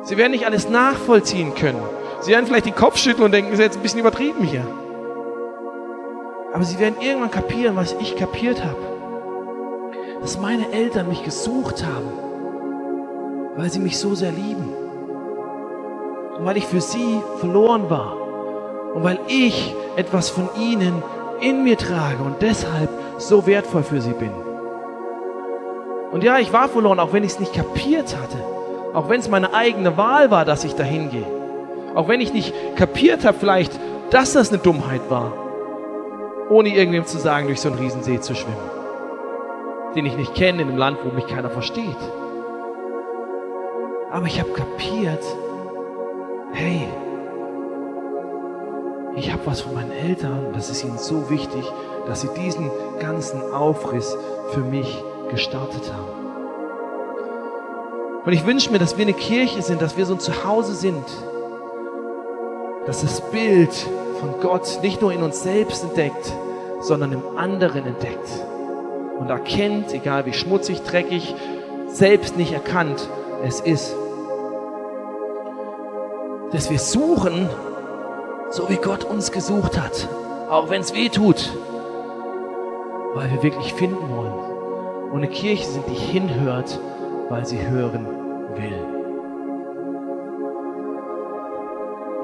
Sie 0.02 0.16
werden 0.16 0.32
nicht 0.32 0.46
alles 0.46 0.68
nachvollziehen 0.68 1.54
können. 1.54 1.82
Sie 2.20 2.30
werden 2.32 2.46
vielleicht 2.46 2.66
den 2.66 2.74
Kopf 2.74 2.96
schütteln 2.96 3.24
und 3.24 3.32
denken, 3.32 3.52
ist 3.52 3.58
jetzt 3.58 3.76
ein 3.76 3.82
bisschen 3.82 4.00
übertrieben 4.00 4.44
hier. 4.44 4.66
Aber 6.52 6.64
sie 6.64 6.78
werden 6.78 6.96
irgendwann 7.00 7.30
kapieren, 7.30 7.76
was 7.76 7.94
ich 8.00 8.16
kapiert 8.16 8.64
habe. 8.64 8.76
Dass 10.20 10.40
meine 10.40 10.72
Eltern 10.72 11.08
mich 11.08 11.24
gesucht 11.24 11.84
haben 11.84 12.26
weil 13.56 13.70
sie 13.70 13.80
mich 13.80 13.98
so 13.98 14.14
sehr 14.14 14.32
lieben. 14.32 14.68
Und 16.38 16.44
weil 16.44 16.58
ich 16.58 16.66
für 16.66 16.80
sie 16.80 17.20
verloren 17.38 17.88
war. 17.88 18.16
Und 18.96 19.04
weil 19.04 19.18
ich 19.28 19.74
etwas 19.96 20.30
von 20.30 20.48
ihnen 20.58 21.02
in 21.42 21.64
mir 21.64 21.76
trage 21.76 22.22
und 22.24 22.40
deshalb 22.40 22.88
so 23.18 23.46
wertvoll 23.46 23.82
für 23.82 24.00
sie 24.00 24.14
bin. 24.14 24.30
Und 26.12 26.24
ja, 26.24 26.38
ich 26.38 26.50
war 26.50 26.70
verloren, 26.70 26.98
auch 26.98 27.12
wenn 27.12 27.22
ich 27.22 27.32
es 27.32 27.38
nicht 27.38 27.52
kapiert 27.52 28.16
hatte. 28.16 28.38
Auch 28.94 29.10
wenn 29.10 29.20
es 29.20 29.28
meine 29.28 29.52
eigene 29.52 29.98
Wahl 29.98 30.30
war, 30.30 30.46
dass 30.46 30.64
ich 30.64 30.76
dahin 30.76 31.10
gehe. 31.10 31.26
Auch 31.94 32.08
wenn 32.08 32.22
ich 32.22 32.32
nicht 32.32 32.54
kapiert 32.76 33.26
habe, 33.26 33.36
vielleicht, 33.38 33.78
dass 34.08 34.32
das 34.32 34.48
eine 34.48 34.62
Dummheit 34.62 35.02
war. 35.10 35.30
Ohne 36.48 36.70
irgendwem 36.70 37.04
zu 37.04 37.18
sagen, 37.18 37.48
durch 37.48 37.60
so 37.60 37.68
einen 37.68 37.78
Riesensee 37.78 38.20
zu 38.20 38.34
schwimmen. 38.34 38.56
Den 39.94 40.06
ich 40.06 40.16
nicht 40.16 40.34
kenne, 40.34 40.62
in 40.62 40.68
einem 40.68 40.78
Land, 40.78 41.00
wo 41.04 41.10
mich 41.10 41.26
keiner 41.26 41.50
versteht. 41.50 41.84
Aber 44.10 44.24
ich 44.24 44.40
habe 44.40 44.52
kapiert, 44.52 45.22
hey, 46.52 46.88
ich 49.16 49.32
habe 49.32 49.46
was 49.46 49.62
von 49.62 49.74
meinen 49.74 49.92
Eltern, 49.92 50.52
das 50.52 50.68
ist 50.70 50.84
ihnen 50.84 50.98
so 50.98 51.30
wichtig, 51.30 51.64
dass 52.06 52.20
sie 52.20 52.28
diesen 52.36 52.70
ganzen 53.00 53.40
Aufriss 53.52 54.16
für 54.50 54.60
mich 54.60 55.02
gestartet 55.30 55.92
haben. 55.92 56.26
Und 58.26 58.32
ich 58.32 58.44
wünsche 58.46 58.70
mir, 58.70 58.78
dass 58.78 58.96
wir 58.98 59.04
eine 59.04 59.14
Kirche 59.14 59.62
sind, 59.62 59.80
dass 59.80 59.96
wir 59.96 60.04
so 60.04 60.14
ein 60.14 60.20
Zuhause 60.20 60.74
sind, 60.74 61.04
dass 62.86 63.00
das 63.00 63.20
Bild 63.30 63.72
von 64.20 64.40
Gott 64.40 64.80
nicht 64.82 65.00
nur 65.00 65.12
in 65.12 65.22
uns 65.22 65.42
selbst 65.42 65.82
entdeckt, 65.82 66.32
sondern 66.80 67.12
im 67.12 67.38
anderen 67.38 67.86
entdeckt 67.86 68.28
und 69.18 69.30
erkennt, 69.30 69.94
egal 69.94 70.26
wie 70.26 70.34
schmutzig, 70.34 70.82
dreckig, 70.82 71.34
selbst 71.88 72.36
nicht 72.36 72.52
erkannt 72.52 73.08
es 73.44 73.60
ist. 73.60 73.94
Dass 76.52 76.70
wir 76.70 76.78
suchen, 76.78 77.48
so 78.50 78.68
wie 78.68 78.76
Gott 78.76 79.04
uns 79.04 79.32
gesucht 79.32 79.78
hat, 79.80 80.08
auch 80.48 80.70
wenn 80.70 80.80
es 80.80 80.94
weh 80.94 81.08
tut, 81.08 81.50
weil 83.14 83.30
wir 83.30 83.42
wirklich 83.42 83.74
finden 83.74 84.08
wollen. 84.10 84.34
Und 85.10 85.18
eine 85.18 85.28
Kirche 85.28 85.66
sind, 85.66 85.86
die 85.88 85.94
hinhört, 85.94 86.78
weil 87.28 87.46
sie 87.46 87.66
hören 87.66 88.06
will. 88.56 88.96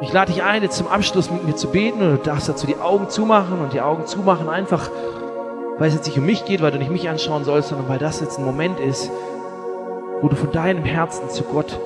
Ich 0.02 0.12
lade 0.12 0.32
dich 0.32 0.42
ein, 0.42 0.62
jetzt 0.62 0.76
zum 0.76 0.88
Abschluss 0.88 1.30
mit 1.30 1.44
mir 1.44 1.54
zu 1.54 1.68
beten 1.68 2.02
und 2.02 2.10
du 2.10 2.16
darfst 2.16 2.48
dazu 2.48 2.66
die 2.66 2.76
Augen 2.76 3.08
zumachen 3.08 3.60
und 3.60 3.72
die 3.72 3.80
Augen 3.80 4.06
zumachen 4.06 4.48
einfach, 4.48 4.90
weil 5.78 5.88
es 5.88 5.94
jetzt 5.94 6.06
nicht 6.06 6.18
um 6.18 6.26
mich 6.26 6.44
geht, 6.44 6.60
weil 6.60 6.72
du 6.72 6.78
nicht 6.78 6.90
mich 6.90 7.08
anschauen 7.08 7.44
sollst, 7.44 7.68
sondern 7.68 7.88
weil 7.88 7.98
das 7.98 8.20
jetzt 8.20 8.38
ein 8.38 8.44
Moment 8.44 8.80
ist, 8.80 9.10
wo 10.20 10.28
du 10.28 10.34
von 10.34 10.50
deinem 10.50 10.84
Herzen 10.84 11.30
zu 11.30 11.44
Gott 11.44 11.78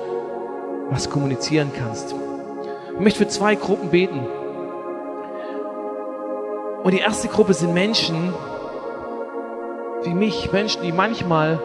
was 0.89 1.09
kommunizieren 1.09 1.71
kannst. 1.77 2.15
Ich 2.97 3.03
möchte 3.03 3.19
für 3.19 3.27
zwei 3.27 3.53
Gruppen 3.53 3.89
beten. 3.89 4.25
Und 6.83 6.93
die 6.95 6.99
erste 6.99 7.27
Gruppe 7.27 7.53
sind 7.53 7.75
Menschen, 7.75 8.33
wie 10.03 10.15
mich, 10.15 10.51
Menschen, 10.51 10.81
die 10.81 10.91
manchmal 10.91 11.59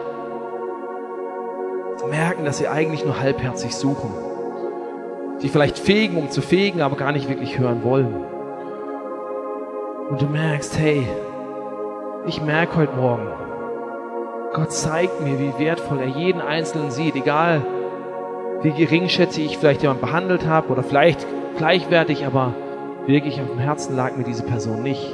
merken, 2.07 2.45
dass 2.45 2.59
sie 2.59 2.67
eigentlich 2.67 3.03
nur 3.03 3.19
halbherzig 3.19 3.75
suchen. 3.75 4.11
Die 5.41 5.49
vielleicht 5.49 5.79
fegen, 5.79 6.17
um 6.17 6.29
zu 6.29 6.43
fegen, 6.43 6.81
aber 6.81 6.97
gar 6.97 7.11
nicht 7.11 7.27
wirklich 7.27 7.57
hören 7.57 7.83
wollen. 7.83 8.13
Und 10.11 10.21
du 10.21 10.27
merkst, 10.27 10.77
hey, 10.77 11.07
ich 12.27 12.43
merke 12.43 12.75
heute 12.75 12.95
Morgen, 12.95 13.27
Gott 14.53 14.71
zeigt 14.71 15.19
mir, 15.21 15.39
wie 15.39 15.57
wertvoll 15.57 15.99
er 15.99 16.09
jeden 16.09 16.41
Einzelnen 16.41 16.91
sieht, 16.91 17.15
egal 17.15 17.65
wie 18.63 18.71
geringschätzig 18.71 19.45
ich 19.45 19.57
vielleicht 19.57 19.81
jemand 19.81 20.01
behandelt 20.01 20.47
habe 20.47 20.69
oder 20.69 20.83
vielleicht 20.83 21.27
gleichwertig, 21.57 22.25
aber 22.25 22.53
wirklich 23.05 23.39
auf 23.41 23.47
dem 23.47 23.59
Herzen 23.59 23.95
lag 23.95 24.15
mir 24.15 24.23
diese 24.23 24.43
Person 24.43 24.81
nicht. 24.81 25.13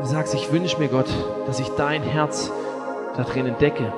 Du 0.00 0.06
sagst, 0.06 0.34
ich 0.34 0.50
wünsche 0.50 0.78
mir 0.78 0.88
Gott, 0.88 1.08
dass 1.46 1.60
ich 1.60 1.68
dein 1.76 2.02
Herz 2.02 2.50
da 3.16 3.22
drin 3.22 3.46
entdecke, 3.46 3.92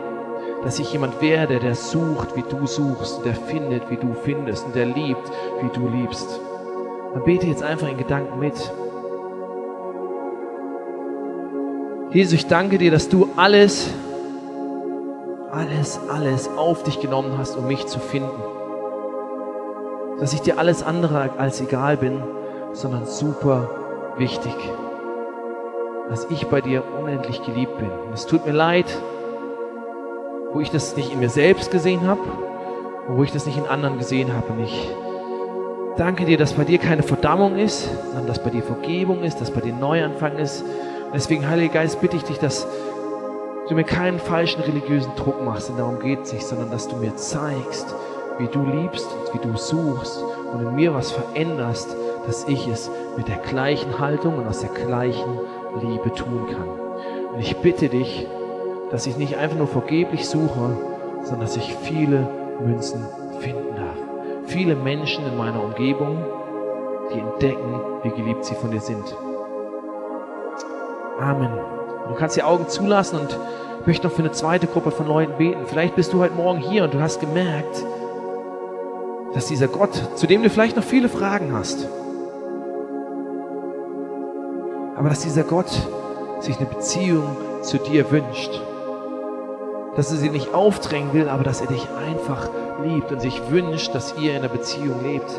dass 0.64 0.80
ich 0.80 0.92
jemand 0.92 1.22
werde, 1.22 1.60
der 1.60 1.76
sucht, 1.76 2.36
wie 2.36 2.42
du 2.42 2.66
suchst, 2.66 3.24
der 3.24 3.34
findet, 3.34 3.88
wie 3.90 3.96
du 3.96 4.14
findest 4.24 4.66
und 4.66 4.74
der 4.74 4.86
liebt, 4.86 5.30
wie 5.60 5.70
du 5.72 5.88
liebst. 5.88 6.40
Dann 7.14 7.24
bete 7.24 7.46
jetzt 7.46 7.62
einfach 7.62 7.88
in 7.88 7.98
Gedanken 7.98 8.40
mit. 8.40 8.54
Jesus, 12.10 12.32
ich 12.32 12.46
danke 12.46 12.78
dir, 12.78 12.90
dass 12.90 13.08
du 13.08 13.28
alles, 13.36 13.88
alles, 15.52 16.00
alles 16.08 16.48
auf 16.56 16.82
dich 16.82 17.00
genommen 17.00 17.36
hast, 17.38 17.56
um 17.56 17.66
mich 17.66 17.86
zu 17.86 18.00
finden. 18.00 18.42
Dass 20.18 20.32
ich 20.32 20.40
dir 20.40 20.58
alles 20.58 20.82
andere 20.82 21.30
als 21.38 21.60
egal 21.60 21.98
bin, 21.98 22.22
sondern 22.72 23.04
super 23.04 23.68
wichtig. 24.16 24.54
Dass 26.08 26.26
ich 26.30 26.46
bei 26.46 26.60
dir 26.60 26.82
unendlich 27.00 27.42
geliebt 27.44 27.76
bin. 27.78 27.90
Und 27.90 28.14
es 28.14 28.26
tut 28.26 28.46
mir 28.46 28.52
leid, 28.52 28.86
wo 30.52 30.60
ich 30.60 30.70
das 30.70 30.96
nicht 30.96 31.12
in 31.12 31.20
mir 31.20 31.30
selbst 31.30 31.70
gesehen 31.70 32.06
habe, 32.06 32.20
wo 33.08 33.22
ich 33.22 33.32
das 33.32 33.46
nicht 33.46 33.58
in 33.58 33.66
anderen 33.66 33.98
gesehen 33.98 34.34
habe. 34.34 34.54
Und 34.54 34.60
ich 34.64 34.90
danke 35.98 36.24
dir, 36.24 36.38
dass 36.38 36.54
bei 36.54 36.64
dir 36.64 36.78
keine 36.78 37.02
Verdammung 37.02 37.58
ist, 37.58 37.90
sondern 38.06 38.26
dass 38.26 38.42
bei 38.42 38.50
dir 38.50 38.62
Vergebung 38.62 39.22
ist, 39.22 39.40
dass 39.40 39.50
bei 39.50 39.60
dir 39.60 39.74
Neuanfang 39.74 40.38
ist 40.38 40.64
Deswegen, 41.14 41.46
Heiliger 41.46 41.74
Geist, 41.74 42.00
bitte 42.00 42.16
ich 42.16 42.24
dich, 42.24 42.38
dass 42.38 42.66
du 43.68 43.74
mir 43.74 43.84
keinen 43.84 44.18
falschen 44.18 44.62
religiösen 44.62 45.14
Druck 45.16 45.42
machst, 45.44 45.68
denn 45.68 45.76
darum 45.76 45.98
geht 45.98 46.22
es 46.22 46.32
nicht, 46.32 46.46
sondern 46.46 46.70
dass 46.70 46.88
du 46.88 46.96
mir 46.96 47.14
zeigst, 47.16 47.94
wie 48.38 48.46
du 48.46 48.64
liebst 48.64 49.06
und 49.06 49.34
wie 49.34 49.46
du 49.46 49.56
suchst 49.56 50.22
und 50.52 50.62
in 50.62 50.74
mir 50.74 50.94
was 50.94 51.12
veränderst, 51.12 51.96
dass 52.26 52.46
ich 52.48 52.66
es 52.68 52.90
mit 53.16 53.28
der 53.28 53.38
gleichen 53.38 53.98
Haltung 53.98 54.38
und 54.38 54.46
aus 54.46 54.60
der 54.60 54.70
gleichen 54.70 55.40
Liebe 55.80 56.12
tun 56.14 56.48
kann. 56.50 56.68
Und 57.34 57.40
ich 57.40 57.56
bitte 57.58 57.88
dich, 57.88 58.26
dass 58.90 59.06
ich 59.06 59.16
nicht 59.16 59.36
einfach 59.36 59.56
nur 59.56 59.66
vergeblich 59.66 60.28
suche, 60.28 60.76
sondern 61.22 61.40
dass 61.40 61.56
ich 61.56 61.74
viele 61.82 62.28
Münzen 62.60 63.06
finden 63.40 63.76
darf. 63.76 63.96
Viele 64.46 64.76
Menschen 64.76 65.26
in 65.26 65.36
meiner 65.36 65.62
Umgebung, 65.62 66.18
die 67.12 67.18
entdecken, 67.18 67.80
wie 68.02 68.10
geliebt 68.10 68.44
sie 68.44 68.54
von 68.54 68.70
dir 68.70 68.80
sind. 68.80 69.16
Amen. 71.18 71.81
Du 72.08 72.14
kannst 72.14 72.36
die 72.36 72.42
Augen 72.42 72.68
zulassen 72.68 73.18
und 73.18 73.38
ich 73.80 73.86
möchte 73.86 74.06
noch 74.06 74.14
für 74.14 74.22
eine 74.22 74.32
zweite 74.32 74.66
Gruppe 74.66 74.90
von 74.90 75.06
Leuten 75.06 75.36
beten. 75.38 75.66
Vielleicht 75.66 75.96
bist 75.96 76.12
du 76.12 76.20
heute 76.20 76.34
Morgen 76.34 76.58
hier 76.58 76.84
und 76.84 76.94
du 76.94 77.00
hast 77.00 77.20
gemerkt, 77.20 77.84
dass 79.34 79.46
dieser 79.46 79.68
Gott, 79.68 79.90
zu 80.16 80.26
dem 80.26 80.42
du 80.42 80.50
vielleicht 80.50 80.76
noch 80.76 80.84
viele 80.84 81.08
Fragen 81.08 81.52
hast, 81.52 81.88
aber 84.96 85.08
dass 85.08 85.20
dieser 85.20 85.44
Gott 85.44 85.70
sich 86.40 86.58
eine 86.58 86.66
Beziehung 86.66 87.36
zu 87.62 87.78
dir 87.78 88.10
wünscht. 88.10 88.60
Dass 89.96 90.10
er 90.10 90.18
sie 90.18 90.30
nicht 90.30 90.54
aufdrängen 90.54 91.12
will, 91.12 91.28
aber 91.28 91.44
dass 91.44 91.60
er 91.60 91.66
dich 91.66 91.86
einfach 92.08 92.48
liebt 92.84 93.10
und 93.12 93.20
sich 93.20 93.50
wünscht, 93.50 93.94
dass 93.94 94.14
ihr 94.18 94.32
in 94.32 94.38
einer 94.38 94.48
Beziehung 94.48 95.02
lebt. 95.02 95.30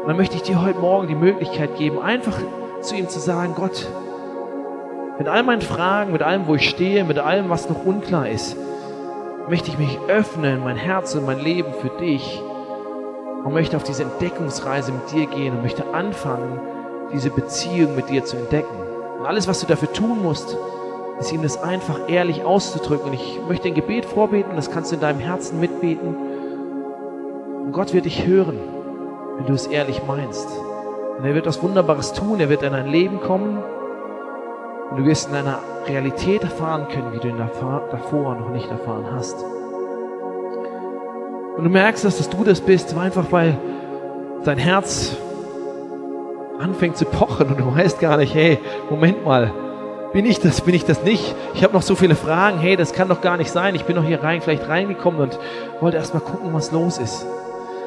Und 0.00 0.08
dann 0.08 0.16
möchte 0.16 0.36
ich 0.36 0.42
dir 0.42 0.62
heute 0.62 0.78
Morgen 0.78 1.08
die 1.08 1.14
Möglichkeit 1.14 1.76
geben, 1.76 2.00
einfach 2.00 2.38
zu 2.80 2.94
ihm 2.94 3.08
zu 3.08 3.18
sagen, 3.18 3.54
Gott, 3.54 3.86
mit 5.18 5.28
all 5.28 5.42
meinen 5.42 5.60
Fragen, 5.60 6.12
mit 6.12 6.22
allem, 6.22 6.46
wo 6.46 6.56
ich 6.56 6.68
stehe, 6.68 7.04
mit 7.04 7.18
allem, 7.18 7.48
was 7.48 7.68
noch 7.68 7.84
unklar 7.84 8.28
ist, 8.28 8.56
möchte 9.48 9.70
ich 9.70 9.78
mich 9.78 9.98
öffnen, 10.08 10.64
mein 10.64 10.76
Herz 10.76 11.14
und 11.14 11.26
mein 11.26 11.38
Leben 11.38 11.72
für 11.80 11.90
dich 12.00 12.42
und 13.44 13.52
möchte 13.52 13.76
auf 13.76 13.84
diese 13.84 14.02
Entdeckungsreise 14.02 14.92
mit 14.92 15.12
dir 15.12 15.26
gehen 15.26 15.54
und 15.54 15.62
möchte 15.62 15.84
anfangen, 15.92 16.60
diese 17.12 17.30
Beziehung 17.30 17.94
mit 17.94 18.08
dir 18.08 18.24
zu 18.24 18.36
entdecken. 18.36 18.74
Und 19.18 19.26
alles, 19.26 19.46
was 19.46 19.60
du 19.60 19.66
dafür 19.66 19.92
tun 19.92 20.22
musst, 20.22 20.56
ist 21.20 21.32
ihm 21.32 21.42
das 21.42 21.62
einfach 21.62 22.08
ehrlich 22.08 22.42
auszudrücken. 22.42 23.08
Und 23.08 23.14
ich 23.14 23.38
möchte 23.46 23.68
ein 23.68 23.74
Gebet 23.74 24.06
vorbeten, 24.06 24.56
das 24.56 24.70
kannst 24.70 24.90
du 24.90 24.96
in 24.96 25.00
deinem 25.00 25.20
Herzen 25.20 25.60
mitbeten. 25.60 26.16
Und 27.66 27.72
Gott 27.72 27.94
wird 27.94 28.06
dich 28.06 28.26
hören, 28.26 28.58
wenn 29.36 29.46
du 29.46 29.52
es 29.52 29.66
ehrlich 29.68 30.02
meinst. 30.06 30.48
Und 31.18 31.24
er 31.24 31.34
wird 31.34 31.46
was 31.46 31.62
Wunderbares 31.62 32.14
tun, 32.14 32.40
er 32.40 32.48
wird 32.48 32.62
in 32.62 32.72
dein 32.72 32.88
Leben 32.88 33.20
kommen 33.20 33.62
und 34.94 35.00
du 35.00 35.06
wirst 35.06 35.26
in 35.26 35.34
deiner 35.34 35.58
Realität 35.88 36.44
erfahren 36.44 36.86
können, 36.86 37.12
wie 37.12 37.18
du 37.18 37.26
ihn 37.26 37.36
davor 37.36 38.36
noch 38.36 38.50
nicht 38.50 38.70
erfahren 38.70 39.06
hast. 39.12 39.34
Und 41.56 41.64
du 41.64 41.68
merkst, 41.68 42.04
dass 42.04 42.30
du 42.30 42.44
das 42.44 42.60
bist, 42.60 42.96
einfach 42.96 43.32
weil 43.32 43.58
dein 44.44 44.56
Herz 44.56 45.16
anfängt 46.60 46.96
zu 46.96 47.06
pochen 47.06 47.48
und 47.48 47.58
du 47.58 47.74
weißt 47.74 47.98
gar 47.98 48.18
nicht, 48.18 48.36
hey, 48.36 48.60
Moment 48.88 49.24
mal, 49.24 49.52
bin 50.12 50.26
ich 50.26 50.38
das, 50.38 50.60
bin 50.60 50.76
ich 50.76 50.84
das 50.84 51.02
nicht? 51.02 51.34
Ich 51.54 51.64
habe 51.64 51.72
noch 51.72 51.82
so 51.82 51.96
viele 51.96 52.14
Fragen, 52.14 52.60
hey, 52.60 52.76
das 52.76 52.92
kann 52.92 53.08
doch 53.08 53.20
gar 53.20 53.36
nicht 53.36 53.50
sein. 53.50 53.74
Ich 53.74 53.86
bin 53.86 53.96
doch 53.96 54.04
hier 54.04 54.22
rein, 54.22 54.42
vielleicht 54.42 54.68
reingekommen 54.68 55.20
und 55.20 55.40
wollte 55.80 55.96
erst 55.96 56.14
mal 56.14 56.20
gucken, 56.20 56.50
was 56.52 56.70
los 56.70 56.98
ist. 56.98 57.26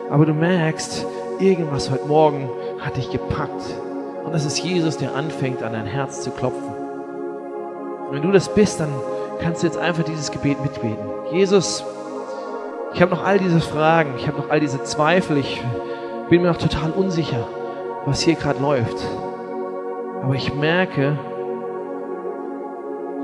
Aber 0.09 0.25
du 0.25 0.33
merkst, 0.33 1.05
irgendwas 1.39 1.89
heute 1.89 2.05
Morgen 2.05 2.49
hat 2.81 2.97
dich 2.97 3.09
gepackt. 3.11 3.63
Und 4.25 4.33
das 4.33 4.43
ist 4.43 4.61
Jesus, 4.61 4.97
der 4.97 5.15
anfängt, 5.15 5.63
an 5.63 5.71
dein 5.71 5.85
Herz 5.85 6.19
zu 6.19 6.31
klopfen. 6.31 6.86
Und 8.07 8.15
wenn 8.15 8.21
du 8.21 8.31
das 8.31 8.53
bist, 8.53 8.79
dann 8.79 8.89
kannst 9.39 9.63
du 9.63 9.67
jetzt 9.67 9.77
einfach 9.77 10.03
dieses 10.03 10.31
Gebet 10.31 10.61
mitbeten. 10.61 11.05
Jesus, 11.31 11.83
ich 12.93 13.01
habe 13.01 13.11
noch 13.11 13.23
all 13.23 13.37
diese 13.37 13.59
Fragen, 13.59 14.13
ich 14.17 14.27
habe 14.27 14.37
noch 14.37 14.49
all 14.49 14.59
diese 14.59 14.83
Zweifel, 14.83 15.37
ich 15.37 15.61
bin 16.29 16.41
mir 16.41 16.49
noch 16.49 16.57
total 16.57 16.91
unsicher 16.91 17.47
was 18.07 18.21
hier 18.21 18.35
gerade 18.35 18.61
läuft. 18.61 18.97
Aber 20.23 20.33
ich 20.33 20.55
merke, 20.55 21.19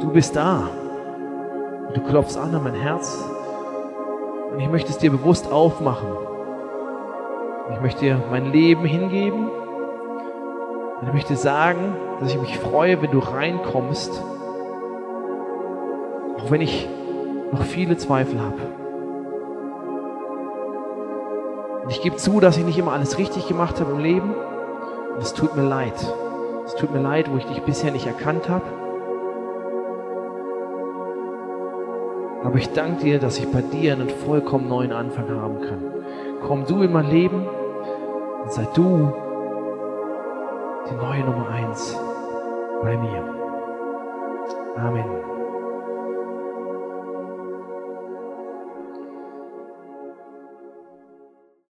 du 0.02 0.12
bist 0.12 0.36
da. 0.36 0.70
Du 1.94 2.02
klopfst 2.02 2.38
an 2.38 2.54
an 2.54 2.64
mein 2.64 2.76
Herz. 2.76 3.26
Und 4.52 4.60
ich 4.60 4.70
möchte 4.70 4.92
es 4.92 4.98
dir 4.98 5.10
bewusst 5.10 5.50
aufmachen. 5.52 6.10
Ich 7.74 7.80
möchte 7.80 8.02
dir 8.02 8.22
mein 8.30 8.52
Leben 8.52 8.84
hingeben. 8.84 9.50
Und 11.00 11.08
ich 11.08 11.14
möchte 11.14 11.38
sagen, 11.38 11.96
dass 12.20 12.32
ich 12.32 12.40
mich 12.40 12.60
freue, 12.60 13.02
wenn 13.02 13.12
du 13.12 13.20
reinkommst. 13.20 14.22
Auch 16.38 16.52
wenn 16.52 16.62
ich 16.62 16.88
noch 17.52 17.64
viele 17.64 17.98
Zweifel 17.98 18.40
habe. 18.40 18.62
Und 21.84 21.92
ich 21.92 22.02
gebe 22.02 22.16
zu, 22.16 22.40
dass 22.40 22.58
ich 22.58 22.66
nicht 22.66 22.78
immer 22.78 22.94
alles 22.94 23.18
richtig 23.18 23.48
gemacht 23.48 23.80
habe 23.80 23.92
im 23.92 24.00
Leben. 24.00 24.34
Und 25.14 25.22
es 25.22 25.34
tut 25.34 25.56
mir 25.56 25.68
leid. 25.68 25.94
Es 26.66 26.76
tut 26.76 26.94
mir 26.94 27.02
leid, 27.02 27.32
wo 27.32 27.38
ich 27.38 27.46
dich 27.46 27.62
bisher 27.62 27.92
nicht 27.92 28.08
erkannt 28.08 28.50
habe. 28.50 28.64
Aber 32.44 32.58
ich 32.58 32.72
danke 32.74 33.04
dir, 33.04 33.20
dass 33.20 33.38
ich 33.38 33.50
bei 33.52 33.62
dir 33.62 33.94
einen 33.94 34.10
vollkommen 34.10 34.68
neuen 34.68 34.92
Anfang 34.92 35.30
haben 35.30 35.62
kann. 35.62 35.94
Komm 36.46 36.66
du 36.66 36.82
in 36.82 36.92
mein 36.92 37.10
Leben 37.10 37.46
und 38.44 38.52
sei 38.52 38.68
du 38.74 39.14
die 40.90 40.96
neue 40.96 41.22
Nummer 41.22 41.50
eins 41.50 41.98
bei 42.82 42.98
mir. 42.98 43.24
Amen. 44.76 45.33